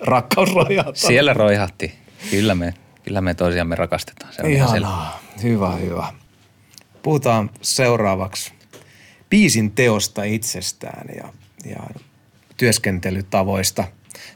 [0.00, 0.94] rakkaus roihahtaa?
[0.94, 1.94] Siellä roihahti.
[2.30, 4.32] Kyllä me, kyllä me toisiamme rakastetaan.
[4.32, 5.20] Se on Ihanaa.
[5.42, 6.12] Hyvä, hyvä.
[7.02, 8.52] Puhutaan seuraavaksi
[9.30, 11.32] biisin teosta itsestään ja,
[11.70, 11.82] ja
[12.56, 13.84] työskentelytavoista.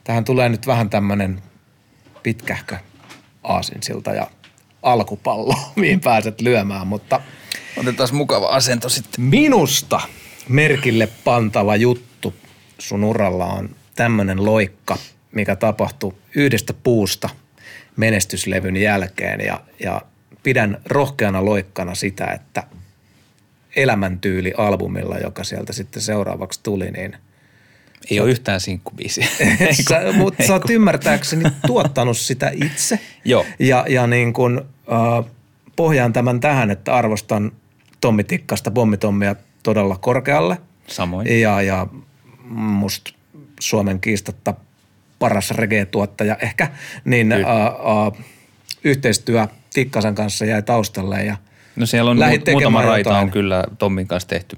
[0.04, 1.42] Tähän tulee nyt vähän tämmöinen
[2.22, 2.76] pitkähkö
[3.42, 4.30] aasinsilta ja
[4.82, 7.20] alkupallo, mihin pääset lyömään, mutta...
[7.76, 9.24] Otetaan mukava asento sitten.
[9.24, 10.00] Minusta–
[10.48, 12.34] merkille pantava juttu
[12.78, 14.98] sun uralla on tämmöinen loikka,
[15.32, 17.28] mikä tapahtui yhdestä puusta
[17.96, 20.02] menestyslevyn jälkeen ja, ja
[20.42, 22.62] pidän rohkeana loikkana sitä, että
[23.76, 27.16] elämäntyyli-albumilla, joka sieltä sitten seuraavaksi tuli, niin
[28.10, 29.26] ei ole yhtään sinkkubiisiä.
[29.88, 32.98] sä, mutta sä oot ymmärtääkseni tuottanut sitä itse.
[33.24, 33.46] Joo.
[33.58, 35.32] Ja, ja niin kun, äh,
[35.76, 37.52] pohjaan tämän tähän, että arvostan
[38.00, 40.56] Tommi Tikkasta, Pommitommia todella korkealle.
[40.86, 41.40] Samoin.
[41.40, 41.86] Ja, ja
[42.48, 43.10] musta
[43.60, 44.54] Suomen kiistatta
[45.18, 46.70] paras reggae-tuottaja ehkä,
[47.04, 47.72] niin ä, ä,
[48.84, 51.36] yhteistyö Tikkasen kanssa jäi taustalle ja
[51.76, 53.24] No siellä on mu- muutama raita jotain.
[53.24, 54.56] on kyllä Tommin kanssa tehty.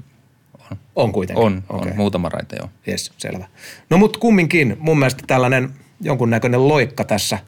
[0.70, 1.44] On, on kuitenkin?
[1.44, 1.90] On, okay.
[1.90, 2.70] on muutama raita joo.
[2.88, 3.46] Yes, selvä.
[3.90, 5.70] No mutta kumminkin mun mielestä tällainen
[6.00, 7.38] jonkunnäköinen loikka tässä,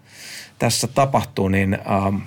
[0.59, 2.22] tässä tapahtuu, niin äh,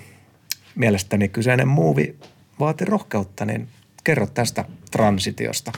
[0.75, 2.15] mielestäni kyseinen muuvi
[2.59, 3.67] vaati rohkeutta, niin
[4.03, 5.72] kerro tästä transitiosta.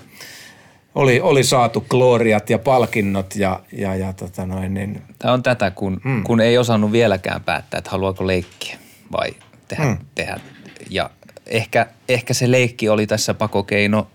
[0.95, 5.01] Oli, oli saatu gloriat ja palkinnot ja, ja, ja tota noin, niin.
[5.19, 6.23] Tämä on tätä, kun, mm.
[6.23, 8.77] kun ei osannut vieläkään päättää, että haluaako leikkiä
[9.11, 9.29] vai
[9.67, 9.83] tehdä.
[9.83, 9.97] Mm.
[10.15, 10.39] tehdä.
[10.89, 11.09] Ja
[11.45, 14.07] ehkä, ehkä se leikki oli tässä pakokeino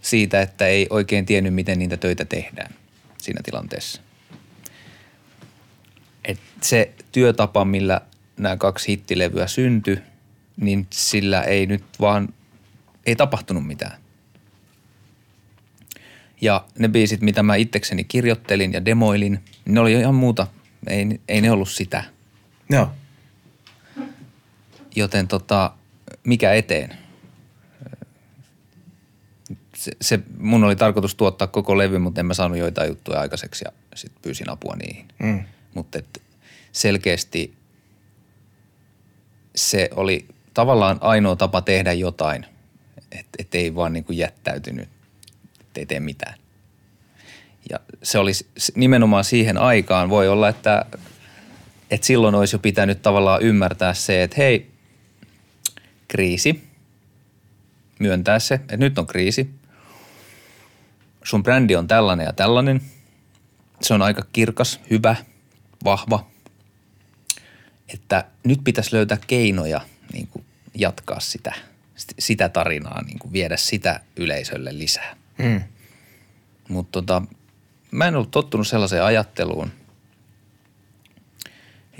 [0.00, 2.74] siitä, että ei oikein tiennyt, miten niitä töitä tehdään
[3.18, 4.00] siinä tilanteessa.
[6.24, 8.00] Et se työtapa, millä
[8.36, 9.98] nämä kaksi hittilevyä syntyi,
[10.56, 12.28] niin sillä ei nyt vaan–
[13.06, 14.03] ei tapahtunut mitään.
[16.44, 20.46] Ja ne biisit, mitä mä itsekseni kirjoittelin ja demoilin, ne oli ihan muuta.
[20.86, 22.04] Ei, ei ne ollut sitä.
[22.70, 22.90] Joo.
[24.96, 25.72] Joten tota,
[26.24, 26.98] mikä eteen?
[29.76, 33.64] se, se, mun oli tarkoitus tuottaa koko levy, mutta en mä saanut joitain juttuja aikaiseksi
[33.64, 35.08] ja sitten pyysin apua niihin.
[35.18, 35.44] Mm.
[35.74, 35.98] Mutta
[36.72, 37.54] selkeästi
[39.56, 42.46] se oli tavallaan ainoa tapa tehdä jotain,
[43.12, 44.88] että et ei vaan niin kuin jättäytynyt,
[45.74, 46.34] ettei tee mitään.
[47.70, 48.44] Ja se oli s-
[48.74, 50.84] nimenomaan siihen aikaan, voi olla, että,
[51.90, 54.70] että silloin olisi jo pitänyt tavallaan ymmärtää se, että hei,
[56.08, 56.64] kriisi,
[57.98, 59.50] myöntää se, että nyt on kriisi.
[61.24, 62.80] Sun brändi on tällainen ja tällainen.
[63.82, 65.16] Se on aika kirkas, hyvä,
[65.84, 66.26] vahva.
[67.94, 69.80] Että nyt pitäisi löytää keinoja
[70.12, 70.44] niin kuin
[70.74, 71.54] jatkaa sitä,
[72.18, 75.16] sitä tarinaa, niin kuin viedä sitä yleisölle lisää.
[75.38, 75.62] Mm.
[76.68, 77.22] Mutta tota,
[77.90, 79.70] mä en ollut tottunut sellaiseen ajatteluun.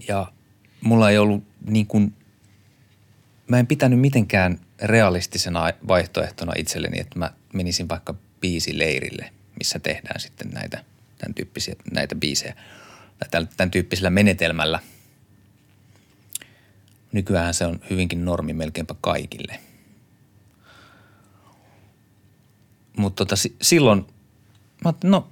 [0.09, 0.33] Ja
[0.81, 2.15] mulla ei ollut niin kuin,
[3.49, 10.51] mä en pitänyt mitenkään realistisena vaihtoehtona itselleni, että mä menisin vaikka biisileirille, missä tehdään sitten
[10.51, 10.85] näitä,
[11.19, 12.55] tämän tyyppisiä, näitä biisejä.
[13.31, 14.81] Tämän, tämän tyyppisellä menetelmällä.
[17.13, 19.61] Nykyään se on hyvinkin normi melkeinpä kaikille.
[22.97, 24.07] Mutta tota, si- silloin
[24.85, 25.29] mä no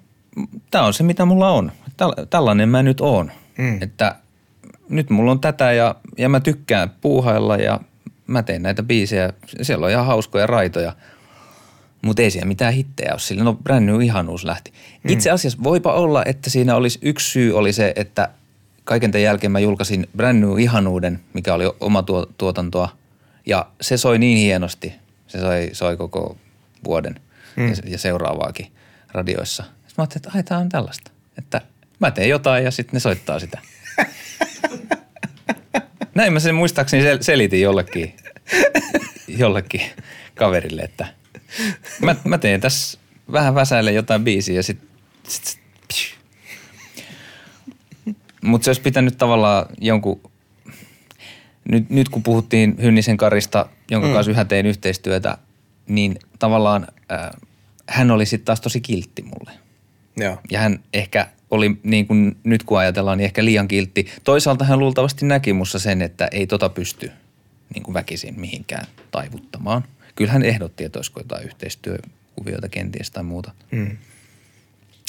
[0.70, 1.72] tämä on se mitä mulla on.
[1.90, 3.32] Täl- tällainen mä nyt oon.
[3.58, 3.82] Mm.
[3.82, 4.16] Että
[4.88, 7.80] nyt mulla on tätä ja, ja mä tykkään puuhailla ja
[8.26, 9.32] mä teen näitä biisejä.
[9.62, 10.96] Siellä on ihan hauskoja raitoja.
[12.02, 13.20] Mutta ei siellä mitään hittejä ole.
[13.20, 14.72] Sillä no brand new ihanuus lähti.
[15.08, 18.28] Itse asiassa voipa olla, että siinä olisi yksi syy oli se, että
[18.84, 22.88] kaiken tämän jälkeen mä julkaisin brand new ihanuuden, mikä oli oma tuo, tuotantoa.
[23.46, 24.92] Ja se soi niin hienosti.
[25.26, 26.36] Se soi, soi koko
[26.84, 27.20] vuoden
[27.56, 27.68] mm.
[27.68, 28.72] ja, ja seuraavaakin
[29.12, 29.62] radioissa.
[29.62, 31.10] Sitten mä ajattelin, että ai tää on tällaista.
[31.38, 31.60] Että
[31.98, 33.58] mä teen jotain ja sitten ne soittaa sitä.
[36.14, 38.16] Näin mä sen muistaakseni sel- selitin jollekin,
[39.28, 39.82] jollekin
[40.34, 41.06] kaverille, että
[42.02, 42.98] mä, mä teen tässä
[43.32, 44.88] vähän väsäille jotain biisiä ja sitten
[45.28, 45.62] sit, sit,
[48.42, 50.20] mutta se olisi pitänyt tavallaan jonkun,
[51.68, 54.14] nyt, nyt kun puhuttiin Hynnisen Karista, jonka mm.
[54.14, 55.38] kanssa yhä tein yhteistyötä,
[55.88, 57.30] niin tavallaan äh,
[57.88, 59.50] hän oli sitten taas tosi kiltti mulle.
[60.16, 60.38] Joo.
[60.50, 64.06] Ja hän ehkä oli, niin kuin nyt kun ajatellaan, niin ehkä liian kiltti.
[64.24, 67.10] Toisaalta hän luultavasti näki mussa sen, että ei tota pysty
[67.74, 69.84] niin kuin väkisin mihinkään taivuttamaan.
[70.14, 73.52] Kyllä hän ehdotti, että olisiko jotain yhteistyökuvioita kenties tai muuta.
[73.70, 73.96] Mm.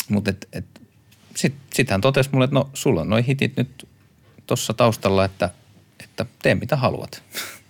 [0.09, 0.65] Mutta et, et,
[1.35, 3.87] sitten sit hän totesi mulle, että no sulla on noi hitit nyt
[4.47, 5.49] tuossa taustalla, että,
[6.03, 7.23] että tee mitä haluat.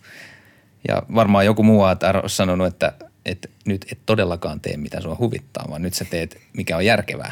[0.88, 2.94] ja varmaan joku muu olisi sanonut, että,
[3.26, 7.32] että nyt et todellakaan tee mitä sua huvittaa, vaan nyt sä teet mikä on järkevää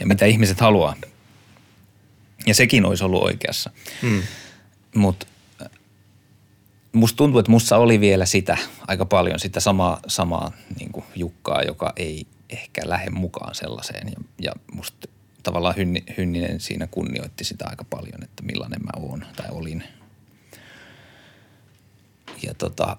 [0.00, 0.94] ja mitä ihmiset haluaa.
[2.46, 3.70] Ja sekin olisi ollut oikeassa.
[4.02, 4.22] Mm.
[4.94, 5.26] Mutta
[6.92, 11.62] musta tuntuu, että mussa oli vielä sitä aika paljon, sitä samaa, samaa niin kuin Jukkaa,
[11.62, 14.08] joka ei ehkä lähde mukaan sellaiseen.
[14.08, 15.08] Ja, ja musta
[15.42, 19.84] tavallaan Hynni, Hynninen siinä kunnioitti sitä aika paljon, että millainen mä oon tai olin.
[22.42, 22.96] Ja tota,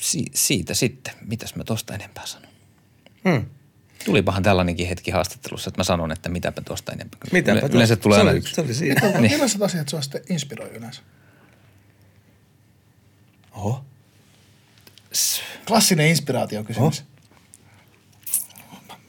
[0.00, 2.50] si, siitä sitten, mitäs mä tosta enempää sanon.
[3.24, 3.46] Mm.
[4.04, 7.20] Tulipahan tällainenkin hetki haastattelussa, että mä sanon, että mitäpä tuosta enempää.
[7.32, 8.02] Mitäpä Yle, yleensä tuosta?
[8.02, 8.54] tulee se aina oli, yksi.
[8.54, 9.00] Se oli siinä.
[9.20, 9.32] Niin.
[9.32, 11.02] Millaiset asiat sua sitten inspiroi yleensä?
[13.52, 13.84] Oho.
[15.66, 17.04] Klassinen inspiraatiokysymys.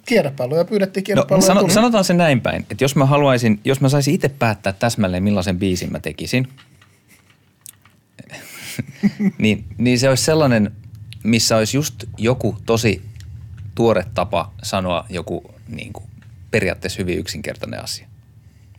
[0.08, 1.48] Kierrepalloja pyydettiin No, kierrepalloja.
[1.48, 5.24] sano, sanotaan se näin päin, että jos mä haluaisin, jos mä saisin itse päättää täsmälleen
[5.24, 6.48] millaisen biisin mä tekisin,
[9.38, 10.72] niin, niin se olisi sellainen,
[11.24, 13.02] missä olisi just joku tosi
[13.76, 16.06] tuore tapa sanoa joku niin kuin,
[16.52, 18.08] periaatteessa hyvin yksinkertainen asia.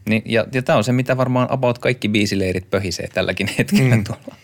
[0.09, 4.05] Niin, ja, ja tämä on se, mitä varmaan about kaikki biisileirit pöhisee tälläkin hetkellä mm.
[4.05, 4.37] tuolla.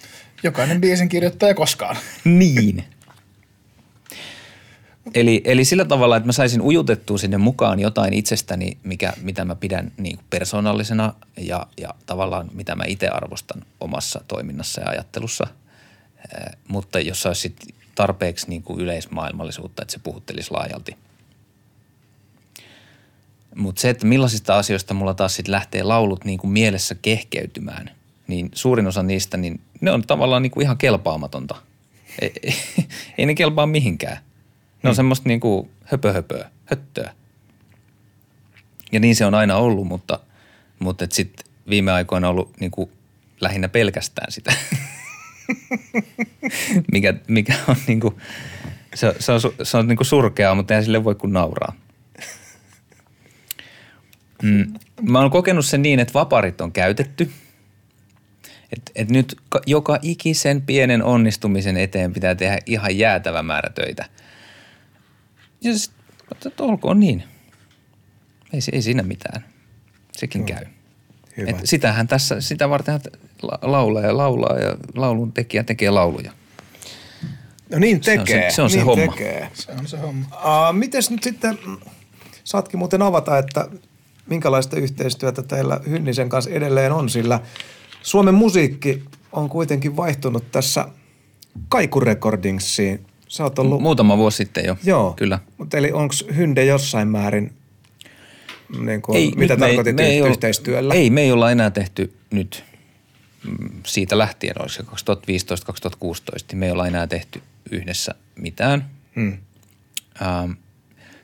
[0.43, 1.97] Jokainen biisin kirjoittaja koskaan.
[2.25, 2.85] Niin.
[5.15, 9.55] Eli, eli sillä tavalla, että mä saisin ujutettua sinne mukaan jotain itsestäni, mikä, mitä mä
[9.55, 15.47] pidän niin kuin persoonallisena ja, ja tavallaan mitä mä itse arvostan omassa toiminnassa ja ajattelussa.
[16.19, 17.57] Eh, mutta jos olisi sit
[17.95, 20.97] tarpeeksi niin kuin yleismaailmallisuutta, että se puhuttelisi laajalti.
[23.55, 27.91] Mutta se, että millaisista asioista mulla taas sitten lähtee laulut niin kuin mielessä kehkeytymään,
[28.27, 31.57] niin suurin osa niistä, niin ne on tavallaan niin kuin ihan kelpaamatonta.
[32.21, 32.55] Ei, ei,
[33.19, 34.19] ei ne kelpaa mihinkään.
[34.85, 37.13] Ne on semmoista niin kuin höpö höpöä, höttöä.
[38.93, 40.21] Ja niin se on aina ollut, mutta,
[40.79, 42.91] mutta sitten viime aikoina on ollut niin kuin
[43.41, 44.53] lähinnä pelkästään sitä,
[46.93, 48.17] mikä, mikä on niin kuin,
[48.95, 51.73] se, se on, se on niin kuin surkeaa, mutta eihän sille voi kuin nauraa.
[54.43, 54.75] Mm.
[55.03, 57.31] Mä oon kokenut sen niin, että vaparit on käytetty.
[58.73, 64.05] Et, et nyt ka- joka ikisen pienen onnistumisen eteen pitää tehdä ihan jäätävä määrä töitä.
[65.65, 65.93] Ja sit,
[66.47, 67.25] että olkoon niin.
[68.53, 69.45] Ei, se- ei siinä mitään.
[70.13, 70.65] Sekin käy.
[71.37, 71.51] Hyvä.
[71.51, 73.01] Et sitähän tässä, sitä varten
[73.63, 76.33] laulaa ja laulaa ja laulun tekijä tekee lauluja.
[77.71, 78.51] No niin Se on se- tekee.
[78.51, 79.13] se on se niin homma.
[79.13, 79.51] Tekee.
[79.55, 80.27] Se on se homma.
[80.27, 81.59] Uh, mites nyt sitten,
[82.45, 83.69] saatkin muuten avata, että
[84.27, 87.41] minkälaista yhteistyötä teillä Hynnisen kanssa edelleen on, sillä
[88.03, 90.89] Suomen musiikki on kuitenkin vaihtunut tässä
[91.69, 93.07] Kaiku Recordingsiin.
[93.35, 93.83] Sä oot ollut...
[93.83, 94.77] Muutama vuosi sitten jo.
[94.85, 95.13] Joo.
[95.17, 95.39] Kyllä.
[95.59, 97.53] Mutta eli onko Hynde jossain määrin,
[98.79, 100.95] niin kuin, Ei, mitä me ei- tarkoitit me ei olla- yhteistyöllä?
[100.95, 102.65] Ei, me ei olla enää tehty nyt
[103.45, 104.87] mm, siitä lähtien, se 2015-2016,
[106.51, 108.91] niin me ei olla enää tehty yhdessä mitään.
[109.17, 109.39] Hmm.
[110.23, 110.51] Ähm,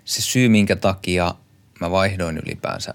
[0.04, 1.34] se syy, minkä takia
[1.80, 2.94] mä vaihdoin ylipäänsä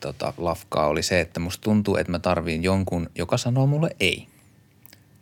[0.00, 4.26] tota, lafkaa, oli se, että musta tuntuu, että mä tarviin jonkun, joka sanoo mulle ei.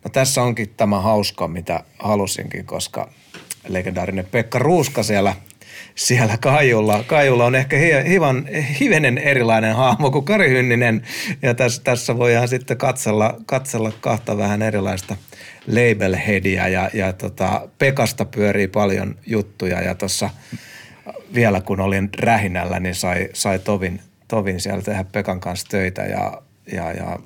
[0.03, 3.09] No tässä onkin tämä hauska, mitä halusinkin, koska
[3.67, 5.35] legendaarinen Pekka Ruuska siellä,
[5.95, 8.47] siellä Kaijulla, Kaijulla on ehkä hi- hivan,
[8.79, 11.01] hivenen erilainen hahmo kuin Kari Hynninen.
[11.41, 15.15] Ja tässä, tässä voidaan sitten katsella, katsella kahta vähän erilaista
[15.67, 20.29] labelheadia ja, ja tota, Pekasta pyörii paljon juttuja ja tuossa
[21.33, 26.41] vielä kun olin rähinällä, niin sai, sai tovin, tovin siellä tehdä Pekan kanssa töitä ja,
[26.73, 27.19] ja, ja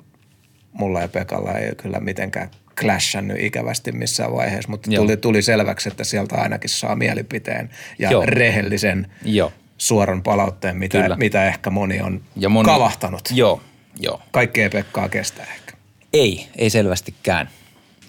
[0.72, 2.50] mulla ja Pekalla ei kyllä mitenkään
[2.80, 5.04] clashannut ikävästi missään vaiheessa, mutta Joo.
[5.04, 8.22] tuli, tuli selväksi, että sieltä ainakin saa mielipiteen ja Joo.
[8.26, 9.52] rehellisen Joo.
[9.78, 11.16] suoran palautteen, mitä, Kyllä.
[11.16, 13.20] mitä ehkä moni on Ja moni, kavahtanut.
[13.30, 13.62] Joo,
[14.00, 14.22] joo.
[14.30, 15.72] Kaikki ei Pekkaa kestä ehkä.
[16.12, 17.48] Ei, ei selvästikään.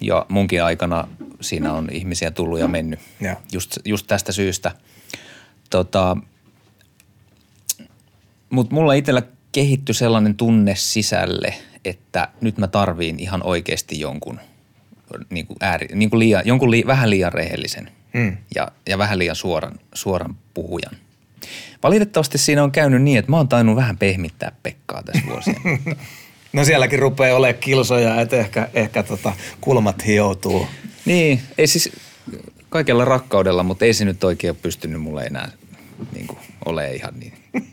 [0.00, 1.08] Ja munkin aikana
[1.40, 3.00] siinä on ihmisiä tullut ja mennyt.
[3.20, 3.34] Joo.
[3.52, 4.72] Just, just tästä syystä.
[5.70, 6.16] Tota,
[8.50, 9.22] Mutta mulla itsellä
[9.52, 11.54] kehittyi sellainen tunne sisälle,
[11.84, 14.40] että nyt mä tarviin ihan oikeasti jonkun,
[15.30, 18.36] niin kuin ääri, niin kuin liian, jonkun li, vähän liian rehellisen Mm.
[18.54, 20.96] ja, ja vähän liian suoran, suoran puhujan.
[21.82, 25.56] Valitettavasti siinä on käynyt niin, että mä oon tainnut vähän pehmittää Pekkaa tässä vuosien.
[26.52, 30.66] No sielläkin rupeaa olemaan kilsoja, että ehkä, ehkä tota kulmat hioutuu.
[31.04, 31.92] Niin, ei siis
[32.68, 35.50] kaikella rakkaudella, mutta ei se nyt oikein ole pystynyt mulle enää
[36.14, 37.32] niin kuin, ole ihan niin.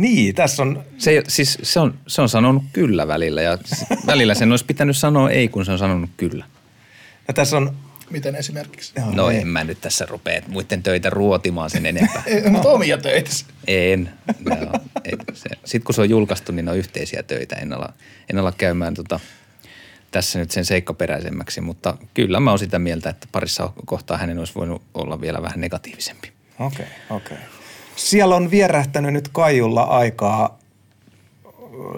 [0.00, 3.58] Niin, tässä on, Se, siis se on, se on sanonut kyllä välillä ja
[4.06, 6.44] välillä sen olisi pitänyt sanoa ei, kun se on sanonut kyllä.
[7.28, 7.76] ja tässä on
[8.10, 8.92] Miten esimerkiksi?
[9.14, 9.40] No ei.
[9.40, 12.22] en mä nyt tässä rupea muiden töitä ruotimaan sen enempää.
[12.50, 13.30] Mutta omia töitä.
[13.66, 14.10] En.
[14.46, 17.56] Joo, ei, se, Sitten kun se on julkaistu, niin ne on yhteisiä töitä.
[17.56, 17.92] En ala,
[18.30, 19.20] en ala käymään tota,
[20.10, 24.54] tässä nyt sen seikkaperäisemmäksi, mutta kyllä mä oon sitä mieltä, että parissa kohtaa hänen olisi
[24.54, 26.32] voinut olla vielä vähän negatiivisempi.
[26.58, 27.36] Okei, okay, okei.
[27.36, 27.59] Okay.
[28.00, 30.58] Siellä on vierähtänyt nyt Kaijulla aikaa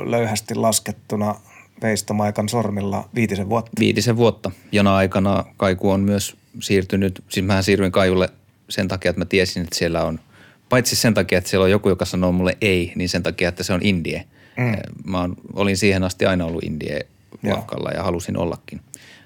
[0.04, 1.34] löyhästi laskettuna
[1.82, 3.70] veistomaikan sormilla viitisen vuotta.
[3.80, 8.28] Viitisen vuotta, jona aikana Kaiku on myös siirtynyt, siis mähän siirryin Kaijulle
[8.68, 10.20] sen takia, että mä tiesin, että siellä on,
[10.68, 13.62] paitsi sen takia, että siellä on joku, joka sanoo mulle ei, niin sen takia, että
[13.62, 14.24] se on indie.
[14.56, 14.76] Mm.
[15.04, 17.06] Mä oon, olin siihen asti aina ollut indie
[17.42, 18.80] luokalla ja halusin ollakin.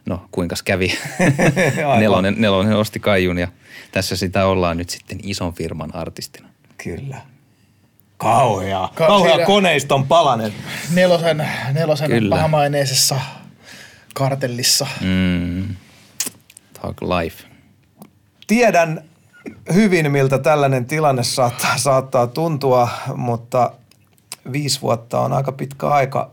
[0.06, 0.92] No, kuinkas kävi?
[2.00, 3.48] Nelonen, nelonen osti Kaijun ja
[3.92, 6.48] tässä sitä ollaan nyt sitten ison firman artistina.
[6.84, 7.20] Kyllä.
[8.16, 8.88] Kauhea.
[8.94, 10.52] Ka- Kauhea siinä- koneiston palanen.
[10.94, 12.36] Nelosen, nelosen Kyllä.
[12.36, 13.20] pahamaineisessa
[14.14, 14.86] kartellissa.
[15.00, 15.74] Mm.
[16.82, 17.44] Talk life.
[18.46, 19.04] Tiedän
[19.74, 23.72] hyvin, miltä tällainen tilanne saattaa, saattaa tuntua, mutta
[24.52, 26.30] viisi vuotta on aika pitkä aika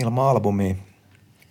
[0.00, 0.74] ilman albumia.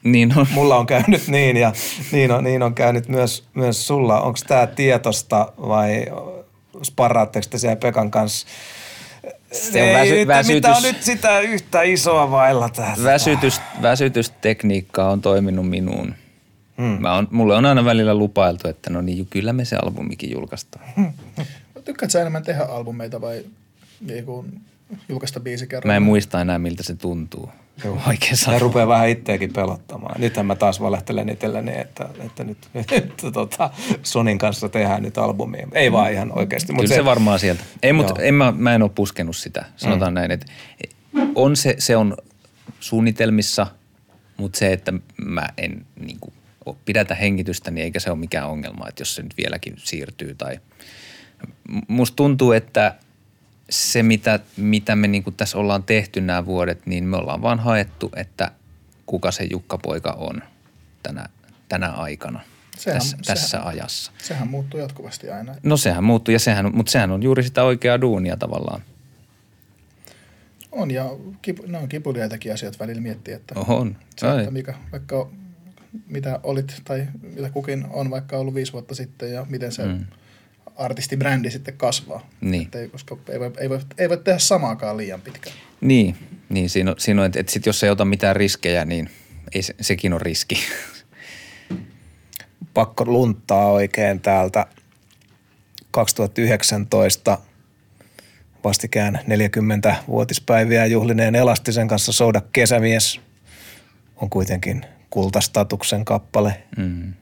[0.03, 0.47] Niin on.
[0.51, 1.71] Mulla on käynyt niin ja
[2.11, 4.21] niin on, niin on käynyt myös, myös sulla.
[4.21, 6.05] Onko tämä tietosta vai
[6.83, 8.47] sparraatteko te siellä Pekan kanssa?
[9.51, 10.55] Se on Ei, väsy- nyt, väsytys.
[10.55, 13.03] Mitä on nyt sitä yhtä isoa vailla tässä?
[13.03, 16.15] Väsytys, väsytystekniikka on toiminut minuun.
[16.77, 17.01] Hmm.
[17.01, 20.85] Mä on, mulle on aina välillä lupailtu, että no niin, kyllä me se albumikin julkaistaan.
[20.95, 21.13] Hmm.
[21.85, 23.43] Tykkäätkö sä enemmän tehdä albumeita vai
[24.01, 24.45] niinku
[25.09, 25.87] julkaista biisi kerran?
[25.87, 27.49] Mä en muista enää, miltä se tuntuu.
[27.85, 28.59] Oikein Ja sanoa.
[28.59, 30.21] rupeaa vähän itseäkin pelottamaan.
[30.21, 32.57] Nythän mä taas valehtelen itselleni, että, että nyt
[32.91, 33.69] että tota,
[34.03, 35.67] Sonin kanssa tehdään nyt albumia.
[35.71, 36.73] Ei vaan ihan oikeasti.
[36.73, 37.63] Kyllä se, se varmaan sieltä.
[37.83, 38.27] Ei, mutta Joo.
[38.27, 39.65] en mä, mä en ole puskenut sitä.
[39.75, 40.15] Sanotaan mm.
[40.15, 40.45] näin, että
[41.35, 42.17] on se, se on
[42.79, 43.67] suunnitelmissa,
[44.37, 46.33] mutta se, että mä en niin kuin,
[46.85, 50.35] pidätä hengitystä, niin eikä se ole mikään ongelma, että jos se nyt vieläkin siirtyy.
[50.35, 50.59] Tai
[51.87, 52.95] musta tuntuu, että
[53.69, 57.59] se, mitä, mitä me niin kuin tässä ollaan tehty nämä vuodet, niin me ollaan vaan
[57.59, 58.51] haettu, että
[59.05, 60.41] kuka se Jukka-poika on
[61.03, 61.25] tänä,
[61.69, 62.39] tänä aikana,
[62.77, 64.11] Sehän- tässä, sehän- tässä ajassa.
[64.23, 65.55] Sehän muuttuu jatkuvasti aina.
[65.63, 68.81] No sehän muuttuu, ja sehän, mutta sehän on juuri sitä oikeaa duunia tavallaan.
[70.71, 71.09] On ja
[71.41, 73.95] kipu, ne on kipuliaitakin asiat välillä miettiä, että, On.
[74.17, 75.29] se, että mikä, vaikka
[76.07, 80.05] mitä olit tai mitä kukin on vaikka ollut viisi vuotta sitten ja miten se mm.
[80.77, 82.29] Artistibrändi sitten kasvaa.
[82.41, 82.65] Niin.
[82.65, 85.55] Että ei, koska ei voi, ei, voi, ei voi tehdä samaakaan liian pitkään.
[85.81, 86.15] Niin,
[86.49, 89.09] niin siinä on, siinä on että, että sit jos ei ota mitään riskejä, niin
[89.51, 90.59] ei se, sekin on riski.
[92.73, 94.65] Pakko lunttaa oikein täältä
[95.91, 97.37] 2019
[98.63, 103.21] vastikään 40-vuotispäiviä juhlineen Elastisen kanssa Souda Kesämies
[104.15, 106.63] on kuitenkin kultastatuksen kappale.
[106.77, 107.13] Mm.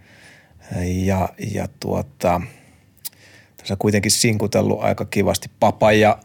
[1.06, 2.42] Ja, ja tuota,
[3.74, 5.50] on kuitenkin sinkutellut aika kivasti.
[5.60, 6.18] Papaja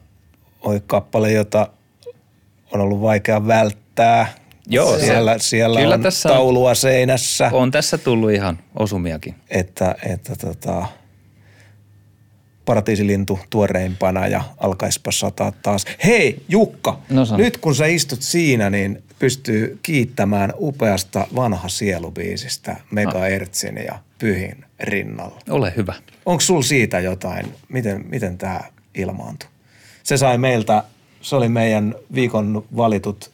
[0.61, 1.69] oli kappale, jota
[2.73, 4.27] on ollut vaikea välttää.
[4.67, 7.51] Joo, siellä, siellä kyllä on tässä taulua seinässä.
[7.53, 9.35] On tässä tullut ihan osumiakin.
[9.51, 10.87] että, että tota,
[12.65, 15.85] paratiisilintu tuoreimpana ja alkaispa sataa taas.
[16.05, 17.43] Hei Jukka, No sano.
[17.43, 25.41] nyt kun sä istut siinä, niin pystyy kiittämään upeasta vanha sielubiisistä Megahertzin ja Pyhin rinnalla.
[25.51, 25.95] Ole hyvä.
[26.27, 28.61] Onko sul siitä jotain, miten, miten tämä
[28.95, 29.49] ilmaantui?
[30.03, 30.85] Se sai meiltä,
[31.21, 33.31] se oli meidän viikon valitut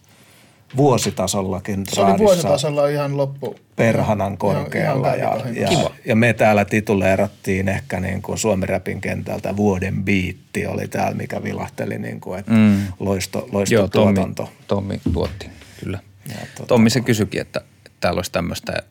[0.77, 3.56] vuositasollakin Se oli vuositasolla ihan loppu.
[3.77, 9.01] perhanan korkealla Ihan- ihan ja, ja, ja, me täällä tituleerattiin ehkä niin kuin Suomen räpin
[9.01, 12.77] kentältä vuoden biitti oli täällä, mikä vilahteli niin kuin, että mm.
[12.98, 14.52] loisto, loisto Joo, Tommi, tuotanto.
[14.66, 15.47] Tommi tuotti,
[15.85, 15.98] kyllä.
[16.28, 18.82] Ja tota- Tommi se kysyikin, että, että täällä olisi tämmöistä.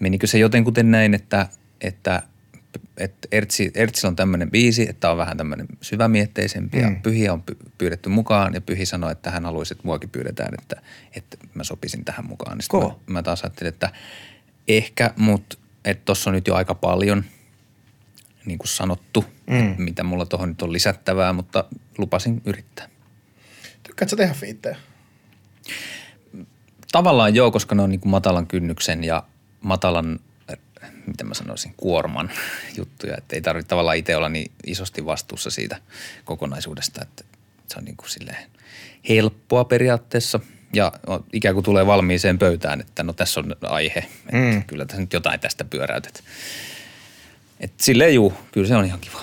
[0.00, 1.46] Menikö se jotenkuten näin, että,
[1.80, 2.22] että,
[2.96, 6.82] että Ertsi, Ertsillä on tämmöinen biisi, että on vähän tämmöinen syvämietteisempi mm.
[6.82, 10.54] ja Pyhiä on py- pyydetty mukaan ja Pyhi sanoi, että hän haluaisi, että muakin pyydetään,
[10.58, 10.82] että,
[11.16, 12.56] että mä sopisin tähän mukaan.
[12.56, 12.88] Niin sit Kova.
[12.88, 13.90] mä, mä taas ajattelin, että
[14.68, 17.24] ehkä, mutta että tossa on nyt jo aika paljon
[18.44, 19.70] niin kuin sanottu, mm.
[19.70, 21.64] että mitä mulla tuohon nyt on lisättävää, mutta
[21.98, 22.88] lupasin yrittää.
[23.82, 24.76] Tykkäätkö tehdä fiittejä?
[26.92, 29.22] Tavallaan joo, koska ne on niin kuin matalan kynnyksen ja
[29.60, 30.20] matalan,
[31.08, 32.30] miten mä sanoisin, kuorman
[32.76, 33.14] juttuja.
[33.18, 35.76] Että ei tarvitse tavallaan itse olla niin isosti vastuussa siitä
[36.24, 37.24] kokonaisuudesta, että
[37.66, 38.50] se on niin kuin silleen
[39.08, 40.40] helppoa periaatteessa.
[40.72, 40.92] Ja
[41.32, 44.64] ikään kuin tulee valmiiseen pöytään, että no tässä on aihe, että mm.
[44.64, 46.24] kyllä tässä nyt jotain tästä pyöräytet.
[47.60, 49.20] Että silleen juu, kyllä se on ihan kiva.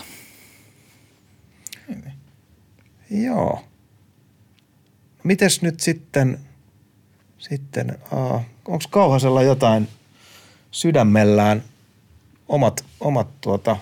[3.10, 3.66] Joo.
[5.24, 6.40] Mites nyt sitten,
[7.38, 9.88] sitten uh, onko Kauhasella jotain
[10.72, 11.64] sydämellään
[12.48, 13.78] omat, omat tuota,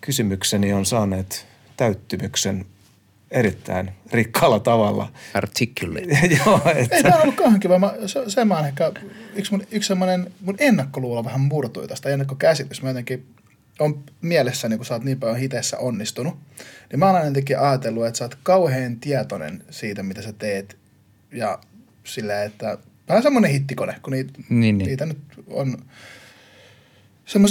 [0.00, 1.46] kysymykseni on saaneet
[1.76, 2.66] täyttymyksen
[3.30, 5.12] erittäin rikkaalla tavalla.
[5.34, 6.18] Articulate.
[6.46, 7.78] Joo, Ei että tämä on ollut kauhean kiva.
[7.78, 8.92] Mä, se, se mä ehkä,
[9.34, 12.82] yksi, mun, yksi semmoinen, mun ennakkoluulo vähän murtui tästä, ennakkokäsitys.
[12.82, 13.26] Mä jotenkin
[13.78, 16.34] on mielessäni, kun sä oot niin paljon hiteissä onnistunut,
[16.90, 20.76] niin mä oon aina jotenkin ajatellut, että sä oot kauhean tietoinen siitä, mitä sä teet.
[21.32, 21.58] Ja
[22.04, 22.78] sillä, että
[23.08, 24.88] vähän semmoinen hittikone, kun niitä, Niin, niin.
[24.88, 25.18] niitä nyt
[25.50, 25.78] on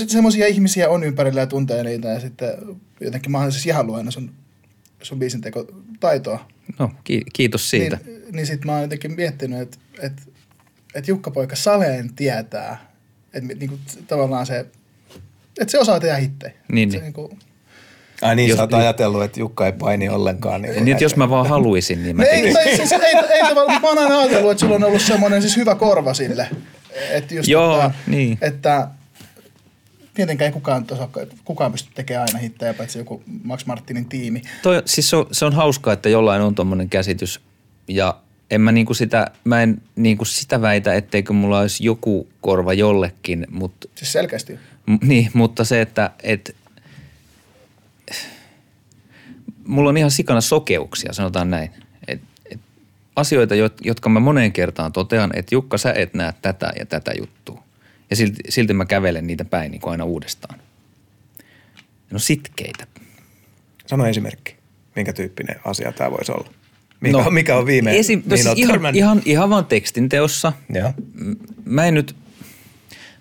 [0.08, 2.54] semmoisia ihmisiä on ympärillä ja tuntee niitä ja sitten
[3.02, 4.32] jotenkin mä siis ihan aina sun,
[5.02, 6.48] sun biisintekotaitoa.
[6.80, 7.98] No, ki- kiitos siitä.
[8.06, 10.14] Niin, niin sitten mä oon jotenkin miettinyt, että et,
[10.96, 12.90] et Jukka-poika saleen tietää,
[13.34, 14.60] että niinku, tavallaan se,
[15.60, 16.54] että se osaa tehdä hittejä.
[16.72, 17.04] Niin, se, niin.
[17.04, 17.38] Niinku,
[18.22, 20.62] ai niin, Jos- sä oot ajatellut, että Jukka ei paini ollenkaan.
[20.62, 22.54] Niin Niin, jos mä vaan haluaisin, niin mä No ei, tekisin.
[22.54, 25.58] tai, siis, ei, ei tavallaan, mä oon aina ajatellut, että sulla on ollut semmoinen siis
[25.58, 26.48] hyvä korva sille.
[27.12, 28.38] Että just, Joo, että, niin.
[28.42, 28.88] että
[30.20, 31.10] tietenkään ei kukaan, osaa,
[31.46, 34.42] kukaan pysty tekemään aina hittejä, paitsi joku Max Martinin tiimi.
[34.64, 37.42] Toi, siis se on, se on hauskaa, että jollain on tuommoinen käsitys
[37.88, 38.18] ja
[38.52, 43.48] en mä niinku sitä, mä en niinku sitä väitä, etteikö mulla olisi joku korva jollekin,
[43.50, 44.60] mutta Siis selkeästi.
[44.86, 46.56] M- Niin, mutta se, että et,
[49.68, 51.70] mulla on ihan sikana sokeuksia, sanotaan näin.
[52.08, 52.22] Et,
[52.52, 52.60] et,
[53.16, 57.12] asioita, jo- jotka mä moneen kertaan totean, että Jukka, sä et näe tätä ja tätä
[57.20, 57.64] juttua.
[58.10, 60.60] Ja silti, silti mä kävelen niitä päin niin kuin aina uudestaan.
[62.12, 62.88] No sitkeitä.
[63.88, 64.56] Sano esimerkki,
[64.96, 66.50] minkä tyyppinen asia tämä voisi olla.
[67.02, 69.00] Mikä, no, mikä on viime, esim, no mihin siis oot ihan, törmännyt?
[69.00, 70.54] ihan, ihan vaan tekstin teossa.
[71.14, 71.32] M-
[71.66, 72.16] Mä en nyt,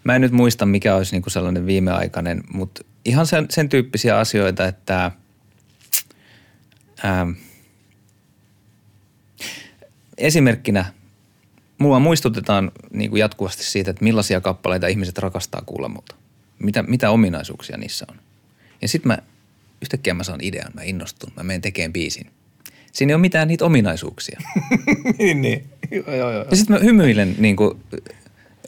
[0.04, 4.66] mä en nyt muista, mikä olisi niinku sellainen viimeaikainen, mutta ihan sen, sen tyyppisiä asioita,
[4.66, 5.10] että
[7.04, 7.30] ähm,
[10.18, 10.84] esimerkkinä
[11.78, 16.14] mua muistutetaan niinku jatkuvasti siitä, että millaisia kappaleita ihmiset rakastaa kuulla multa.
[16.58, 18.16] Mitä, mitä ominaisuuksia niissä on.
[18.82, 19.18] Ja sitten mä
[19.82, 22.30] yhtäkkiä mä saan idean, mä innostun, mä menen tekemään biisin.
[22.92, 24.40] Siinä ei ole mitään niitä ominaisuuksia.
[25.18, 25.64] niin, niin.
[25.90, 26.44] Joo, joo, joo.
[26.50, 27.82] Ja sitten mä hymyilen, niin kuin,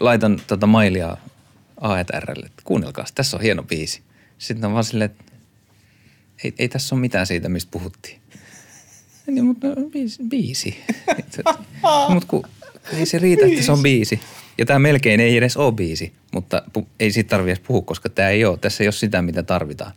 [0.01, 1.17] laitan tota mailia
[1.81, 4.03] AETRlle, että kuunnelkaa, tässä on hieno biisi.
[4.39, 5.33] Sitten on vaan silleen, että
[6.45, 8.21] ei, ei tässä ole mitään siitä, mistä puhuttiin.
[9.27, 10.23] Niin, mutta no, biisi.
[10.29, 10.77] biisi.
[12.13, 12.45] mutta kun
[12.93, 14.21] ei se riitä, että se on biisi.
[14.59, 18.09] Ja tämä melkein ei edes ole biisi, mutta pu- ei siitä tarvitse edes puhua, koska
[18.09, 18.59] tämä ei ole.
[18.59, 19.93] Tässä ei ole sitä, mitä tarvitaan.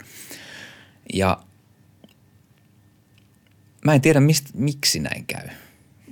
[1.13, 1.43] Ja
[3.85, 5.47] mä en tiedä, mist, miksi näin käy.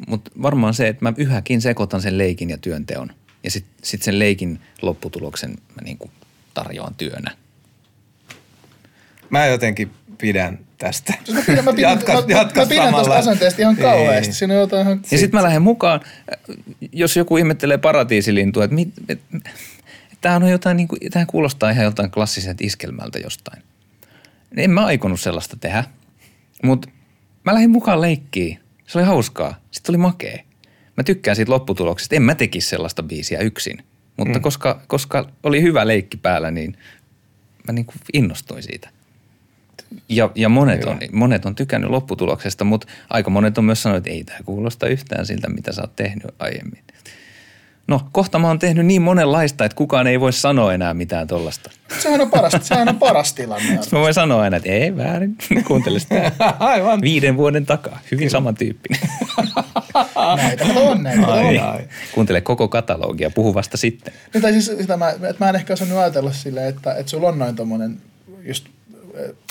[0.07, 3.14] Mutta varmaan se, että mä yhäkin sekoitan sen leikin ja työnteon.
[3.43, 6.11] Ja sitten sit sen leikin lopputuloksen mä niinku
[6.53, 7.31] tarjoan työnä.
[9.30, 9.91] Mä jotenkin
[10.22, 11.14] pidän tästä.
[11.23, 13.15] Siis Mä pidän, mä pidän, Jatka- mä, jatka mä pidän tuosta samalla.
[13.15, 14.34] asenteesta ihan kauheasti.
[14.34, 15.02] Siinä on jotain ihan...
[15.11, 16.02] Ja sitten mä lähden mukaan,
[16.91, 19.49] jos joku ihmettelee paratiisilintua, että, mit, et, et,
[20.22, 23.64] tämähän on jotain, niin kuin, tämähän kuulostaa ihan jotain klassiselta iskelmältä jostain.
[24.57, 25.84] En mä aikonut sellaista tehdä,
[26.64, 26.89] mutta
[27.43, 28.60] mä lähdin mukaan leikkiin.
[28.88, 29.56] Se oli hauskaa.
[29.72, 30.43] Sitten oli makee.
[30.98, 32.15] Mä tykkään siitä lopputuloksesta.
[32.15, 33.84] En mä tekisi sellaista biisiä yksin.
[34.18, 34.41] Mutta mm.
[34.41, 36.77] koska, koska oli hyvä leikki päällä, niin
[37.68, 38.89] mä niin kuin innostuin siitä.
[40.09, 44.09] Ja, ja monet, on, monet on tykännyt lopputuloksesta, mutta aika monet on myös sanonut, että
[44.09, 46.84] ei tämä kuulosta yhtään siltä, mitä sä oot tehnyt aiemmin.
[47.88, 51.72] No, kohta mä oon tehnyt niin monenlaista, että kukaan ei voi sanoa enää mitään tollasta.
[51.99, 53.68] Sehän on paras, sehän on paras tilanne.
[53.68, 55.38] Sitten mä voin sanoa aina, että ei väärin,
[55.68, 56.31] kuuntele sitä.
[56.59, 57.01] Aivan.
[57.01, 59.01] Viiden vuoden takaa, hyvin samantyyppinen.
[60.35, 61.27] Näitä on näitä.
[61.27, 61.63] Ai, on.
[61.63, 61.88] ai.
[62.11, 64.13] Kuuntele koko katalogia, puhu vasta sitten.
[64.34, 67.27] Niin, tai siis sitä mä, että mä en ehkä osannut ajatella silleen, että, että sulla
[67.27, 67.97] on noin tommonen
[68.43, 68.65] just.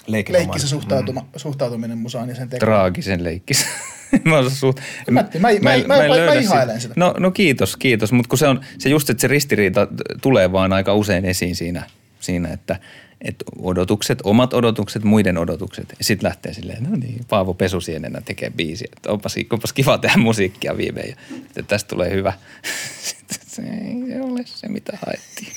[0.06, 2.66] Leikkisä suhtautuma, suhtautuminen musaan ja sen teko.
[2.66, 3.66] Traagisen leikkis.
[4.24, 4.80] mä, suht...
[5.10, 6.94] Mä- mä- mä- mä- mä- mä löydä ihailen sitä.
[6.96, 8.12] No, no kiitos, kiitos.
[8.12, 9.88] Mutta kun se on se just, että se ristiriita
[10.22, 11.82] tulee vaan aika usein esiin siinä,
[12.20, 12.76] siinä että,
[13.20, 15.94] että odotukset, omat odotukset, muiden odotukset.
[15.98, 18.88] Ja sitten lähtee silleen, no niin, Paavo Pesusienenä tekee biisiä.
[18.96, 21.08] Että onpas, onpas kiva tehdä musiikkia viimein.
[21.08, 22.32] Ja sitten tästä tulee hyvä.
[23.10, 25.52] Sitten se ei ole se, mitä haettiin.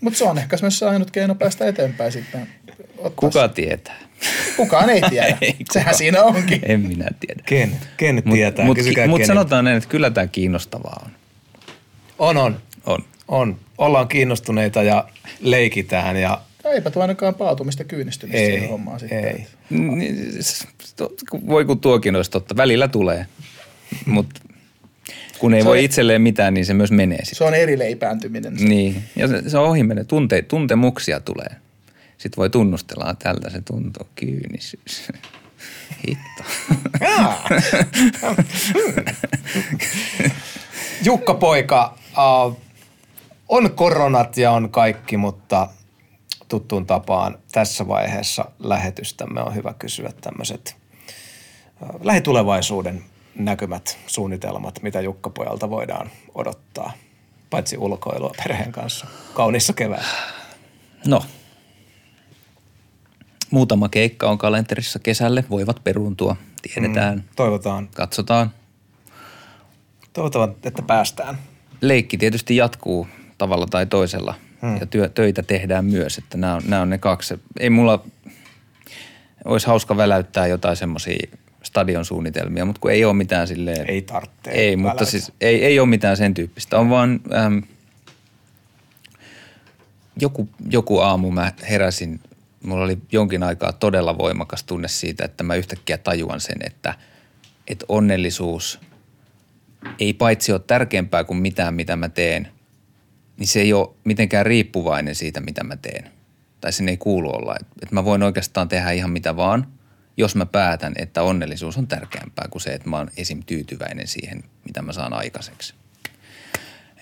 [0.00, 2.48] Mutta se on ehkä myös se ainut keino päästä eteenpäin sitten.
[3.16, 3.96] Kuka tietää?
[4.56, 5.26] Kukaan ei tiedä.
[5.40, 5.94] Ei Sehän kukaan.
[5.94, 6.60] siinä onkin.
[6.66, 7.42] En minä tiedä.
[7.46, 7.72] Ken?
[7.96, 8.64] Ken tietää?
[8.66, 11.10] Mutta mut sanotaan näin, että kyllä tämä kiinnostavaa on.
[12.18, 12.58] On, on.
[12.86, 13.04] On.
[13.28, 13.58] On.
[13.78, 15.08] Ollaan kiinnostuneita ja
[15.40, 19.24] leikitään ja Eipä tuo ainakaan paatumista kyynistymistä ei, siihen hommaan sitten.
[19.24, 19.46] ei.
[21.48, 22.56] Voi kun tuokin olisi totta.
[22.56, 23.26] Välillä tulee,
[24.06, 24.40] mutta
[25.38, 27.36] kun ei Se voi on- itselleen mitään, niin se myös menee sitten.
[27.38, 28.54] Se on eri leipääntyminen.
[28.54, 30.04] Niin, ja se, se on ohi menee.
[30.04, 31.48] Tunte, tuntemuksia tulee.
[32.18, 35.08] Sitten voi tunnustella, että tältä se tuntuu kyynisyys.
[36.08, 36.42] Hitto.
[41.02, 42.58] Jukka Poika, uh,
[43.48, 45.68] on koronat ja on kaikki, mutta
[46.48, 50.76] tuttuun tapaan tässä vaiheessa lähetystämme on hyvä kysyä tämmöiset
[51.82, 53.04] uh, lähitulevaisuuden
[53.34, 56.92] näkymät, suunnitelmat, mitä Jukka Pojalta voidaan odottaa,
[57.50, 60.04] paitsi ulkoilua perheen kanssa kaunissa kevään.
[61.06, 61.22] No,
[63.50, 67.22] muutama keikka on kalenterissa kesälle, voivat peruuntua, tiedetään, mm.
[67.36, 68.50] Toivotaan, katsotaan.
[70.12, 71.38] toivotaan, että päästään.
[71.80, 73.08] Leikki tietysti jatkuu
[73.38, 74.76] tavalla tai toisella hmm.
[74.80, 77.40] ja työ, töitä tehdään myös, että nämä on, nämä on ne kaksi.
[77.60, 78.04] Ei mulla,
[79.44, 81.28] olisi hauska väläyttää jotain semmoisia
[81.62, 83.90] stadion suunnitelmia, mutta kun ei ole mitään silleen.
[83.90, 86.78] Ei tarvitse Ei, mutta siis ei, ei ole mitään sen tyyppistä.
[86.78, 87.62] On vaan äm,
[90.20, 92.20] joku, joku aamu mä heräsin,
[92.62, 96.94] mulla oli jonkin aikaa todella voimakas tunne siitä, että mä yhtäkkiä tajuan sen, että,
[97.68, 98.80] että onnellisuus
[99.98, 102.48] ei paitsi ole tärkeämpää kuin mitään, mitä mä teen,
[103.36, 106.10] niin se ei ole mitenkään riippuvainen siitä, mitä mä teen.
[106.60, 107.56] Tai sen ei kuulu olla.
[107.60, 109.66] Että et mä voin oikeastaan tehdä ihan mitä vaan,
[110.16, 113.42] jos mä päätän, että onnellisuus on tärkeämpää kuin se, että mä oon esim.
[113.46, 115.74] tyytyväinen siihen, mitä mä saan aikaiseksi.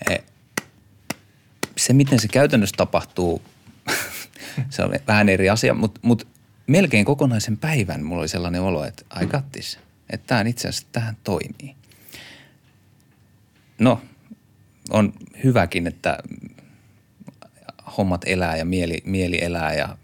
[0.09, 0.23] Eh,
[1.77, 3.41] Se, miten se käytännössä tapahtuu,
[4.77, 6.25] se on vähän eri asia, mutta, mutta
[6.67, 9.79] melkein kokonaisen päivän mulla oli sellainen olo, että ai kattis,
[10.09, 11.75] että tämä itse asiassa tähän toimii.
[13.79, 14.01] No,
[14.89, 15.13] on
[15.43, 16.17] hyväkin, että
[17.97, 19.97] hommat elää ja mieli, mieli elää ja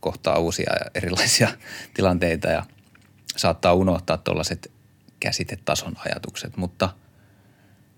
[0.00, 1.48] kohtaa uusia ja erilaisia
[1.94, 2.66] tilanteita ja
[3.36, 4.70] saattaa unohtaa tuollaiset
[5.20, 6.88] käsitetason ajatukset, mutta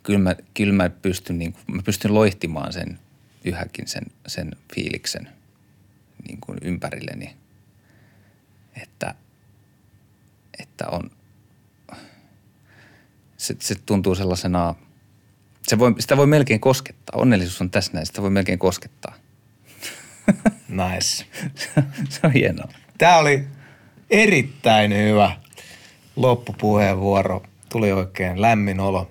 [0.03, 2.99] kyllä mä, kyllä mä, pystyn, niin kuin, mä pystyn loihtimaan sen
[3.45, 5.34] yhäkin sen, sen fiiliksen
[6.29, 7.37] niin kuin ympärilleni,
[8.83, 9.15] että,
[10.59, 11.11] että on,
[13.37, 14.75] se, se tuntuu sellaisena,
[15.63, 17.21] se voi, sitä voi melkein koskettaa.
[17.21, 19.15] Onnellisuus on tässä näin, sitä voi melkein koskettaa.
[20.69, 21.27] Nice.
[22.09, 22.69] se on hienoa.
[22.99, 23.45] Tämä oli
[24.11, 25.37] erittäin hyvä
[26.17, 27.43] loppupuheenvuoro.
[27.69, 29.11] Tuli oikein lämmin olo.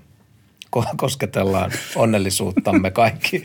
[0.77, 3.43] Ko- Kosketellaan onnellisuuttamme kaikki.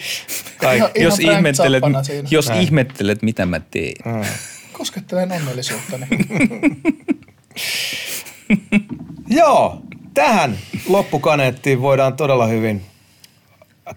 [0.56, 0.78] kaikki.
[0.78, 1.82] Ihan- jos Frank ihmettelet,
[2.30, 2.60] jos Näin.
[2.62, 3.94] ihmettelet, mitä mä teen.
[4.04, 4.24] Mm.
[4.72, 6.06] Koskettelen onnellisuuttani.
[9.28, 9.82] Joo,
[10.14, 12.82] tähän loppukaneettiin voidaan todella hyvin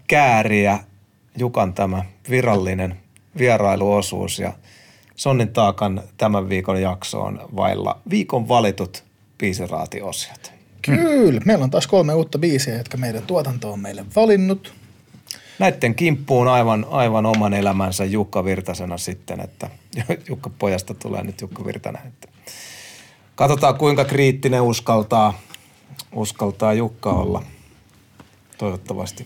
[0.08, 0.80] kääriä
[1.38, 2.98] Jukan tämä virallinen
[3.38, 4.54] vierailuosuus ja
[5.16, 9.04] Sonnin Taakan tämän viikon jakso on vailla viikon valitut
[9.38, 10.61] biisiraatiosiot.
[10.82, 14.74] Kyllä, meillä on taas kolme uutta biisiä, jotka meidän tuotanto on meille valinnut.
[15.60, 19.70] Näiden kimppuun aivan, aivan oman elämänsä Jukka Virtasena sitten, että
[20.30, 22.08] Jukka pojasta tulee nyt Jukka Virtanen.
[22.08, 22.28] Että
[23.36, 25.40] katsotaan kuinka kriittinen uskaltaa,
[26.14, 27.44] uskaltaa Jukka olla.
[28.58, 29.26] Toivottavasti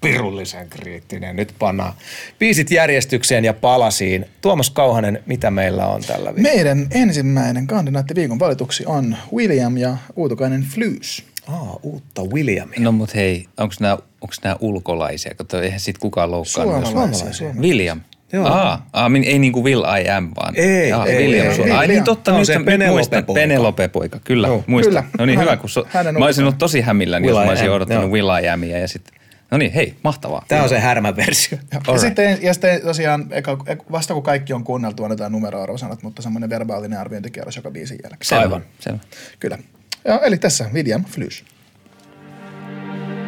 [0.00, 1.36] pirullisen kriittinen.
[1.36, 1.92] Nyt pannaan
[2.38, 4.24] biisit järjestykseen ja palasiin.
[4.40, 6.54] Tuomas Kauhanen, mitä meillä on tällä viikolla?
[6.54, 11.24] Meidän ensimmäinen kandidaatti viikon valituksi on William ja Uutukainen Flys.
[11.46, 12.80] Aa, uutta Williamia.
[12.80, 15.34] No mut hei, onko nämä onks nää ulkolaisia?
[15.34, 16.64] Kato, eihän sit kukaan loukkaa.
[16.64, 16.92] Suomalaisia.
[17.32, 17.50] suomalaisia.
[17.60, 18.00] William.
[18.32, 18.46] Joo.
[18.46, 20.54] Aa, aa, ei niinku Will I am, vaan.
[20.56, 21.46] Ei, Aa, ei, William.
[21.46, 22.92] ei, ei, Ai niin totta, No, nyt Penelope-poika.
[22.92, 23.24] muistan.
[23.34, 24.64] Penelope-poika, kyllä, Joo.
[24.66, 24.92] muistan.
[25.04, 25.08] Kyllä.
[25.18, 25.86] No niin, Hän- hyvä, kun so,
[26.18, 28.10] mä olisin ollut tosi hämilläni, jos Will mä olisin odottanut.
[28.10, 29.20] Will I amia ja sitten,
[29.50, 30.44] no niin, hei, mahtavaa.
[30.48, 31.58] Tämä on se härmäversio.
[31.72, 32.00] Ja, Alright.
[32.00, 33.58] sitten, ja sitten tosiaan, eka,
[33.92, 38.18] vasta kun kaikki on kuunneltu, annetaan numeroarvosanat, mutta semmoinen verbaalinen arviointikierros joka biisin jälkeen.
[38.22, 38.64] Selvä, Aivan.
[38.80, 38.98] Selvä.
[39.40, 39.58] Kyllä.
[40.04, 41.44] Ja, eli tässä William Flys.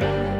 [0.01, 0.30] Mulla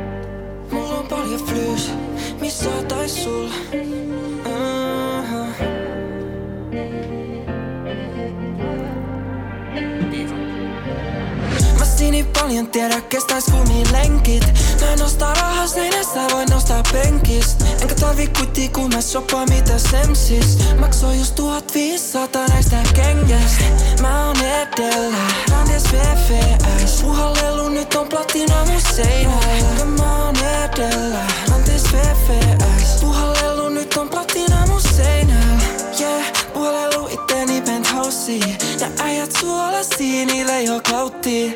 [12.41, 14.45] paljon tiedä kestäis kumiin lenkit.
[14.81, 19.77] Mä en osta rahaa seinässä, voin nostaa penkistä Enkä tarvi kuitti kun mä shoppaan mitä
[19.77, 20.57] semsis.
[20.79, 23.63] Maksoi just 1500 näistä kengästä.
[24.01, 25.17] Mä oon edellä,
[25.51, 33.69] randes VVS Puhallelu nyt on platina mun seinällä Ja mä oon edellä, randes VVS Puhallelu
[33.69, 35.63] nyt on platina mun seinällä
[35.99, 36.23] Yeah,
[36.53, 41.51] puhalelu itteni penthouseen Ja äijät suolasi, niille ei oo klauttia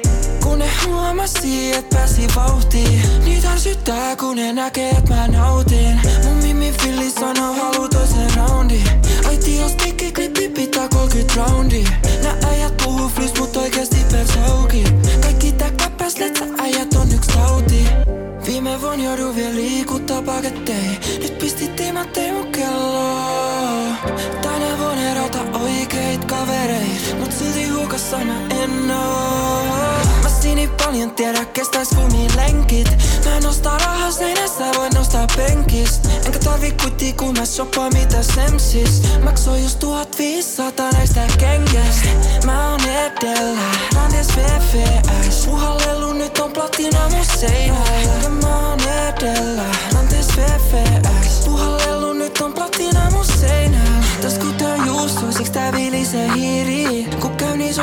[0.46, 6.02] kun ne huomasi, et pääsi vauhtiin Niitä ärsyttää, kun ne näkee, et mä nautin.
[6.24, 8.84] Mun mimi Filli sanoo, halu toisen roundi
[9.28, 9.76] Aiti jos
[10.16, 11.84] klippi pitää 30 roundi.
[12.24, 14.84] Nää äijät puhuu flys, mut oikeesti pers auki.
[15.22, 17.86] Kaikki tää käppäs, letsä äijät on yks tauti.
[18.46, 21.00] Viime vuonna joudun vielä liikuttaa pakettei.
[21.20, 23.94] Nyt pisti timattei mun kelloa
[24.42, 30.05] Tänä vuonna erota oikeit kavereit Mut silti hukassa mä en oo
[30.56, 32.88] Sini paljon tiedä kestäis kumiin lenkit.
[33.26, 38.24] Mä en osta rahaa seinässä, voin nostaa penkistä Enkä tarvi kuitti kun mä shoppaan mitä
[38.24, 39.02] semsis.
[39.24, 42.08] Maksoi just 1500 näistä kengästä
[42.46, 43.62] Mä oon edellä,
[43.96, 52.14] randes VVS Puhallelu nyt on platina mun seinällä Ja mä oon edellä, randes VVS Puhallelu
[52.14, 52.65] nyt on platina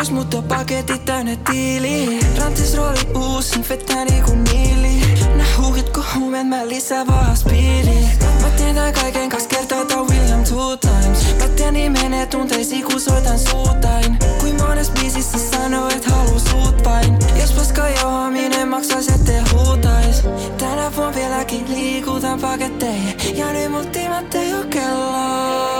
[0.02, 5.00] Kun käy niin sois mut on paketit täynnä tiili Rantis rooli uusin, vetää niinku niili
[5.36, 8.08] Nää huuhit kun huumeet, mä lisää vaan speedi
[8.42, 11.36] Mä teen tän kaiken kas kertaa tää William two times.
[11.38, 14.18] Mä teen niin menee tunteisiin kun soitan suutain.
[14.40, 17.18] Kuin mones biisissä sanoo et haluu suut vain.
[17.40, 20.22] Jos paska johominen maksais ettei huutais.
[20.58, 23.38] Tänä vuonna vieläkin liikutan paketteihin.
[23.38, 25.71] Ja nyt mut timat ei oo kellos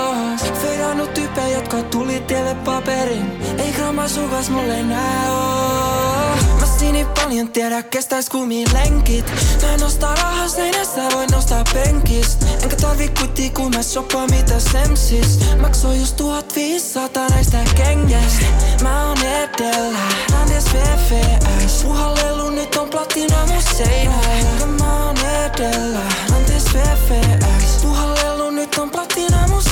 [0.93, 3.43] Feidannut tyyppejä, jotka tuli tielle paperin.
[3.59, 6.37] Ei gramma sukas mulle nää oo.
[6.61, 9.33] Mä sini paljon tiedä kestäis kumiin lenkit.
[9.63, 14.61] Mä en osta rahaa seinässä, voin nostaa penkistä Enkä tarvi kuitti kun mä shoppaan mitä
[14.61, 15.41] semsis.
[15.61, 18.47] Maksoi just 1500 näistä kengästä.
[18.83, 19.99] Mä oon edellä,
[20.33, 26.01] randes VVS Puhallelu nyt on platina mun seinällä Ja mä oon edellä,
[26.31, 29.63] randes VVS Puhallelu nyt on platina mun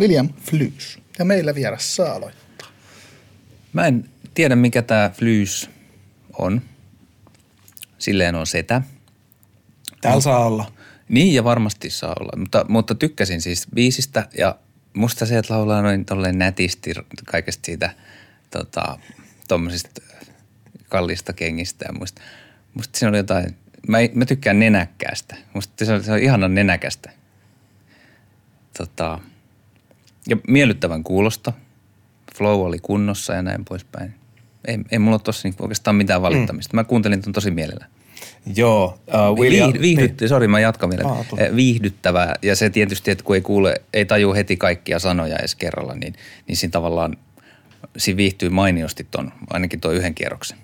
[0.00, 0.98] William Flys.
[1.18, 2.68] Ja meillä vieras saa aloittaa.
[3.72, 5.70] Mä en tiedä, mikä tämä Flys
[6.38, 6.62] on.
[7.98, 8.82] Silleen on setä.
[10.00, 10.72] Täällä saa olla.
[11.08, 14.58] Niin ja varmasti saa olla, mutta, mutta tykkäsin siis biisistä ja
[14.94, 16.94] musta se, että laulaa noin tolleen nätisti
[17.26, 17.94] kaikesta siitä
[18.50, 18.98] tota,
[19.48, 20.02] tommosista
[20.88, 22.22] kallista kengistä ja muista.
[22.74, 23.56] Musta siinä oli jotain,
[23.88, 25.36] mä, mä tykkään nenäkkäästä.
[25.54, 27.10] Musta se on, se on ihanan nenäkästä.
[28.78, 29.20] tota,
[30.28, 31.52] ja miellyttävän kuulosta.
[32.36, 34.14] Flow oli kunnossa ja näin poispäin.
[34.64, 36.72] Ei, ei mulla tossa niinku oikeastaan mitään valittamista.
[36.72, 36.76] Mm.
[36.76, 37.86] Mä kuuntelin ton tosi mielellä.
[38.56, 39.66] Joo, uh, William.
[39.66, 40.28] Viihdy, viihdytty, niin.
[40.28, 41.02] sori mä jatkan vielä.
[41.30, 41.40] Tule.
[41.40, 45.54] Eh, Viihdyttävää ja se tietysti, että kun ei kuule, ei taju heti kaikkia sanoja edes
[45.54, 46.14] kerralla, niin,
[46.48, 47.16] niin siinä tavallaan
[47.96, 50.58] siinä viihtyy mainiosti ton, ainakin tuo yhden kierroksen.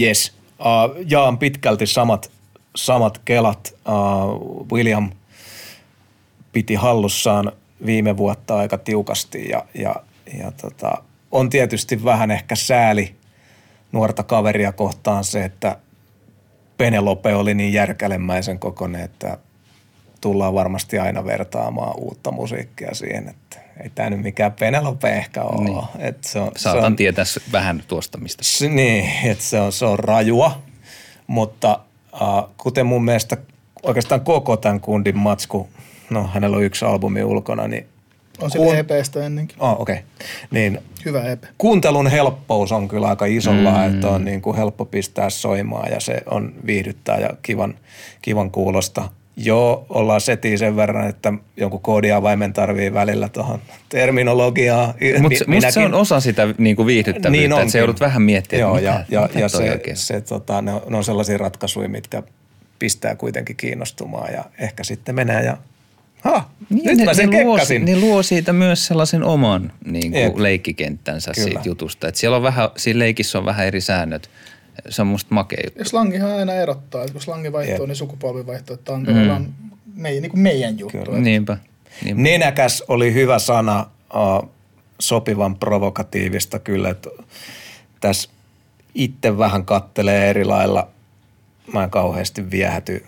[0.00, 0.32] Yes.
[0.58, 2.30] Uh, jaan pitkälti samat,
[2.76, 3.74] samat kelat.
[3.88, 5.10] Uh, William
[6.52, 7.52] piti hallussaan
[7.86, 9.94] viime vuotta aika tiukasti ja, ja,
[10.38, 13.14] ja tota, on tietysti vähän ehkä sääli
[13.92, 15.78] nuorta kaveria kohtaan se, että
[16.78, 19.38] Penelope oli niin järkälemäisen kokoinen, että
[20.20, 25.64] tullaan varmasti aina vertaamaan uutta musiikkia siihen, että ei tämä nyt mikään Penelope ehkä ole.
[25.64, 25.82] Niin.
[25.98, 28.44] Et se on, Saatan se on, tietää vähän tuosta, mistä.
[28.44, 30.62] se, niin, että se on, se on rajua,
[31.26, 31.80] mutta
[32.14, 33.36] äh, kuten mun mielestä
[33.82, 35.68] oikeastaan koko tämän kundin matsku,
[36.10, 37.86] no hänellä on yksi albumi ulkona, niin
[38.40, 39.56] On sillä EPstä ennenkin.
[39.60, 39.94] Oh, okei.
[39.94, 40.06] Okay.
[40.50, 41.44] Niin Hyvä EP.
[41.58, 43.94] kuuntelun helppous on kyllä aika isolla, mm.
[43.94, 47.74] että on niin kuin helppo pistää soimaan ja se on viihdyttää ja kivan,
[48.22, 49.08] kivan kuulosta.
[49.36, 54.94] Joo, ollaan setiin sen verran, että jonkun koodiavaimen tarvii välillä tuohon terminologiaa.
[55.22, 58.60] Mutta musta se on osa sitä niinku viihdyttävyyttä, Niin niin että sä joudut vähän miettimään,
[58.60, 61.04] Joo, että ja, mitä, ja, mitä ja se, oikein se tota, ne, on, ne on
[61.04, 62.22] sellaisia ratkaisuja, mitkä
[62.78, 65.56] pistää kuitenkin kiinnostumaan ja ehkä sitten menee ja
[66.20, 67.84] ha, nyt Niin, ne, mä sen ne, luo, kekkasin.
[67.84, 70.32] ne luo siitä myös sellaisen oman niin Jep.
[70.32, 71.44] kuin leikkikenttänsä Kyllä.
[71.48, 72.08] siitä jutusta.
[72.08, 74.30] Et siellä on vähän, siinä leikissä on vähän eri säännöt.
[74.88, 75.78] Se on musta makea juttu.
[75.78, 77.86] Ja slangihan aina erottaa, että kun slangi vaihtuu, Jep.
[77.88, 78.74] niin sukupolvi vaihtuu.
[78.74, 79.54] Että tämä on tavallaan
[79.94, 80.92] meidän, niin kuin meidän juttu.
[80.98, 81.04] Kyllä.
[81.04, 81.56] Että Niinpä.
[82.04, 82.22] niinpä.
[82.22, 84.50] Nenäkäs oli hyvä sana, uh,
[84.98, 87.10] sopivan provokatiivista kyllä, että
[88.00, 88.30] tässä
[88.94, 90.88] itse vähän kattelee eri lailla.
[91.72, 93.06] Mä en kauheasti viehäty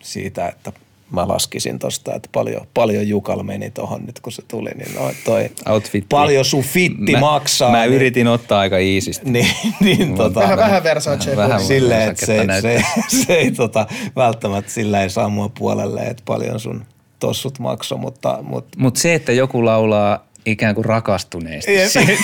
[0.00, 0.72] siitä, että
[1.12, 5.10] mä laskisin tosta, että paljon, paljon Jukal meni tohon nyt, kun se tuli, niin no,
[5.24, 6.06] toi Outfitti.
[6.10, 7.70] paljon sun fitti mä, maksaa.
[7.70, 9.30] Mä niin, yritin ottaa aika iisisti.
[9.30, 9.46] Niin,
[9.80, 11.36] niin tota, Vähän, vähän Versace.
[11.36, 12.82] Vähän silleen, että se, se, näyttää.
[13.08, 16.84] se, ei tota, välttämättä sillä ei saa mua puolelle, että paljon sun
[17.18, 21.88] tossut makso, mutta, mutta Mutta se, että joku laulaa ikään kuin rakastuneesti.
[21.88, 22.04] Se-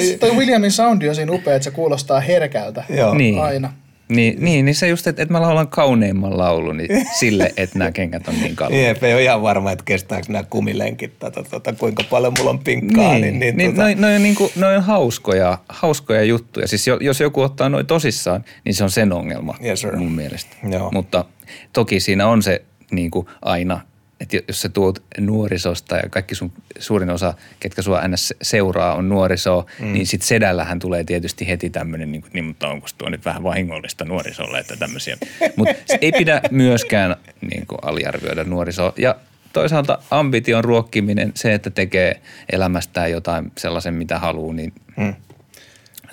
[0.00, 3.14] Siis toi Williamin soundi on siinä upea, että se kuulostaa herkältä Joo.
[3.14, 3.38] niin.
[3.40, 3.72] aina.
[4.08, 7.92] Niin, niin, niin se just, että, että mä laulan kauneimman laulun niin sille, että nämä
[7.92, 8.84] kengät on niin kalliita.
[8.86, 12.58] Jep, ei ole ihan varma, että kestääkö nämä kumilenkit tätä, tota, kuinka paljon mulla on
[12.58, 13.12] pinkkaa.
[13.12, 16.68] Niin, niin, niin, niin tota, noi, noi, on niinku, noi on hauskoja, hauskoja juttuja.
[16.68, 19.96] Siis jo- jos joku ottaa noin tosissaan, niin se on sen ongelma Yes, sir.
[19.96, 20.56] mun mielestä.
[20.70, 20.90] Joo.
[20.92, 21.24] Mutta
[21.72, 23.80] toki siinä on se niinku aina,
[24.20, 28.34] että jos sä tuot nuorisosta ja kaikki sun suurin osa, ketkä sua ns.
[28.42, 29.92] seuraa, on nuorisoa, mm.
[29.92, 34.04] niin sit sedällähän tulee tietysti heti tämmöinen, niin, niin mutta onko tuo nyt vähän vahingollista
[34.04, 35.16] nuorisolle, että tämmöisiä.
[35.56, 37.16] Mutta ei pidä myöskään
[37.50, 38.92] niin kuin aliarvioida nuorisoa.
[38.98, 39.16] Ja
[39.52, 42.20] toisaalta ambition ruokkiminen, se, että tekee
[42.52, 45.14] elämästään jotain sellaisen, mitä haluaa, niin Mm.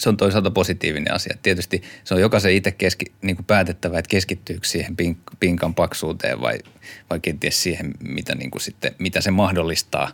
[0.04, 1.38] Se on toisaalta positiivinen asia.
[1.42, 6.42] Tietysti se on jokaisen itse keski, niin kuin päätettävä, että keskittyykö siihen pink, pinkan paksuuteen
[6.42, 6.60] vai,
[7.10, 10.12] vai kenties siihen, mitä, niin kuin sitten, mitä se mahdollistaa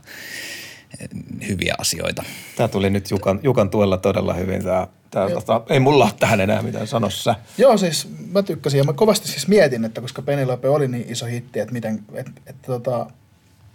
[0.99, 1.09] eh,
[1.47, 2.23] hyviä asioita.
[2.55, 4.63] Tämä tuli nyt Jukan, Jukan tuella todella hyvin.
[4.63, 7.35] Tää, tää, tota, ei mulla ole tähän enää mitään sanossa.
[7.57, 11.25] Joo, siis mä tykkäsin ja mä kovasti siis mietin, että koska Penelope oli niin iso
[11.25, 13.05] hitti, että miten, että, että, tota,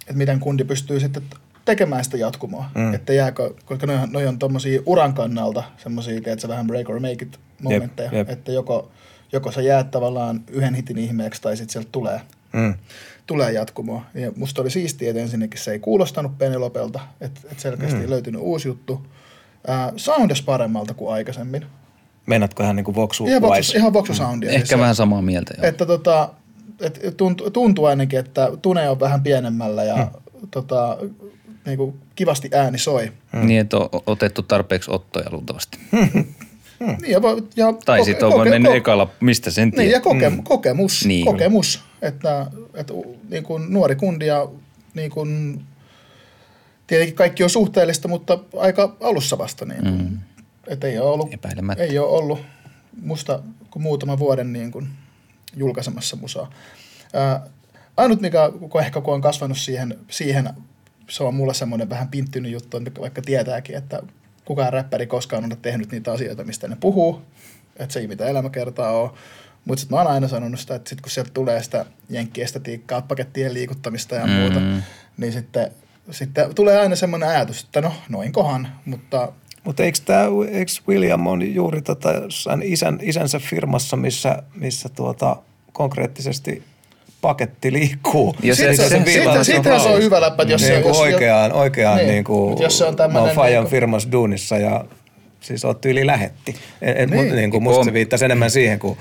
[0.00, 1.22] että miten kundi pystyy sitten
[1.64, 2.64] tekemään sitä jatkumoa.
[2.74, 2.94] Mm.
[2.94, 7.00] Että jääkö, koska noi, on- noi on tommosia uran kannalta semmosia, tiedätkö, vähän break or
[7.00, 8.30] make it momentteja, jep.
[8.30, 8.90] että joko,
[9.32, 12.20] joko sä jäät tavallaan yhden hitin ihmeeksi tai sitten sieltä tulee,
[12.52, 12.74] Mm.
[13.26, 14.02] tulee jatkumoa.
[14.14, 18.10] Ja musta oli siistiä, että ensinnäkin se ei kuulostanut Penelopelta, että, että selkeästi mm.
[18.10, 19.06] löytynyt uusi juttu.
[19.68, 21.66] Äh, soundas paremmalta kuin aikaisemmin.
[22.26, 23.54] Meinaatko ihan niin kuin Voxu Ihan, Wise?
[23.56, 24.50] voksu, ihan voksusoundia.
[24.50, 25.54] Ehkä se- vähän samaa mieltä.
[25.58, 25.66] Joo.
[25.66, 26.30] että tota,
[26.80, 30.48] et tuntuu, tuntuu ainakin, että tune on vähän pienemmällä ja hmm.
[30.50, 30.98] tota,
[31.66, 33.12] niin kuin kivasti ääni soi.
[33.32, 33.46] Mm.
[33.46, 35.78] Niin, että on otettu tarpeeksi ottoja luultavasti.
[35.92, 36.24] Hmm.
[37.08, 37.20] Ja,
[37.56, 40.30] ja Tai koke- sitten on koke- vaan mennyt ko- ekalla, mistä sen Niin, ja koke,
[40.30, 40.42] mm.
[40.42, 41.24] kokemus, Niin.
[41.26, 42.94] kokemus, että, että
[43.30, 44.48] niin kuin nuori kundi ja
[44.94, 45.60] niin kuin,
[46.86, 49.64] tietenkin kaikki on suhteellista, mutta aika alussa vasta.
[49.64, 50.18] Niin kuin, mm.
[50.66, 51.28] että ei ole ollut,
[51.78, 52.38] ei ole ollut
[53.02, 54.88] musta kuin muutama vuoden niin kuin
[55.56, 56.50] julkaisemassa musaa.
[57.12, 57.46] Ää,
[57.96, 60.50] ainut, mikä kun ehkä kun on kasvanut siihen, siihen,
[61.08, 64.02] se on mulle semmoinen vähän pinttynyt juttu, että vaikka tietääkin, että
[64.44, 67.22] kukaan räppäri koskaan ole tehnyt niitä asioita, mistä ne puhuu,
[67.76, 69.10] että se ei mitä elämäkertaa ole.
[69.64, 73.54] Mutta sitten mä oon aina sanonut sitä, että sit kun sieltä tulee sitä jenkkiestetiikkaa, pakettien
[73.54, 74.82] liikuttamista ja muuta, Mm.
[75.16, 75.70] niin sitten,
[76.10, 79.32] sitten tulee aina semmoinen ajatus, että no noinkohan, mutta
[79.64, 85.36] Mutta eikö, tää, eikö William on juuri tota jossain isän, isänsä firmassa, missä, missä tuota,
[85.72, 86.62] konkreettisesti
[87.24, 88.36] paketti liikkuu.
[88.42, 90.90] Ja se- Niin se- se- siitä- siitähän se on hyvä läppä, jos se- niin kuin
[90.90, 94.12] jos- oikeaan, oikeaan Niin, niin kuin, mut jos se on mä oon Fajan niinku- firmassa
[94.12, 94.84] duunissa ja
[95.40, 96.54] siis oot tyyli lähetti.
[96.82, 97.24] Et, et, Niin.
[97.24, 97.36] niin.
[97.36, 98.98] niin kuin, musta se viittasi enemmän siihen kuin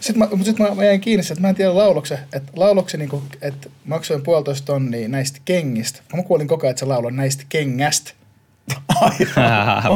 [0.00, 2.96] Sitten mä, mut sit mä, mä jäin kiinni, että mä en tiedä laulokse, että laulokse
[2.96, 6.00] niinku, että maksoin puolitoista tonnia näistä kengistä.
[6.16, 8.12] Mä kuulin koko ajan, että se lauloi näistä kengästä.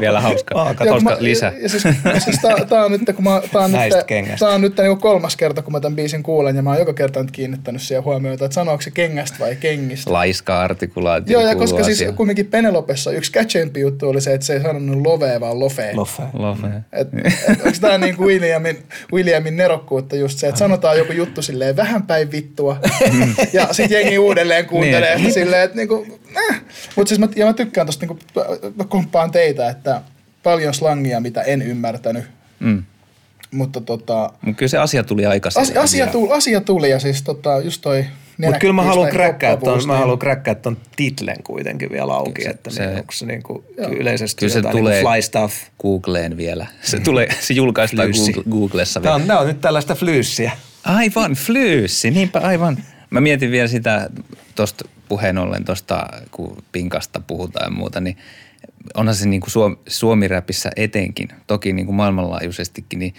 [0.00, 0.58] Vielä hauska.
[0.58, 1.46] Aa, kato, Joo, kun Koska mä, lisä.
[1.46, 1.82] Ja, ja siis,
[2.18, 4.46] siis tää, tää, on nyt, kun mä, tää on Näistä nyt, kengästä.
[4.46, 6.92] tää on nyt niinku kolmas kerta, kun mä tämän biisin kuulen, ja mä oon joka
[6.92, 10.12] kerta nyt kiinnittänyt siihen huomiota, että sanooko se kengästä vai kengistä.
[10.12, 12.14] Laiska artikulaatio Joo, ja koska siis asiaan.
[12.14, 15.94] kumminkin Penelopessa yksi catchempi juttu oli se, että se ei sanonut lovee, vaan lofee.
[15.94, 16.22] Loffe.
[16.32, 16.66] Lofe.
[16.92, 17.08] Et,
[17.48, 18.78] et, onko tämä niin kuin Williamin,
[19.12, 22.76] Williamin nerokkuutta just se, että sanotaan joku juttu silleen vähän päin vittua
[23.52, 25.32] ja sitten jengi uudelleen kuuntelee Niin.
[25.32, 26.06] silleen, että niinku,
[26.50, 26.60] äh.
[26.96, 28.18] Mutta siis mä, ja mä tykkään tosta, niinku,
[28.76, 30.02] mä komppaan teitä, että
[30.42, 32.24] paljon slangia, mitä en ymmärtänyt,
[32.60, 32.82] Mm.
[33.50, 37.22] mutta tota, Mutta kyllä se asia tuli aika asia, asia, tuli, asia tuli ja siis
[37.22, 38.04] tota, just toi
[38.38, 42.42] Mutta kyllä mä haluan kräkkää ton, mä niin- haluan kräkkää ton titlen kuitenkin vielä auki,
[42.42, 45.54] Se- että se- niin, onko se niinku yleisesti Kyllä se jotain tulee niinku fly stuff.
[45.82, 46.66] Googleen vielä.
[46.82, 48.08] Se, tulee, se julkaistaan.
[48.10, 49.22] Google, Googlessa Tää vielä.
[49.22, 50.52] on, tää on nyt tällaista flyyssiä.
[50.84, 52.78] Aivan, flyyssi, niinpä aivan.
[53.10, 54.10] Mä mietin vielä sitä
[54.54, 58.16] tuosta puheen ollen tuosta, kun pinkasta puhutaan ja muuta, niin
[58.94, 63.14] onhan se niin kuin Suom- suomiräpissä etenkin, toki niin kuin maailmanlaajuisestikin, niin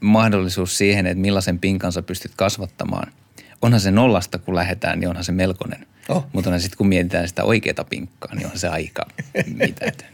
[0.00, 3.12] mahdollisuus siihen, että millaisen pinkan sä pystyt kasvattamaan.
[3.62, 5.86] Onhan se nollasta, kun lähdetään, niin onhan se melkoinen.
[6.08, 6.26] Oh.
[6.32, 9.06] Mutta sitten kun mietitään sitä oikeaa pinkkaa, niin on se aika
[9.58, 10.08] mitätön.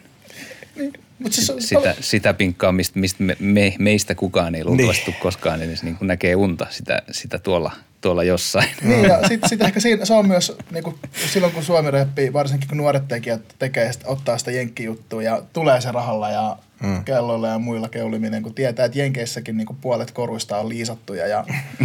[1.19, 5.21] Mut siis, Sitä, sitä pinkkaa, mistä, mistä me, me, meistä kukaan ei luultavasti niin.
[5.21, 8.69] koskaan edes niin näkee unta, sitä, sitä tuolla, tuolla jossain.
[8.83, 10.97] Niin, ja sitten sit ehkä siinä, se on myös, niin kuin,
[11.33, 15.81] silloin kun Suomi räppii, varsinkin kun nuoret tekijät tekee, sitä, ottaa sitä jenkkijuttua ja tulee
[15.81, 17.05] se rahalla ja mm.
[17.05, 21.45] kelloilla ja muilla keuliminen, kun tietää, että Jenkeissäkin niin kuin puolet koruista on liisattuja ja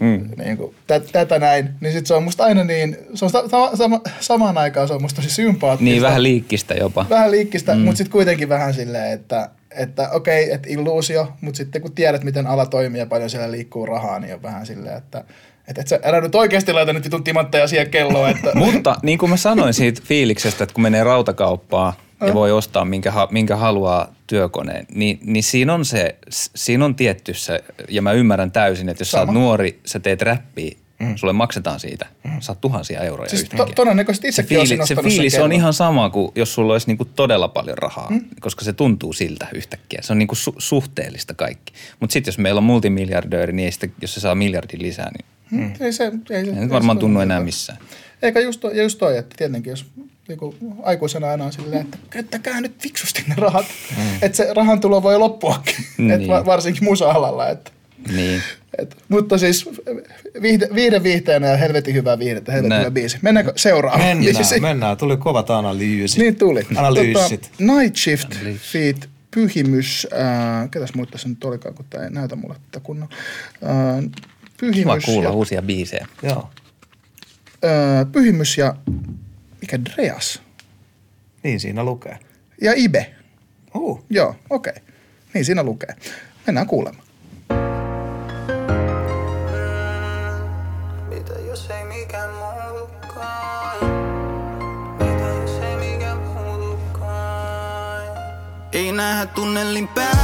[0.00, 0.28] mm.
[0.44, 3.76] niin kuin, tä, tätä näin, niin sitten se on musta aina niin, se on sama,
[3.76, 5.84] sama, samaan aikaan se on musta tosi sympaattista.
[5.84, 7.06] Niin, vähän liikkistä jopa.
[7.10, 7.80] Vähän liikkistä, mm.
[7.80, 12.46] mutta sitten kuitenkin vähän silleen, että, että okei, että illuusio, mutta sitten kun tiedät, miten
[12.46, 15.24] ala toimii ja paljon siellä liikkuu rahaa, niin on vähän silleen, että
[15.68, 19.18] että et sä älä nyt oikeasti laita nyt vitun timantteja siihen kelloon, että Mutta niin
[19.18, 21.92] kuin mä sanoin siitä fiiliksestä, että kun menee rautakauppaan
[22.26, 27.34] ja voi ostaa minkä, minkä haluaa työkoneen, niin, niin siinä on se, siinä on tietty
[27.34, 29.24] se, ja mä ymmärrän täysin, että jos Sama.
[29.24, 31.16] sä oot nuori, sä teet räppiä, mm.
[31.16, 32.30] sulle maksetaan siitä, mm.
[32.40, 33.66] saat tuhansia euroja siis yhtäkkiä.
[33.66, 35.52] to, todennäköisesti se, itsekin olisin fiili, se fiilis on kellon.
[35.52, 38.24] ihan sama kuin jos sulla olisi niinku todella paljon rahaa, mm.
[38.40, 40.00] koska se tuntuu siltä yhtäkkiä.
[40.02, 41.72] Se on niinku su- suhteellista kaikki.
[42.00, 45.31] Mutta sitten jos meillä on multimiljardööri, niin ei sitä, jos se saa miljardin lisää, niin
[45.52, 45.72] Mm.
[45.80, 47.78] Ei se, ei se, ei se varmaan tunnu enää missään.
[48.22, 49.86] Eikä just, toi- just toi, että tietenkin jos
[50.28, 53.66] niinku, aikuisena aina on silleen, että käyttäkää nyt fiksusti ne rahat.
[53.96, 54.02] Mm.
[54.22, 56.10] Että se rahan tulo voi loppuakin, Niin.
[56.10, 57.48] et va, varsinkin musa-alalla.
[57.48, 57.70] Että,
[58.16, 58.42] Niin.
[58.78, 59.68] et, mutta siis
[60.42, 63.18] viihde, viihde viihteenä ja helvetin hyvää viihdettä, helvetin hyvä biisi.
[63.22, 64.46] Mennäänkö seuraavaan biisiin?
[64.46, 64.96] Mennään, mennään.
[64.96, 66.18] Tuli kovat analyysit.
[66.18, 66.62] Niin tuli.
[66.76, 67.40] Analyysit.
[67.42, 68.28] Tota, Night Shift
[68.72, 70.06] feat Pyhimys.
[70.12, 73.08] Äh, ketäs muut tässä nyt olikaan, kun tämä ei näytä mulle tätä kunnon.
[73.64, 74.10] Äh,
[74.62, 76.06] pyhimys, Kiva kuulla ja, uusia biisejä.
[76.22, 76.50] Joo.
[77.64, 78.74] äh, pyhimys ja
[79.60, 80.42] mikä Dreas
[81.42, 82.18] Niin siinä lukee.
[82.60, 83.14] ja Ibe.
[83.74, 84.04] Uh.
[84.10, 84.72] Joo, okei.
[84.76, 84.82] Okay.
[85.34, 85.94] Niin siinä lukee.
[86.46, 87.04] Mennään kuulemaan.
[91.08, 93.76] Mitä jos ei mikään muutukaan?
[94.98, 98.02] Mitä jos ei mikään muutukaan?
[98.72, 100.21] Ei nähdä tunnelin päätyy,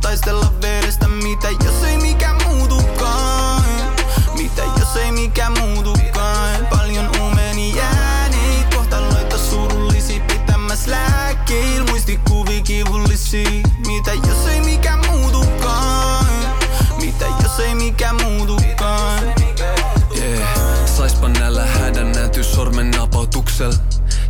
[0.00, 3.62] Taistella verestä, mitä jos ei mikään muutukaan?
[4.36, 6.66] Mitä jos ei mikään muutukaan?
[6.70, 11.90] Paljon uumeni jääneet, kohtaloita surullisia pitämäs lääkkeillä.
[11.90, 13.50] Muistikuvi kivullisia,
[13.86, 16.26] mitä jos ei mikään muutukaan?
[17.00, 19.24] Mitä jos ei mikään muutukaan?
[20.16, 20.86] Yeah.
[20.96, 23.72] Saispa näillä hädän näty sormen napautuksel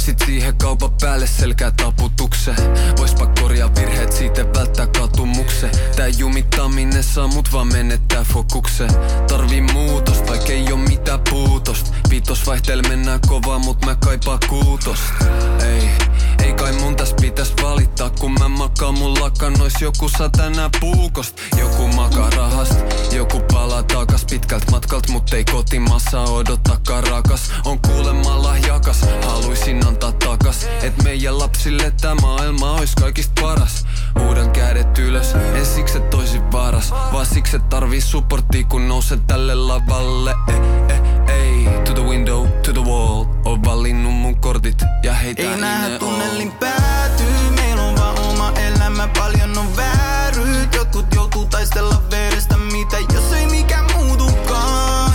[0.09, 2.55] Sit siihen kaupan päälle selkää taputukse.
[2.99, 5.71] Voispa korjaa virheet, siitä välttää katumukse.
[5.97, 8.87] Tää jumittaminen saa mut vaan menettää fokukse
[9.29, 15.03] Tarvii muutosta, vaik ei oo mitään puutost Viitos vaihtel mennään kovaa, mut mä kaipaa kuutost
[15.67, 15.91] Ei,
[16.45, 21.41] ei kai mun täs pitäis valittaa Kun mä makaan mun lakanois joku saa tänään puukost
[21.59, 22.75] Joku makaa rahast,
[23.13, 27.53] joku palaa takas pitkältä matkalta Mut ei kotimaassa odottakaan rakas.
[27.65, 33.85] On kuulemma lahjakas, haluisin antaa takas Et meidän lapsille tää maailma ois kaikista paras
[34.19, 39.21] Huudan kädet ylös, en siksi et toisi varas Vaan siksi et tarvii supporttia kun nousen
[39.21, 40.35] tälle lavalle.
[40.49, 40.57] Eh,
[40.89, 43.25] eh, ei, to the window, to the wall.
[43.45, 47.51] Oon valinnut mun kortit ja heitä Ei nähdä tunnelin päätyy.
[47.55, 53.47] Meillä on vaan oma elämä, paljon on vääryyt Jotkut joutuu taistella verestä Mitä jos ei
[53.47, 55.13] mikään muutukaan?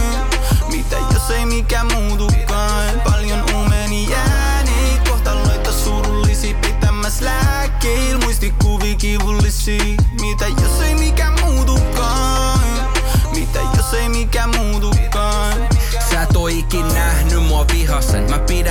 [0.71, 2.12] Mitä jos ei mikään muutu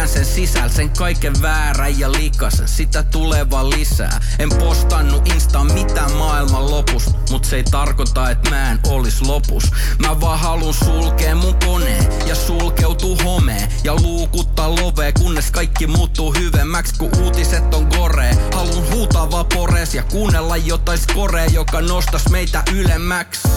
[0.03, 2.69] pidän sen sisällä, sen kaiken väärän ja likasen.
[2.69, 4.21] Sitä tulee vaan lisää.
[4.39, 7.11] En postannu Insta mitään maailman lopus.
[7.31, 9.65] Mut se ei tarkoita, että mä en olis lopus.
[9.99, 13.69] Mä vaan halun sulkea mun koneen ja sulkeutuu homeen.
[13.85, 18.37] Ja luukuttaa lovee, kunnes kaikki muuttuu hyvemmäksi, kun uutiset on gore.
[18.55, 23.49] Halun huutaa vapores ja kuunnella jotain skorea, joka nostas meitä ylemmäksi.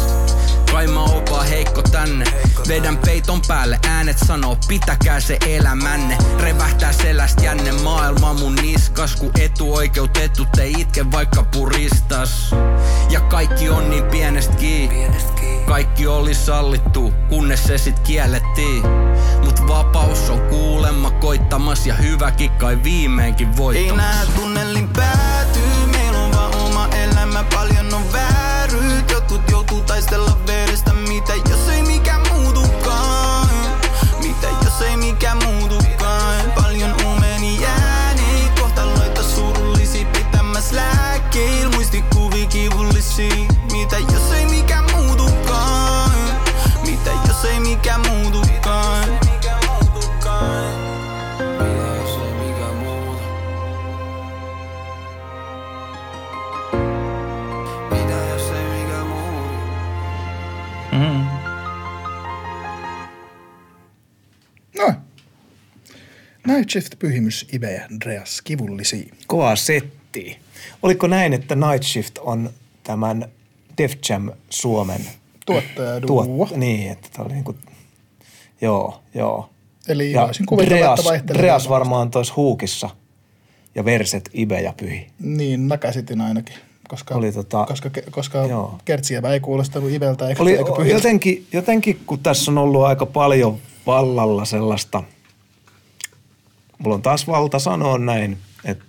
[0.71, 1.01] Kai mä
[1.31, 2.25] vaan heikko tänne.
[2.67, 6.17] Vedän peiton päälle, äänet sanoo pitäkää se elämänne.
[6.39, 9.15] Revähtää selästä jänne maailma mun niskas.
[9.15, 12.55] Kun etuoikeutettu te itke vaikka puristas.
[13.09, 15.07] Ja kaikki on niin pienestä kiinni.
[15.67, 18.83] Kaikki oli sallittu, kunnes se sit kiellettiin.
[19.43, 25.24] Mut vapaus on kuulemma koittamas ja hyväkin kai viimeinkin Ei voittamas näe tunnelin päätyy,
[30.11, 33.47] joutuu taistella verestä, mitä jos ei mikään muutukaan?
[34.21, 35.64] Mitä jos ei mikään muutukaan?
[66.45, 69.13] Night Shift, Pyhimys, Ibe ja Andreas Kivullisia.
[69.27, 70.37] Kova setti.
[70.83, 72.49] Oliko näin, että Night Shift on
[72.83, 73.25] tämän
[73.77, 75.01] Def Jam Suomen
[75.45, 77.55] Tuottaja tuot, niin, että tämä oli niinku,
[78.61, 79.49] joo, joo.
[79.87, 80.29] Eli Ja
[80.65, 80.99] Dreas.
[81.27, 82.89] Dreas varmaan tois huukissa
[83.75, 85.07] ja verset Ibe ja Pyhi.
[85.19, 86.55] Niin, mä käsitin ainakin.
[86.87, 88.77] Koska, Oli tota- koska, koska Joo.
[88.85, 90.97] Kertsiävä ei kuulostanut Ibeltä eikä, Oli eikä Pyhiltä.
[90.97, 93.57] jotenkin, jotenkin, kun tässä on ollut aika paljon
[93.87, 95.03] vallalla sellaista,
[96.79, 98.85] mulla on taas valta sanoa näin, että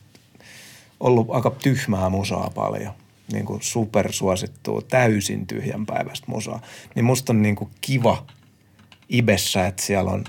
[1.01, 2.93] ollut aika tyhmää musaa paljon,
[3.33, 6.61] niin kuin supersuosittua, täysin tyhjänpäiväistä musaa.
[6.95, 8.27] Niin musta on niin kuin kiva
[9.09, 10.25] Ibessä, että siellä on,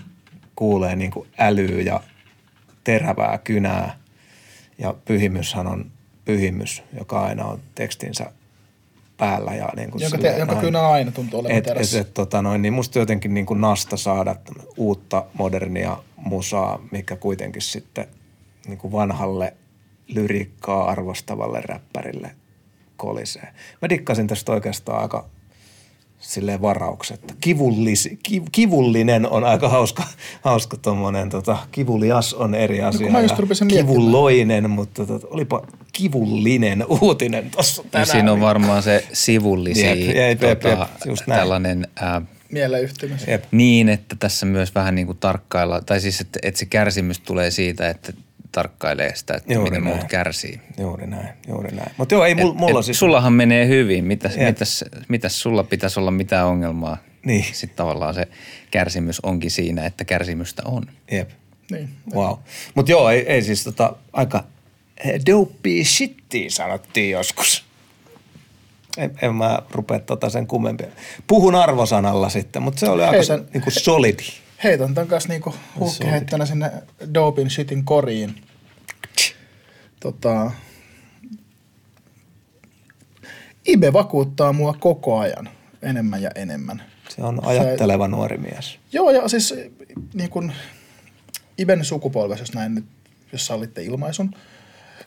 [0.55, 2.01] kuulee niin kuin älyä ja
[2.83, 3.97] terävää kynää.
[4.77, 5.91] Ja pyhimyshän on
[6.25, 8.31] pyhimys, joka aina on tekstinsä
[9.17, 9.55] päällä.
[9.55, 11.99] Ja niin kuin Jonka, te, jonka kynä aina tuntuu olevan Et, et, terässä.
[11.99, 14.35] et, tota noin, niin musta jotenkin niin kuin nasta saada
[14.77, 18.07] uutta modernia musaa, mikä kuitenkin sitten
[18.67, 19.53] niin kuin vanhalle
[20.07, 22.31] lyriikkaa arvostavalle räppärille
[22.97, 23.47] kolisee.
[23.81, 25.25] Mä dikkasin tästä oikeastaan aika
[26.19, 27.33] silleen varauksetta.
[27.41, 30.03] Kivullisi, kiv, kivullinen on aika hauska,
[30.41, 33.01] hauska tommonen, tota, kivulias on eri asia.
[33.01, 33.95] kun mä just ja rupesin miettimään.
[33.95, 38.07] Kivulloinen, mutta tota, olipa kivullinen uutinen tossa Ja tänään.
[38.07, 41.39] siinä on varmaan se sivullisi Jep, jep, jep, tota, jep, just näin.
[41.39, 42.21] tällainen ää,
[42.51, 43.27] Mieleyhtymys.
[43.27, 43.43] Jep.
[43.51, 47.51] niin, että tässä myös vähän niin kuin tarkkailla, tai siis että, että se kärsimys tulee
[47.51, 48.13] siitä, että
[48.51, 50.07] tarkkailee sitä, että Juuri miten muut näin.
[50.09, 50.61] kärsii.
[50.77, 51.91] Juuri näin, juuri näin.
[51.97, 52.99] Mutta joo, ei mul, Et- mulla et siis...
[52.99, 54.05] Sullahan menee hyvin.
[54.05, 56.97] Mitäs, mitäs, mitäs sulla pitäisi olla mitään ongelmaa?
[57.25, 57.45] Niin.
[57.51, 58.27] Sitten tavallaan se
[58.71, 60.83] kärsimys onkin siinä, että kärsimystä on.
[61.11, 61.29] Jep.
[61.71, 61.89] Niin.
[62.13, 62.37] Wow.
[62.75, 64.43] Mutta joo, ei, ei siis tota, aika
[65.29, 67.65] dopey shittiä sanottiin joskus.
[68.97, 70.87] En, en mä rupea tota sen kummempia.
[71.27, 74.23] Puhun arvosanalla sitten, mutta se oli aika Heitän- niinku solidi.
[74.63, 76.71] Heitän tämän kanssa niinku huukkiheittänä sinne
[77.13, 78.35] dopin shitin koriin.
[79.99, 80.51] Tota,
[83.67, 85.49] Ibe vakuuttaa mua koko ajan
[85.81, 86.83] enemmän ja enemmän.
[87.09, 88.79] Se on ajatteleva nuori mies.
[88.93, 89.53] Joo, ja siis
[90.13, 90.53] niin kuin
[91.57, 92.85] Iben sukupolvessa, jos näin nyt,
[93.31, 94.35] jos sallitte ilmaisun.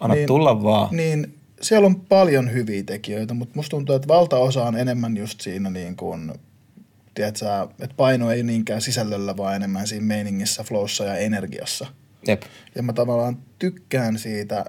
[0.01, 0.89] Anna Niin- tulla vaan.
[0.97, 5.71] Niin siellä on paljon hyviä tekijöitä, mutta musta tuntuu, että valtaosa on enemmän just siinä
[5.71, 6.33] niin kuin,
[7.15, 7.47] tiedätkö,
[7.81, 11.87] että paino ei niinkään sisällöllä, vaan enemmän siinä meiningissä, flowssa ja energiassa.
[12.27, 12.43] Jep.
[12.75, 14.65] Ja mä tavallaan tykkään siitä,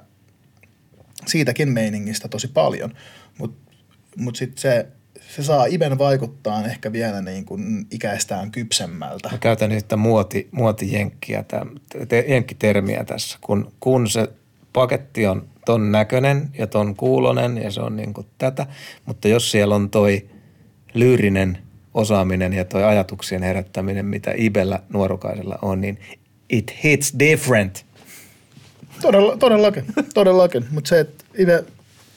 [1.27, 2.93] siitäkin meiningistä tosi paljon,
[3.37, 3.71] mutta
[4.17, 4.87] mut sitten se,
[5.29, 9.29] se saa Iben vaikuttaa ehkä vielä niin kuin ikäistään kypsemmältä.
[9.29, 11.45] Mä käytän yhtä muoti, muotijenkkiä,
[12.07, 13.37] te, jenkkitermiä tässä.
[13.41, 14.27] Kun, kun se
[14.73, 18.65] paketti on ton näköinen ja ton kuulonen ja se on niinku tätä,
[19.05, 20.29] mutta jos siellä on toi
[20.93, 21.57] lyyrinen
[21.93, 25.99] osaaminen ja toi ajatuksien herättäminen, mitä Ibellä nuorukaisella on, niin
[26.49, 27.85] it hits different.
[29.01, 30.65] Todella, todellakin, todellakin.
[30.71, 31.63] Mutta se, että Ibe,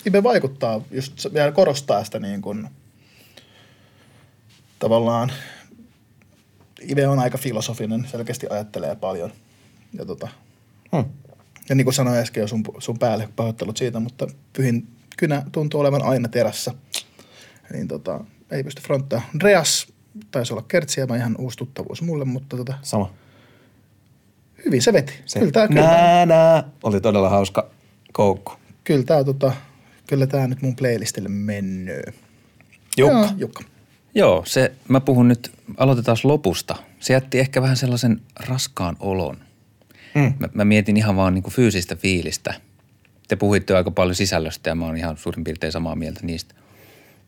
[0.07, 2.69] Ibe vaikuttaa, just vielä korostaa sitä niin kuin,
[4.79, 5.33] tavallaan,
[6.81, 9.33] Ibe on aika filosofinen, selkeästi ajattelee paljon.
[9.99, 10.29] Ja, tota,
[10.93, 11.05] Hmm.
[11.69, 15.81] ja niin kuin sanoin äsken jo sun, sun päälle, pahoittelut siitä, mutta pyhin kynä tuntuu
[15.81, 16.75] olevan aina terässä.
[17.73, 19.23] Niin tota, ei pysty fronttaa.
[19.41, 19.87] Dreas
[20.31, 23.13] taisi olla kertsiä, ihan uusi tuttavuus mulle, mutta tota, Sama.
[24.65, 25.13] Hyvin se veti.
[25.25, 27.71] Se kyllä tämä, kyllä, nää, nää oli todella hauska
[28.13, 28.53] koukku.
[28.85, 29.53] kyllä tämä, tota,
[30.09, 32.07] kyllä tämä nyt mun playlistille mennyt.
[32.97, 33.19] Jukka.
[33.19, 33.65] Joo, Jukka.
[34.15, 36.77] Joo, se, mä puhun nyt, aloitetaan lopusta.
[37.01, 39.37] Se jätti ehkä vähän sellaisen raskaan olon.
[40.15, 40.35] Mm.
[40.39, 42.55] Mä, mä mietin ihan vaan niin kuin fyysistä fiilistä.
[43.29, 46.55] Te puhuitte jo aika paljon sisällöstä ja mä oon ihan suurin piirtein samaa mieltä niistä.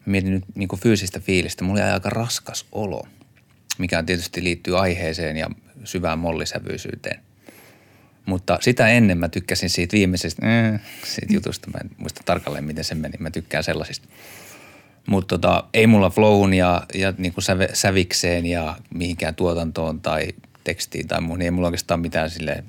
[0.07, 1.65] Mietin nyt niin kuin fyysistä fiilistä.
[1.65, 3.07] Mulla jäi aika raskas olo,
[3.79, 5.51] mikä tietysti liittyy aiheeseen ja
[5.85, 7.21] syvään mollisävyisyyteen.
[8.27, 11.71] Mutta sitä ennen mä tykkäsin siitä viimeisestä, äh, siitä jutusta.
[11.71, 13.15] Mä en muista tarkalleen, miten se meni.
[13.19, 14.09] Mä tykkään sellaisista.
[15.07, 20.29] Mutta tota, ei mulla flowhun ja, ja niinku säve, sävikseen ja mihinkään tuotantoon tai
[20.65, 22.65] tekstiin tai muuhun, niin ei mulla oikeastaan mitään sille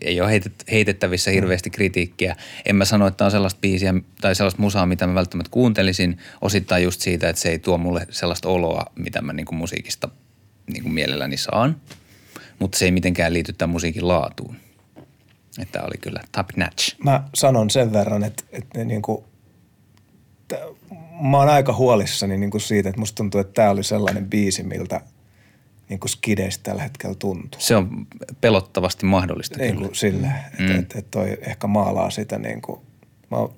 [0.00, 2.36] ei, ole heitet, heitettävissä hirveästi kritiikkiä.
[2.66, 6.18] En mä sano, että on sellaista biisiä tai sellaista musaa, mitä mä välttämättä kuuntelisin.
[6.40, 10.08] Osittain just siitä, että se ei tuo mulle sellaista oloa, mitä mä niinku musiikista
[10.72, 11.76] niinku mielelläni saan.
[12.58, 14.56] Mutta se ei mitenkään liity tämän musiikin laatuun.
[15.58, 16.96] Että oli kyllä top notch.
[17.04, 19.24] Mä sanon sen verran, että, että ne niinku,
[20.48, 20.52] t-
[21.30, 25.00] mä oon aika huolissani niinku siitä, että musta tuntuu, että tää oli sellainen biisi, miltä
[25.92, 27.60] niinku skideistä tällä hetkellä tuntuu.
[27.60, 28.06] Se on
[28.40, 30.78] pelottavasti mahdollista Niin kuin sille, että Mm.
[30.78, 32.80] et, et toi ehkä maalaa sitä niin kuin,
[33.30, 33.54] mä oon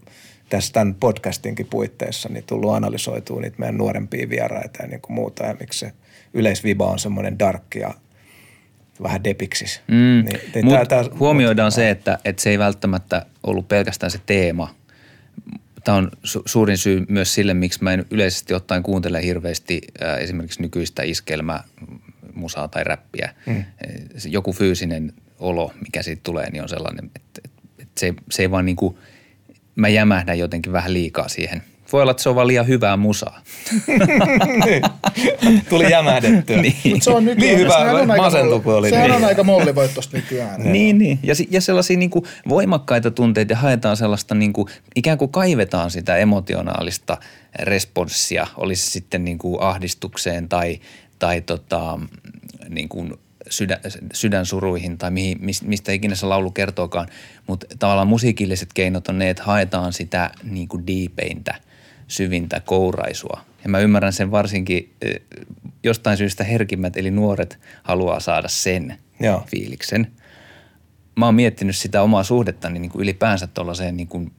[0.48, 5.44] tässä tämän podcastinkin puitteissa niin tullut analysoitua niitä meidän nuorempia vieraita ja niin kuin muuta
[5.46, 5.92] ja miksi se
[6.34, 7.94] yleisviba on semmoinen dark ja
[9.02, 9.80] vähän depiksis.
[9.88, 9.94] Mm.
[9.94, 14.20] Niin, niin Mut tää- tää- huomioidaan se, että, että se ei välttämättä ollut pelkästään se
[14.26, 14.74] teema.
[15.84, 20.18] Tämä on su- suurin syy myös sille, miksi mä en yleisesti ottaen kuuntele hirveästi äh,
[20.18, 21.64] esimerkiksi nykyistä iskelmää,
[22.34, 23.34] musaa tai räppiä.
[23.46, 23.64] Mm.
[24.28, 27.40] Joku fyysinen olo, mikä siitä tulee, niin on sellainen, että,
[27.78, 28.96] että, se, se ei vaan niin kuin,
[29.74, 31.62] mä jämähdän jotenkin vähän liikaa siihen.
[31.92, 33.40] Voi olla, että se on vaan liian hyvää musaa.
[35.68, 36.62] Tuli jämähdettyä.
[36.62, 36.74] niin.
[36.90, 38.90] Mut se on nykyään, Niin hyvä sehän on aika masentu kuin oli.
[38.90, 39.16] Sehän Niin.
[39.16, 40.62] on aika mollivoittosta nykyään.
[40.72, 41.18] Niin, niin.
[41.22, 45.32] Ja, si- ja sellaisia niin kuin voimakkaita tunteita ja haetaan sellaista, niin kuin, ikään kuin
[45.32, 47.16] kaivetaan sitä emotionaalista
[47.62, 50.80] responssia, olisi se sitten niin kuin ahdistukseen tai,
[51.24, 51.98] tai tota,
[52.68, 53.14] niin kuin
[53.50, 53.80] sydän,
[54.12, 57.08] sydänsuruihin tai mihin, mis- mistä ikinä se laulu kertookaan.
[57.46, 61.54] Mutta tavallaan musiikilliset keinot on ne, että haetaan sitä niin kuin diipeintä,
[62.08, 63.40] syvintä kouraisua.
[63.64, 64.94] Ja mä ymmärrän sen varsinkin
[65.82, 69.44] jostain syystä herkimmät eli nuoret haluaa saada sen Joo.
[69.46, 70.12] fiiliksen.
[71.16, 74.32] Mä oon miettinyt sitä omaa suhdettani niin kuin ylipäänsä tuollaiseen niin kuin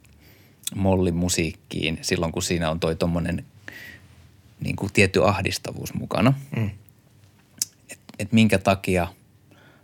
[0.75, 3.45] mollimusiikkiin silloin, kun siinä on toi tommonen
[4.59, 6.33] niin kuin tietty ahdistavuus mukana.
[6.55, 6.69] Mm.
[7.89, 9.07] Et, et minkä takia,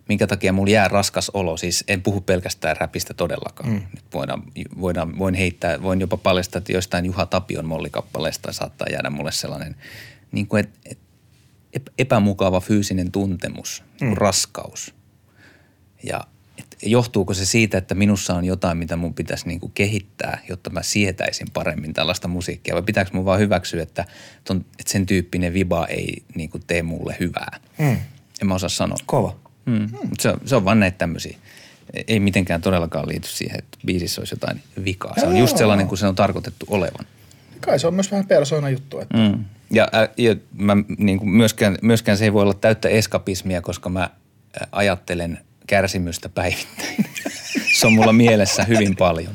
[0.10, 3.70] minkä takia mulla jää raskas olo, siis en puhu pelkästään räpistä todellakaan.
[3.70, 3.82] Mm.
[3.96, 4.44] Nyt voidaan,
[4.82, 9.76] voidaan, voin heittää, voin jopa paljastaa, että jostain Juha Tapion mollikappaleesta saattaa jäädä mulle sellainen,
[10.32, 11.00] niin kuin et, et,
[11.78, 14.14] ep- epämukava fyysinen tuntemus, mm.
[14.14, 14.94] raskaus.
[16.04, 16.22] Ja
[16.84, 21.48] johtuuko se siitä, että minussa on jotain, mitä mun pitäisi niinku kehittää, jotta mä sietäisin
[21.54, 22.76] paremmin tällaista musiikkia?
[22.76, 24.06] Vai pitääkö mun vaan hyväksyä, että,
[24.44, 27.60] ton, että sen tyyppinen viba ei niinku tee mulle hyvää?
[27.78, 27.98] Mm.
[28.42, 28.98] En mä osaa sanoa.
[29.06, 29.36] Kova.
[29.66, 29.90] Mm.
[30.10, 31.38] Mut Se, on, se on vaan näitä tämmöisiä.
[32.08, 35.14] Ei mitenkään todellakaan liity siihen, että biisissä olisi jotain vikaa.
[35.20, 37.06] Se on just sellainen kuin se on tarkoitettu olevan.
[37.60, 39.00] Kai se on myös vähän persona juttu.
[39.00, 39.46] Että Mm.
[39.72, 39.88] Ja,
[40.18, 44.10] ja mä, niin kuin myöskään, myöskään se ei voi olla täyttä eskapismia, koska mä
[44.72, 45.40] ajattelen
[45.72, 47.06] kärsimystä päivittäin.
[47.80, 49.34] se on mulla mielessä hyvin paljon.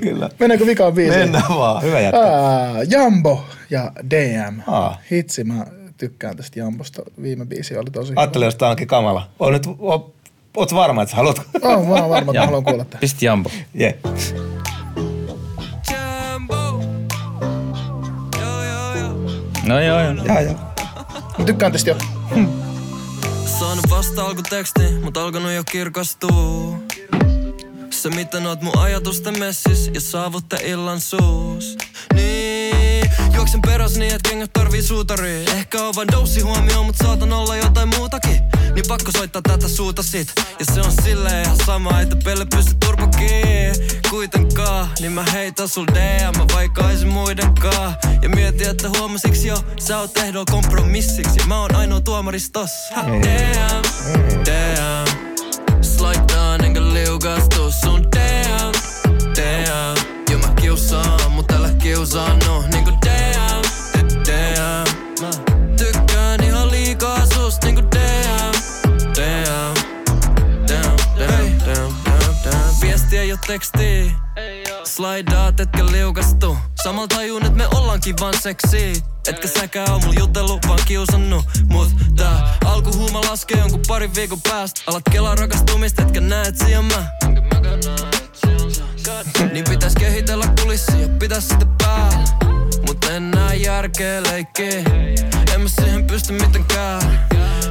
[0.00, 0.30] Kyllä.
[0.38, 1.20] Mennäänkö vikaan biisiin?
[1.20, 1.82] Mennään vaan.
[1.82, 2.20] Hyvä jätkä.
[2.20, 4.60] Aa, Jambo ja DM.
[4.66, 4.98] Aa.
[5.12, 5.66] Hitsi, mä
[5.96, 7.02] tykkään tästä Jambosta.
[7.22, 9.28] Viime biisi oli tosi Ajattelin, jos tää onkin kamala.
[9.38, 10.14] On nyt, o,
[10.56, 11.42] oot varma, että sä haluat?
[11.62, 13.00] Oh, mä oon varma, että mä haluan kuulla tämän.
[13.00, 13.50] Pisti Jambo.
[13.80, 13.94] Yeah.
[15.92, 16.54] Jambo.
[18.40, 19.14] Joo, joo, joo.
[19.66, 20.24] No joo, joo.
[20.24, 20.54] Jaa, joo.
[21.38, 21.96] Mä tykkään tästä jo.
[23.62, 26.76] Saanut vasta alkuteksti, mut alkanut jo kirkastuu.
[27.90, 31.76] Se miten oot mun ajatusten messis ja saavutte illan suus.
[32.14, 32.61] Niin,
[33.42, 35.44] juoksen peräs niin, et kengät tarvii suutari.
[35.44, 38.40] Ehkä on vain doussi huomioon, mut saatan olla jotain muutakin.
[38.74, 40.32] Niin pakko soittaa tätä suuta sit.
[40.58, 43.74] Ja se on silleen ihan sama, että pelle pysty turpakiin.
[44.10, 47.96] Kuitenkaan, niin mä heitän sul DM, vaikka eisin muidenkaan.
[48.22, 51.40] Ja mietin, että huomasiks jo, sä oot ehdolla kompromissiksi.
[51.40, 52.94] Ja mä oon ainoa tuomaris tossa.
[52.94, 53.82] Ha, damn,
[54.44, 55.32] damn.
[55.82, 58.72] Slidaan enkä liukastu sun damn,
[59.36, 63.01] damn Jo mä kiusaan, mut älä kiusaannu niinku
[73.46, 74.12] teksti
[74.84, 76.56] Slaidaat, etkä liukastu.
[76.82, 79.02] Samalla tajun, että me ollaankin vaan seksi.
[79.28, 81.88] Etkä säkään oo mulla jutellut, vaan kiusannut mut.
[82.16, 84.80] Tää Alkuhuuma laskee jonkun parin viikon päästä.
[84.86, 87.06] Alat kelaa rakastumista, etkä näet siihen mä.
[89.52, 92.18] Niin pitäis kehitellä kulissia, pitäis sitten päällä.
[92.86, 94.82] Mut en näe järkeä leikkiä.
[95.54, 97.28] En mä siihen pysty mitenkään.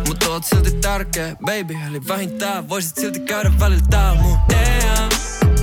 [0.07, 1.73] Mut oot silti tärkeä, baby.
[1.87, 5.10] Eli vähintään voisit silti käydä välillä täällä mun DM,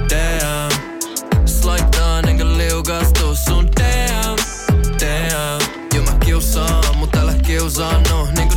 [0.09, 0.98] DM
[1.47, 4.36] Slaidaan enkä liukastu sun DM,
[4.98, 8.55] DM Jo mä kiusaan, mut älä kiusaannu Niinku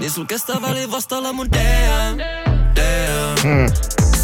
[0.00, 2.18] Niin sul kestää väliin vastailla mun DM,
[2.74, 3.66] DM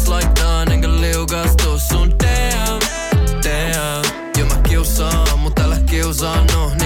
[0.03, 2.79] Slaidaan enkä liukastu sun DM,
[3.43, 6.69] DM Jo mä kiusaan, mut älä kiusaannu.
[6.69, 6.82] niinku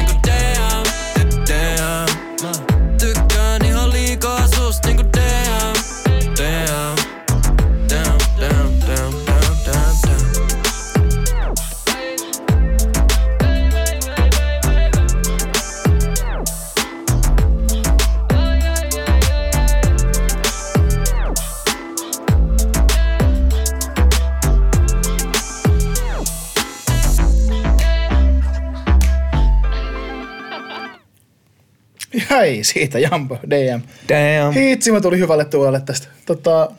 [32.30, 33.82] Jäi siitä, Jambo, DM.
[34.10, 34.54] Damn.
[34.54, 36.08] Hitsi, mä tulin hyvälle tuolle tästä.
[36.26, 36.72] Tota,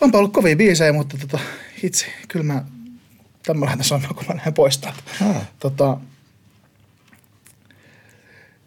[0.00, 1.38] onpa ollut kovia biisejä, mutta tota,
[1.82, 2.64] hitsi, kyllä mä,
[3.42, 5.02] tämän mä lähden sanoa, kun mä lähden pois täältä.
[5.58, 5.96] Tota,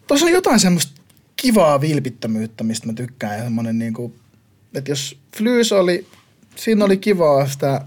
[0.06, 1.00] tuossa on jotain semmoista
[1.36, 3.38] kivaa vilpittömyyttä, mistä mä tykkään.
[3.38, 4.14] Ja semmoinen niinku,
[4.74, 6.06] että jos Flys oli,
[6.56, 7.84] siinä oli kivaa sitä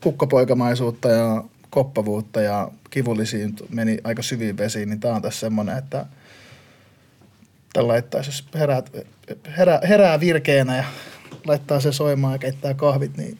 [0.00, 6.06] kukkapoikamaisuutta ja koppavuutta ja kivullisiin meni aika syviin vesiin, niin tää on tässä semmoinen, että
[7.72, 8.82] Tän laittaisi, jos herää,
[9.56, 10.84] herää, herää virkeänä ja
[11.44, 13.38] laittaa se soimaan ja keittää kahvit, niin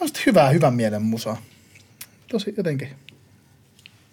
[0.00, 1.42] on sitten hyvää, hyvän mielen musaa.
[2.28, 2.88] Tosi jotenkin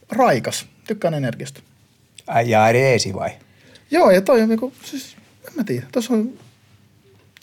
[0.10, 0.66] raikas.
[0.88, 1.62] Tykkään energiasta.
[2.28, 3.30] Äijä eesi vai?
[3.92, 5.16] Joo, ja toi on niinku, siis,
[5.48, 6.34] en mä tiedä, tuossa on,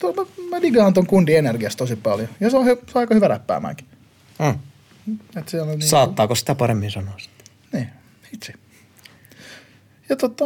[0.01, 2.29] toi, mä, mä digaan ton kundin energiasta tosi paljon.
[2.41, 3.87] Ja se on, se on aika hyvä räppäämäänkin.
[4.39, 4.59] Mm.
[5.37, 7.47] Et siellä on niinku, Saattaako sitä paremmin sanoa sitten?
[7.73, 7.89] Niin,
[8.35, 8.53] itse.
[10.09, 10.45] Ja tota,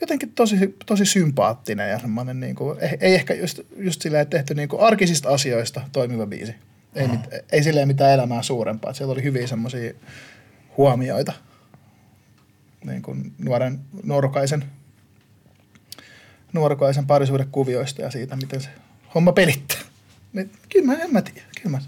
[0.00, 4.54] jotenkin tosi, tosi sympaattinen ja semmoinen, niin kuin, ei, ei ehkä just, just silleen tehty
[4.54, 6.54] niin kuin arkisista asioista toimiva biisi.
[6.94, 7.20] Ei, mit,
[7.52, 8.92] ei silleen mitään elämää suurempaa.
[8.92, 9.92] Siellä oli hyviä semmoisia
[10.76, 11.32] huomioita
[12.84, 14.64] niin kuin nuoren, nuorukaisen,
[16.52, 18.68] nuorukaisen parisuuden kuvioista ja siitä, miten se
[19.14, 19.78] homma pelittää.
[20.32, 21.46] Niin, kyllä mä, en mä tiedä.
[21.62, 21.82] Kyllä mä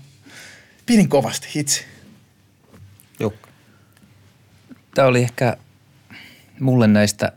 [0.87, 1.85] pidin kovasti itse.
[3.21, 3.49] Jukka.
[4.95, 5.57] Tämä oli ehkä
[6.61, 7.33] mulle näistä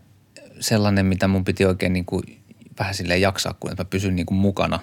[0.60, 2.42] sellainen, mitä mun piti oikein niin kuin
[2.80, 4.80] vähän silleen jaksaa, kun mä pysyn niin kuin mukana.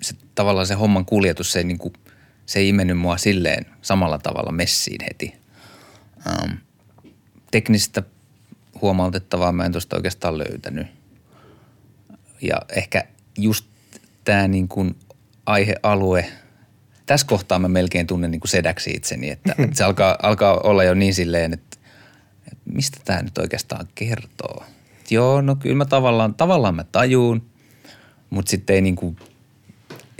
[0.00, 1.92] Se, tavallaan se homman kuljetus, se ei, niin kuin,
[2.46, 5.34] se ei imennyt mua silleen samalla tavalla messiin heti.
[6.26, 6.54] Ähm,
[7.50, 8.02] teknistä
[8.82, 10.86] huomautettavaa mä en tuosta oikeastaan löytänyt.
[12.42, 13.04] Ja ehkä
[13.38, 13.66] just
[14.24, 14.96] tämä niin kuin
[15.48, 16.26] aihealue,
[17.06, 20.84] tässä kohtaa mä melkein tunnen niin kuin sedäksi itseni, että, että se alkaa, alkaa olla
[20.84, 21.78] jo niin silleen, että,
[22.52, 24.64] että mistä tämä nyt oikeastaan kertoo.
[25.00, 27.42] Et joo, no kyllä mä tavallaan, tavallaan mä tajuun,
[28.30, 29.16] mutta sitten ei niin kuin,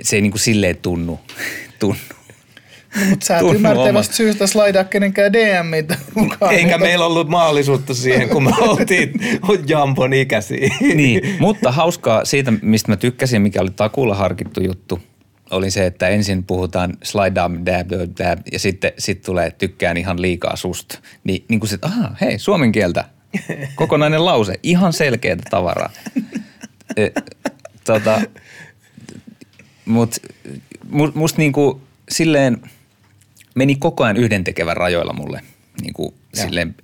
[0.02, 1.20] se ei niin kuin silleen tunnu,
[1.80, 1.98] tunnu.
[3.08, 6.54] Mutta sä et Tunnu ymmärtävästä syystä slaidaa kenenkään DM-itä mukaan.
[6.54, 9.12] Eikä Niin meillä ollut mahdollisuutta siihen, kun me oltiin
[9.66, 10.74] Jambon ikäisiä.
[10.94, 15.00] niin, mutta hauskaa siitä, mistä mä tykkäsin, mikä oli takulla harkittu juttu,
[15.50, 19.96] oli se, että ensin puhutaan slide down, dab, dab, dab, ja sitten sit tulee tykkään
[19.96, 20.98] ihan liikaa susta.
[21.24, 23.04] Niin, niin kuin se, aha, hei, suomen kieltä.
[23.74, 25.90] Kokonainen lause, ihan selkeää tavaraa.
[26.96, 27.08] E,
[27.84, 28.20] tota,
[29.84, 30.16] mut
[30.90, 31.80] mu- musta niinku
[32.10, 32.62] silleen
[33.54, 35.40] meni koko ajan yhdentekevän rajoilla mulle.
[35.82, 36.74] Niinku silleen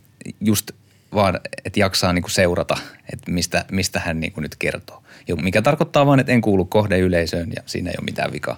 [0.40, 0.70] just
[1.14, 2.76] vaan, että jaksaa niinku seurata,
[3.12, 5.03] että mistä, mistä hän niinku nyt kertoo.
[5.42, 8.56] Mikä tarkoittaa vaan, että en kuulu kohdeyleisöön ja siinä ei ole mitään vikaa.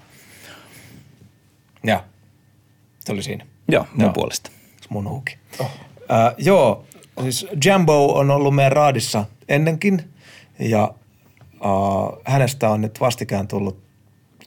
[1.85, 2.01] Joo.
[2.99, 3.47] Se oli siinä.
[3.69, 4.13] Joo, mun Joo.
[4.13, 4.51] puolesta.
[4.89, 5.39] Mun huuki.
[5.59, 5.71] Oh.
[6.13, 6.85] Äh, joo,
[7.23, 10.11] siis Jambo on ollut meidän raadissa ennenkin
[10.59, 10.95] ja
[11.55, 13.87] äh, hänestä on nyt vastikään tullut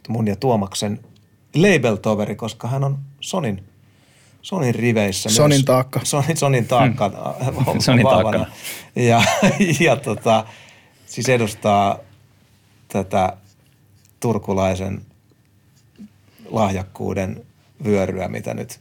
[0.07, 0.99] mun ja Tuomaksen
[1.55, 3.63] label-toveri, koska hän on Sonin,
[4.41, 5.29] Sonin riveissä.
[5.29, 5.65] Sonin myös.
[5.65, 5.99] taakka.
[6.03, 7.09] Sonin, Sonin taakka.
[7.09, 7.81] Hmm.
[7.81, 8.45] Sonin taakkana.
[8.95, 9.23] Ja,
[9.85, 10.45] ja tota,
[11.05, 11.99] siis edustaa
[12.90, 13.38] tätä
[14.20, 15.02] turkulaisen
[16.49, 17.45] lahjakkuuden
[17.86, 18.80] vyöryä, mitä nyt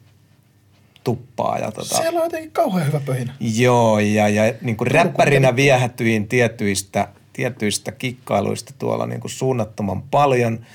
[1.05, 1.59] tuppaa.
[1.59, 3.35] Ja tota, Siellä on jotenkin kauhean hyvä pöhinä.
[3.41, 10.67] Joo, ja, ja niin kuin räppärinä viehätyin tietyistä, tietyistä kikkailuista tuolla niin kuin suunnattoman paljon.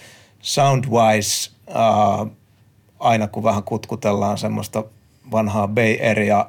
[0.41, 2.27] Soundwise, äh,
[2.99, 4.83] aina kun vähän kutkutellaan semmoista
[5.31, 6.45] vanhaa Bay Area,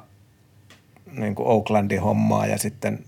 [1.11, 3.05] niin kuin Oaklandin hommaa ja sitten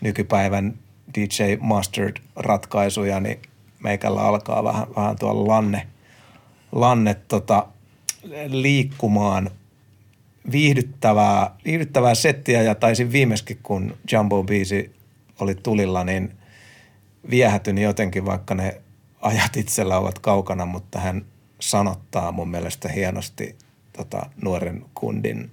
[0.00, 0.74] nykypäivän
[1.14, 3.42] DJ Mustard-ratkaisuja, niin
[3.82, 5.86] meikällä alkaa vähän, vähän tuolla lanne,
[6.72, 7.66] lanne tota,
[8.48, 9.50] liikkumaan–
[10.52, 12.62] viihdyttävää, viihdyttävää settiä.
[12.62, 14.94] Ja taisin viimeiskin, kun Jumbo-biisi
[15.40, 16.34] oli tulilla, niin
[17.30, 18.80] viehätyn jotenkin, vaikka ne
[19.20, 21.24] ajat itsellä ovat kaukana, mutta hän
[21.60, 23.56] sanottaa mun mielestä hienosti
[23.96, 25.50] tota, nuoren kundin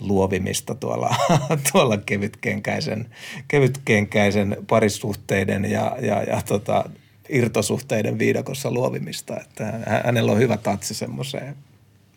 [0.00, 1.16] luovimista tuolla,
[1.72, 3.06] tuolla kevytkenkäisen,
[3.48, 6.90] kevytkenkäisen parisuhteiden ja, ja, ja tota,
[7.28, 9.40] irtosuhteiden viidakossa luovimista.
[9.40, 9.72] Että
[10.04, 11.56] hänellä on hyvä tatsi semmoiseen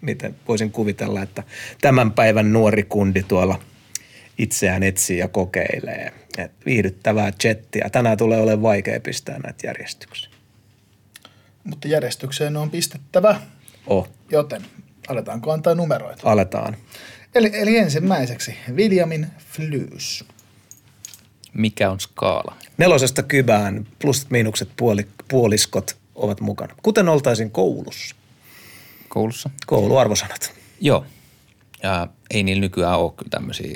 [0.02, 1.44] miten voisin kuvitella, että
[1.82, 3.60] tämän päivän nuori kundi tuolla
[4.38, 6.14] itseään etsii ja kokeilee.
[6.38, 7.90] Et viihdyttävää chattia.
[7.90, 10.30] Tänään tulee olemaan vaikea pistää näitä järjestyksiä.
[11.64, 13.42] Mutta järjestykseen on pistettävä,
[13.88, 14.62] Oh, joten
[15.08, 16.22] aletaanko antaa numeroita.
[16.32, 16.78] aletaan.
[17.36, 20.26] Eli, eli ensimmäiseksi Williamin Flys.
[21.54, 22.56] Mikä on skaala?
[22.78, 26.76] Nelosesta kybään plus miinukset puoli, puoliskot ovat mukana.
[26.84, 28.16] Kuten oltaisiin koulussa.
[29.10, 29.50] Koulussa?
[29.66, 30.54] Kouluarvosanat.
[30.82, 31.06] Joo.
[31.84, 33.76] Ja ei niillä nykyään ole kyllä tämmöisiä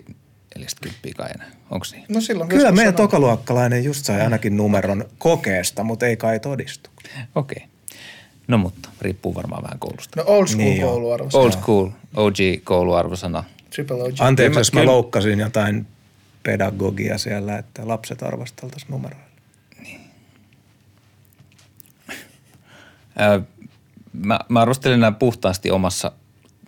[0.58, 1.52] 40 kai enää.
[1.72, 2.06] Onko niin?
[2.10, 6.90] No silloin Kyllä meidän sanoin- tokaluokkalainen just sai ainakin numeron kokeesta, mutta ei kai todistu.
[7.36, 7.56] Okei.
[7.64, 7.75] Okay.
[8.48, 10.20] No mutta, riippuu varmaan vähän koulusta.
[10.22, 11.44] No old school Niin niin kouluarvosana.
[11.44, 13.44] Old school, OG kouluarvosana.
[13.70, 14.14] Triple OG.
[14.20, 15.88] Anteeksi, jos mä loukkasin jotain
[16.44, 19.26] pedagogia siellä, että lapset arvosteltaisiin numeroilla.
[23.16, 23.42] Ää,
[24.14, 26.12] mä, mä arvostelen nämä puhtaasti omassa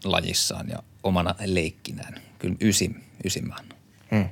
[0.03, 2.21] lajissaan ja omana leikkinään.
[2.39, 3.77] Kyllä ysin, ysin mä annan.
[4.11, 4.29] Hmm.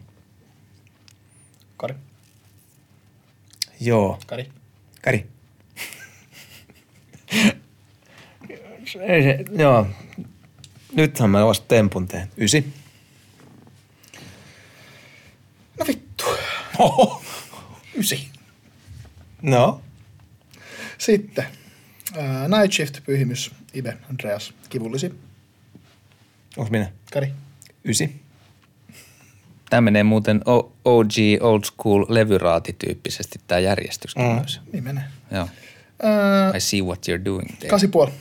[1.77, 1.95] Kari.
[3.81, 4.19] Joo.
[4.27, 4.49] Kari.
[5.01, 5.34] Kari.
[9.01, 9.87] Ei se, joo.
[10.95, 12.27] Nythän mä vasta tempun teen.
[12.37, 12.73] Ysi.
[15.79, 16.25] No vittu.
[16.79, 17.23] Oho.
[17.97, 18.29] Ysi.
[19.41, 19.81] No.
[20.97, 21.45] Sitten.
[22.17, 25.13] Ää, Night Shift, Pyhimys, Ibe, Andreas, Kivullisi,
[26.57, 26.91] Onks minä?
[27.13, 27.31] Kari.
[27.85, 28.21] Ysi.
[29.69, 30.41] Tämä menee muuten
[30.85, 34.29] OG, old school levyraatityyppisesti tämä järjestyskin Mm.
[34.29, 34.35] mm.
[34.35, 34.61] myös.
[34.73, 35.03] Niin menee.
[35.31, 35.47] Joo.
[36.03, 37.69] Ää, I see what you're doing there.
[37.69, 38.11] kasi puoli.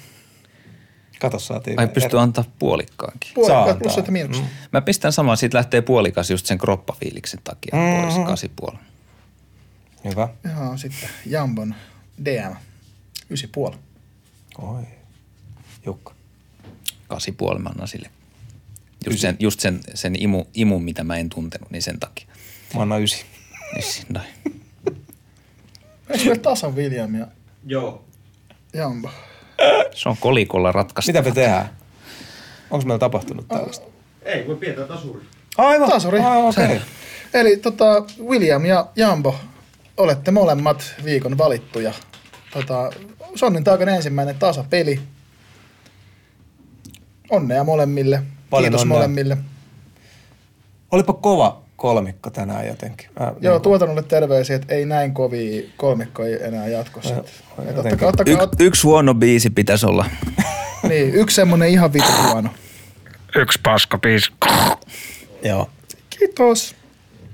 [1.20, 1.78] Kato, saatiin.
[1.80, 3.28] Ai pystyy antaa puolikkaankin.
[3.30, 3.74] Saa Puoli, antaa.
[3.74, 4.40] plus että miinus.
[4.40, 4.46] Mm.
[4.72, 8.02] Mä pistän saman, siitä lähtee puolikas just sen kroppafiiliksen takia Mhm.
[8.14, 8.78] pois, kasi puoli.
[10.05, 10.28] Hyvä.
[10.56, 11.74] Joo, sitten Jambon
[12.24, 12.55] DM,
[13.30, 13.76] ysi puoli.
[14.59, 14.82] Oi.
[15.86, 16.14] Jukka.
[17.09, 18.10] Kasi puoli mä annan sille.
[19.06, 22.26] Just sen, just sen, sen imu, imun, mitä mä en tuntenut, niin sen takia.
[22.74, 23.24] Mä annan ysi.
[23.76, 24.26] Yes, noin.
[26.10, 27.26] Eikö tasan William ja
[27.66, 28.04] Joo.
[28.72, 29.10] Jambo?
[29.94, 31.12] Se on kolikolla ratkaistu.
[31.12, 31.70] Mitä me tehdään?
[32.70, 33.86] Onko meillä tapahtunut tällaista?
[34.22, 35.20] Ei, voi pidetään tasuri.
[35.58, 35.88] Aivan.
[35.88, 36.20] Tasuri.
[36.20, 36.64] Ai, okei.
[36.64, 36.80] Okay.
[37.34, 39.34] Eli tota, William ja Jambo,
[39.96, 41.92] olette molemmat viikon valittuja.
[42.52, 42.90] Tota,
[43.34, 45.00] Sonnin taakan ensimmäinen tasapeli.
[47.30, 48.22] Onnea molemmille.
[48.50, 48.96] Paljon Kiitos onnea.
[48.98, 49.36] molemmille.
[50.90, 53.09] Olipa kova kolmikko tänään jotenkin.
[53.20, 57.14] Mä, Joo, niin tuotannolle terveisiä, että ei näin kovia kolmikkoja enää jatkossa.
[57.16, 57.76] Et- jotenkin.
[57.84, 60.05] ottakaa, ottakaa, ot, Y- yksi huono biisi pitäisi olla.
[60.88, 62.51] niin, yksi semmonen ihan vitu huono.
[63.36, 64.32] Yksi paskapiisi.
[65.42, 65.70] Joo.
[66.10, 66.74] Kiitos.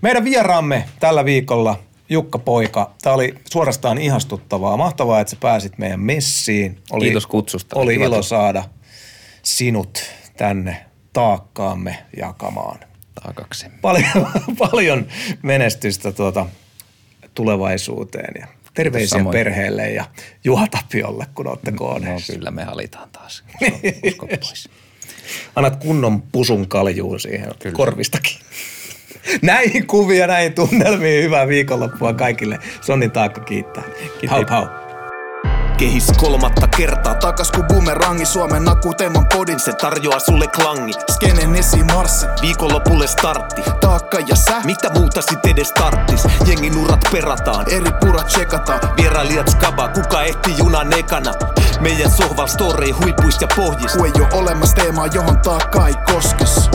[0.03, 2.95] Meidän vieraamme tällä viikolla Jukka Poika.
[3.03, 4.77] Tämä oli suorastaan ihastuttavaa.
[4.77, 6.79] Mahtavaa, että sä pääsit meidän messiin.
[6.91, 7.77] Oli, Kiitos kutsusta.
[7.79, 8.65] Oli Kiva ilo saada
[9.43, 10.03] sinut
[10.37, 12.79] tänne taakkaamme jakamaan.
[13.15, 13.79] Taakaksemme.
[13.83, 14.27] Paljon,
[14.71, 15.07] paljon
[15.43, 16.47] menestystä tuota
[17.35, 19.33] tulevaisuuteen ja terveisiä Samoin.
[19.33, 20.05] perheelle ja
[20.45, 22.33] Juha Tapiolle, kun olette No kooneissa.
[22.33, 23.45] kyllä me halitaan taas.
[24.07, 24.69] Usko pois.
[25.57, 27.77] Annat kunnon pusun kaljuun siihen Kyllä.
[27.77, 28.37] korvistakin.
[29.43, 31.25] Näihin kuvia, näihin tunnelmiin.
[31.25, 32.59] Hyvää viikonloppua kaikille.
[32.81, 33.83] Sonnin taakka kiittää.
[34.29, 34.67] Hau, hau.
[35.81, 37.15] Kehis kolmatta kertaa.
[37.15, 40.93] Takas ku bumerangi Suomen akuteeman podin se tarjoaa sulle klangi.
[41.11, 43.63] Skenen esi marssi, viikonlopulle startti.
[43.81, 46.25] Taakka ja sä, mitä muuta sit edes tarttis?
[46.47, 51.33] Jengin urat perataan, eri purat tsekataan Vierailijat skaba, kuka ehti junan ekana?
[51.81, 56.71] Meidän sohval story huipuista ja pohjista Kun ei oo olemassa teemaa, johon taakka ei koskes.